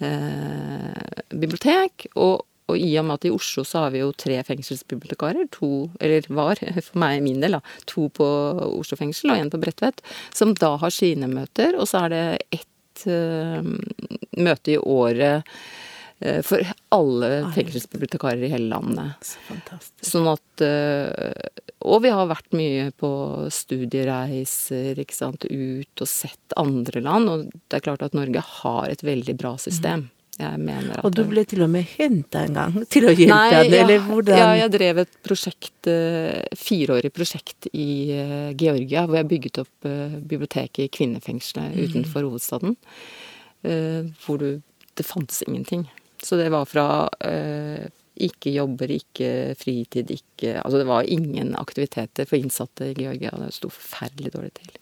bibliotek. 0.00 2.08
Og, 2.14 2.44
og, 2.68 2.76
i 2.80 2.94
og 2.98 3.06
med 3.06 3.20
at 3.20 3.28
i 3.28 3.32
Oslo 3.34 3.64
så 3.68 3.84
har 3.84 3.94
vi 3.94 4.02
jo 4.02 4.12
tre 4.16 4.38
fengselsbibliotekarer, 4.46 5.48
to, 5.52 5.88
eller 6.00 6.28
var, 6.32 6.60
for 6.86 7.00
meg 7.02 7.22
min 7.24 7.42
del, 7.44 7.58
da, 7.58 7.62
to 7.90 8.08
på 8.14 8.28
Oslo 8.70 8.98
fengsel 9.00 9.34
og 9.34 9.42
én 9.42 9.52
på 9.52 9.60
Bredtvet, 9.62 10.04
som 10.34 10.54
da 10.58 10.74
har 10.82 10.94
sine 10.94 11.30
møter, 11.30 11.78
og 11.78 11.90
så 11.90 12.06
er 12.06 12.14
det 12.14 12.26
ett 12.60 13.08
eh, 13.10 13.72
møte 14.40 14.76
i 14.76 14.80
året 14.80 15.42
eh, 15.42 15.82
for 16.46 16.64
alle 16.94 17.28
fengselsbibliotekarer 17.52 18.46
i 18.46 18.52
hele 18.54 18.70
landet. 18.70 19.26
Så 19.26 19.42
fantastisk. 19.50 20.06
Sånn 20.08 20.30
at 20.30 20.64
eh, 20.64 21.64
og 21.84 22.00
vi 22.00 22.12
har 22.14 22.30
vært 22.30 22.54
mye 22.56 22.88
på 22.96 23.10
studiereiser, 23.52 24.96
ikke 25.02 25.16
sant, 25.16 25.44
ut 25.44 26.00
og 26.00 26.08
sett 26.08 26.56
andre 26.56 27.02
land. 27.04 27.28
Og 27.28 27.42
det 27.52 27.78
er 27.78 27.84
klart 27.84 28.04
at 28.06 28.16
Norge 28.16 28.40
har 28.40 28.88
et 28.88 29.04
veldig 29.04 29.36
bra 29.40 29.54
system. 29.60 30.08
Jeg 30.34 30.58
mener 30.58 30.96
at 30.96 31.04
Og 31.06 31.12
du 31.14 31.22
ble 31.28 31.44
til 31.46 31.62
og 31.62 31.68
med 31.70 31.84
henta 31.92 32.40
en 32.48 32.56
gang 32.56 32.78
til 32.90 33.06
å 33.06 33.12
hjelpe 33.12 33.30
Nei, 33.30 33.50
henne, 33.54 33.82
eller 33.84 34.00
hvordan? 34.02 34.40
Ja, 34.40 34.48
jeg 34.64 34.72
drev 34.74 35.00
et 35.04 35.12
prosjekt, 35.22 35.90
eh, 35.90 36.40
fireårig 36.58 37.12
prosjekt 37.14 37.68
i 37.70 37.88
eh, 38.16 38.48
Georgia, 38.58 39.04
hvor 39.06 39.20
jeg 39.20 39.30
bygget 39.30 39.60
opp 39.62 39.88
eh, 39.90 40.16
biblioteket 40.32 40.88
i 40.88 40.90
kvinnefengselet 40.90 41.76
mm. 41.76 41.82
utenfor 41.84 42.26
hovedstaden. 42.26 42.78
Hvor 44.24 44.36
du 44.42 44.60
Det 44.94 45.06
fantes 45.06 45.42
ingenting. 45.42 45.88
Så 46.24 46.38
det 46.40 46.48
var 46.54 46.64
fra 46.70 46.86
ikke 48.14 48.52
jobber, 48.54 48.92
ikke 48.94 49.28
fritid, 49.58 50.10
ikke 50.14 50.60
Altså 50.62 50.80
det 50.80 50.86
var 50.86 51.08
ingen 51.10 51.54
aktiviteter 51.58 52.28
for 52.28 52.38
innsatte 52.38 52.92
i 52.92 52.96
Georgia. 52.96 53.32
Det 53.40 53.50
sto 53.56 53.70
forferdelig 53.72 54.34
dårlig 54.36 54.52
til. 54.60 54.76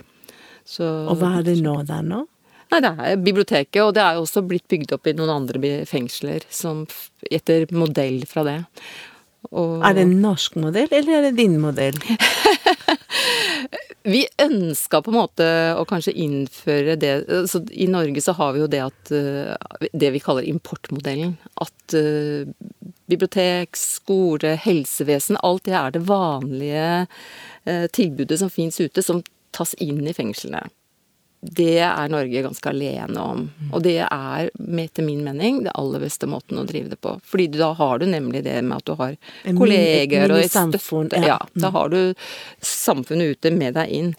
Så, 0.69 0.85
og 0.85 1.17
hva 1.19 1.39
er 1.41 1.47
det 1.47 1.57
nå 1.63 1.79
der 1.89 2.05
nå? 2.07 2.25
Nei, 2.73 2.81
det 2.81 2.93
er 3.05 3.17
biblioteket, 3.21 3.81
og 3.85 3.95
det 3.97 4.03
er 4.05 4.17
jo 4.17 4.25
også 4.25 4.45
blitt 4.49 4.65
bygd 4.71 4.95
opp 4.97 5.09
i 5.09 5.13
noen 5.17 5.33
andre 5.35 5.73
fengsler 5.89 6.45
som 6.49 6.87
etter 7.29 7.67
modell 7.77 8.23
fra 8.29 8.47
det. 8.47 8.59
Og... 9.51 9.83
Er 9.85 9.97
det 9.99 10.07
en 10.07 10.15
norsk 10.23 10.57
modell, 10.63 10.89
eller 10.89 11.19
er 11.19 11.27
det 11.27 11.35
din 11.41 11.59
modell? 11.61 11.99
Vi 14.05 14.27
ønska 14.43 15.03
på 15.03 15.13
en 15.13 15.19
måte 15.21 15.47
å 15.79 15.85
kanskje 15.87 16.15
innføre 16.25 16.97
det 16.99 17.13
så 17.51 17.61
I 17.71 17.87
Norge 17.91 18.23
så 18.25 18.35
har 18.39 18.55
vi 18.55 18.63
jo 18.65 18.69
det 18.71 18.81
at 18.83 19.13
eh, 19.15 19.55
Det 19.93 20.11
vi 20.15 20.23
kaller 20.23 20.47
importmodellen. 20.49 21.37
At 21.63 21.95
uh, 21.95 22.49
bibliotek, 23.11 23.77
skole, 23.79 24.57
helsevesen, 24.59 25.39
alt 25.43 25.67
det 25.69 25.77
er 25.79 25.95
det 25.95 26.05
vanlige 26.09 26.87
uh, 27.69 27.87
tilbudet 27.93 28.41
som 28.41 28.51
fins 28.51 28.81
ute, 28.81 29.05
som 29.05 29.23
tas 29.53 29.75
inn 29.85 30.01
i 30.09 30.17
fengslene 30.17 30.65
det 31.43 31.81
er 31.83 32.11
Norge 32.11 32.43
ganske 32.45 32.71
alene 32.71 33.19
om. 33.19 33.43
Og 33.73 33.83
det 33.83 33.99
er, 34.05 34.51
etter 34.79 35.03
min 35.03 35.25
mening, 35.27 35.65
det 35.65 35.75
aller 35.75 36.05
beste 36.05 36.29
måten 36.31 36.61
å 36.63 36.67
drive 36.69 36.93
det 36.93 37.01
på. 37.03 37.17
Fordi 37.27 37.49
da 37.57 37.73
har 37.75 37.99
du 37.99 38.07
nemlig 38.07 38.45
det 38.47 38.61
med 38.63 38.79
at 38.79 38.87
du 38.87 38.95
har 39.01 39.17
kolleger 39.59 40.31
og 40.31 40.39
et 40.39 40.55
støtte. 40.55 41.19
Ja. 41.19 41.35
ja, 41.35 41.39
da 41.59 41.73
har 41.75 41.91
du 41.91 42.15
samfunnet 42.63 43.35
ute 43.35 43.51
med 43.55 43.75
deg 43.75 43.91
inn. 43.91 44.13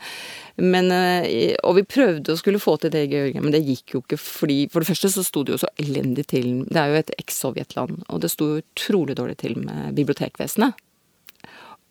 Men, 0.60 0.92
eh, 0.92 1.56
og 1.64 1.80
vi 1.80 1.86
prøvde 1.88 2.36
å 2.36 2.38
skulle 2.38 2.62
få 2.62 2.76
til 2.78 2.92
det 2.94 3.08
i 3.08 3.14
Georgia, 3.16 3.42
men 3.42 3.56
det 3.56 3.64
gikk 3.66 3.96
jo 3.96 4.04
ikke 4.04 4.20
fordi 4.22 4.58
For 4.70 4.84
det 4.84 4.92
første 4.92 5.10
så 5.10 5.24
sto 5.26 5.42
det 5.42 5.56
jo 5.56 5.64
så 5.64 5.72
elendig 5.82 6.28
til 6.30 6.68
Det 6.68 6.78
er 6.78 6.92
jo 6.92 7.00
et 7.00 7.14
eks-Sovjetland, 7.18 8.04
og 8.06 8.22
det 8.22 8.30
sto 8.30 8.52
utrolig 8.60 9.16
dårlig 9.18 9.40
til 9.42 9.58
med 9.58 9.96
bibliotekvesenet. 9.98 10.78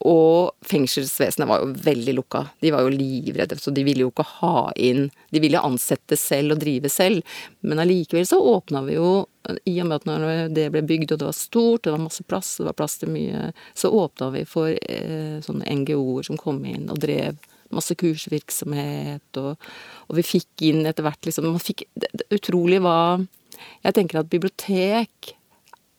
Og 0.08 0.66
fengselsvesenet 0.66 1.46
var 1.46 1.62
jo 1.62 1.74
veldig 1.84 2.14
lukka. 2.16 2.46
De 2.62 2.72
var 2.74 2.82
jo 2.82 2.94
livredde, 2.94 3.58
så 3.60 3.70
de 3.74 3.84
ville 3.86 4.02
jo 4.02 4.10
ikke 4.10 4.26
ha 4.40 4.72
inn 4.74 5.04
De 5.30 5.42
ville 5.42 5.60
ansette 5.62 6.18
selv 6.18 6.56
og 6.56 6.62
drive 6.64 6.90
selv, 6.92 7.22
men 7.60 7.80
allikevel 7.82 8.26
så 8.28 8.40
åpna 8.40 8.82
vi 8.86 8.98
jo 8.98 9.12
i 9.66 9.74
og 9.82 9.88
med 9.88 9.96
at 9.96 10.04
når 10.06 10.52
det 10.54 10.68
ble 10.74 10.82
bygd 10.86 11.14
og 11.14 11.22
det 11.22 11.26
var 11.26 11.36
stort, 11.36 11.84
det 11.84 11.94
var 11.94 12.02
masse 12.02 12.22
plass, 12.28 12.54
det 12.60 12.66
var 12.68 12.76
plass 12.78 12.98
til 13.00 13.10
mye, 13.14 13.48
så 13.74 13.90
åpna 13.90 14.28
vi 14.36 14.44
for 14.48 14.70
eh, 14.70 15.38
sånne 15.42 15.78
NGO-er 15.80 16.28
som 16.28 16.38
kom 16.38 16.60
inn 16.68 16.90
og 16.92 17.00
drev 17.02 17.40
masse 17.72 17.96
kursvirksomhet, 17.98 19.40
og, 19.40 19.70
og 20.08 20.18
vi 20.18 20.26
fikk 20.26 20.66
inn 20.68 20.84
etter 20.86 21.06
hvert 21.06 21.24
liksom 21.24 21.48
Man 21.48 21.62
fikk 21.62 21.86
det, 21.96 22.10
det 22.12 22.28
utrolig 22.36 22.82
hva 22.84 22.96
Jeg 23.82 23.96
tenker 23.96 24.20
at 24.20 24.30
bibliotek 24.32 25.32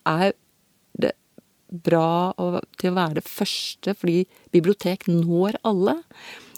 er 0.09 0.35
bra 1.73 2.33
til 2.79 2.91
å 2.91 2.97
være 2.97 3.19
det 3.19 3.27
første, 3.27 3.95
fordi 3.97 4.23
bibliotek 4.53 5.07
når 5.09 5.59
alle. 5.67 5.99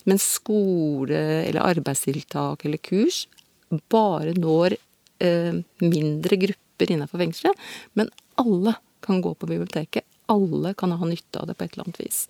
Men 0.06 0.22
skole 0.22 1.22
eller 1.48 1.64
arbeidstiltak 1.66 2.66
eller 2.68 2.82
kurs 2.84 3.24
bare 3.90 4.36
når 4.38 4.76
eh, 5.24 5.56
mindre 5.82 6.38
grupper 6.42 6.92
innenfor 6.92 7.22
fengselet. 7.24 7.64
Men 7.94 8.12
alle 8.42 8.76
kan 9.06 9.22
gå 9.22 9.34
på 9.34 9.50
biblioteket. 9.50 10.06
Alle 10.26 10.74
kan 10.74 10.92
ha 10.92 11.06
nytte 11.06 11.40
av 11.40 11.48
det 11.48 11.54
på 11.58 11.66
et 11.66 11.74
eller 11.74 11.86
annet 11.86 12.00
vis. 12.02 12.24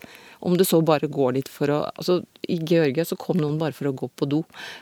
Om 0.43 0.57
du 0.59 0.65
så 0.67 0.81
bare 0.83 1.07
går 1.07 1.37
dit 1.37 1.51
for 1.51 1.71
å 1.71 1.77
altså 1.95 2.19
I 2.51 2.57
Georgia 2.59 3.05
så 3.07 3.15
kom 3.19 3.39
noen 3.39 3.59
bare 3.59 3.75
for 3.75 3.87
å 3.87 3.95
gå 3.95 4.09
på 4.11 4.27
do. 4.27 4.41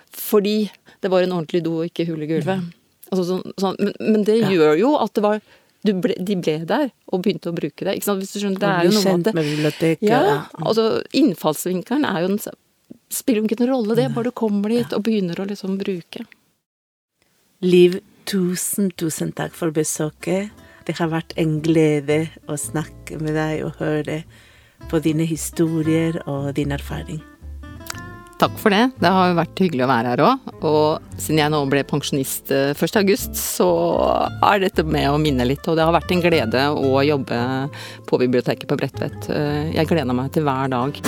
Fordi 0.10 0.72
det 1.02 1.12
var 1.14 1.26
en 1.26 1.36
ordentlig 1.36 1.62
do 1.66 1.80
og 1.82 1.92
ikke 1.92 2.08
hull 2.10 2.26
i 2.26 2.30
gulvet. 2.32 2.72
Altså, 3.12 3.26
sånn, 3.28 3.54
sånn, 3.62 3.78
men, 3.78 3.94
men, 4.02 4.24
det 4.26 4.40
gjør 4.50 4.74
jo 4.80 4.96
at 4.98 5.14
det 5.14 5.22
var 5.22 5.44
ble, 5.92 6.16
de 6.16 6.36
ble 6.40 6.54
der 6.68 6.86
og 7.12 7.24
begynte 7.26 7.52
å 7.52 7.56
bruke 7.56 7.84
det. 7.84 7.98
Ikke 7.98 8.08
sant? 8.08 8.22
Hvis 8.24 8.32
du 8.36 8.40
skjønner, 8.40 8.62
det 8.62 8.70
er 8.72 8.88
jo 8.88 8.94
noe 8.96 9.34
med 9.36 9.50
biblioteket. 9.50 10.06
Ja, 10.08 10.46
altså 10.64 10.86
innfallsvinkelen 11.12 12.08
er 12.08 12.22
jo 12.24 12.36
den 12.36 12.44
Spiller 13.14 13.44
jo 13.44 13.46
ikke 13.46 13.60
noen 13.60 13.70
rolle, 13.70 13.96
det, 13.98 14.08
bare 14.16 14.32
du 14.32 14.36
kommer 14.38 14.72
dit 14.74 14.94
og 14.96 15.04
begynner 15.06 15.38
å 15.38 15.46
liksom 15.46 15.76
bruke. 15.78 16.24
Liv, 17.62 18.00
tusen, 18.30 18.90
tusen 18.98 19.34
takk 19.38 19.54
for 19.58 19.74
besøket. 19.76 20.50
Det 20.88 20.96
har 20.98 21.12
vært 21.12 21.36
en 21.40 21.60
glede 21.64 22.24
å 22.50 22.58
snakke 22.58 23.20
med 23.22 23.38
deg 23.38 23.68
og 23.68 23.78
høre 23.84 24.24
på 24.90 25.00
dine 25.04 25.28
historier 25.30 26.18
og 26.26 26.56
din 26.58 26.74
erfaring. 26.76 27.22
Takk 28.42 28.56
for 28.60 28.74
det. 28.74 28.90
Det 29.00 29.12
har 29.14 29.30
jo 29.30 29.38
vært 29.38 29.62
hyggelig 29.64 29.86
å 29.86 29.90
være 29.92 30.14
her 30.14 30.24
òg. 30.26 30.52
Og 30.66 31.18
siden 31.22 31.42
jeg 31.44 31.54
nå 31.54 31.62
ble 31.72 31.84
pensjonist 31.88 32.52
1.8, 32.52 33.04
eh, 33.04 33.40
så 33.40 33.70
er 34.50 34.64
dette 34.66 34.86
med 34.88 35.10
å 35.12 35.22
minne 35.22 35.48
litt. 35.48 35.64
Og 35.70 35.80
det 35.80 35.86
har 35.86 35.96
vært 35.96 36.12
en 36.16 36.24
glede 36.24 36.68
å 36.74 37.04
jobbe 37.06 37.42
på 38.10 38.22
biblioteket 38.26 38.70
på 38.70 38.80
Bredtvet. 38.80 39.30
Eh, 39.32 39.74
jeg 39.78 39.92
gleder 39.92 40.18
meg 40.18 40.34
til 40.36 40.48
hver 40.48 40.72
dag. 40.74 41.04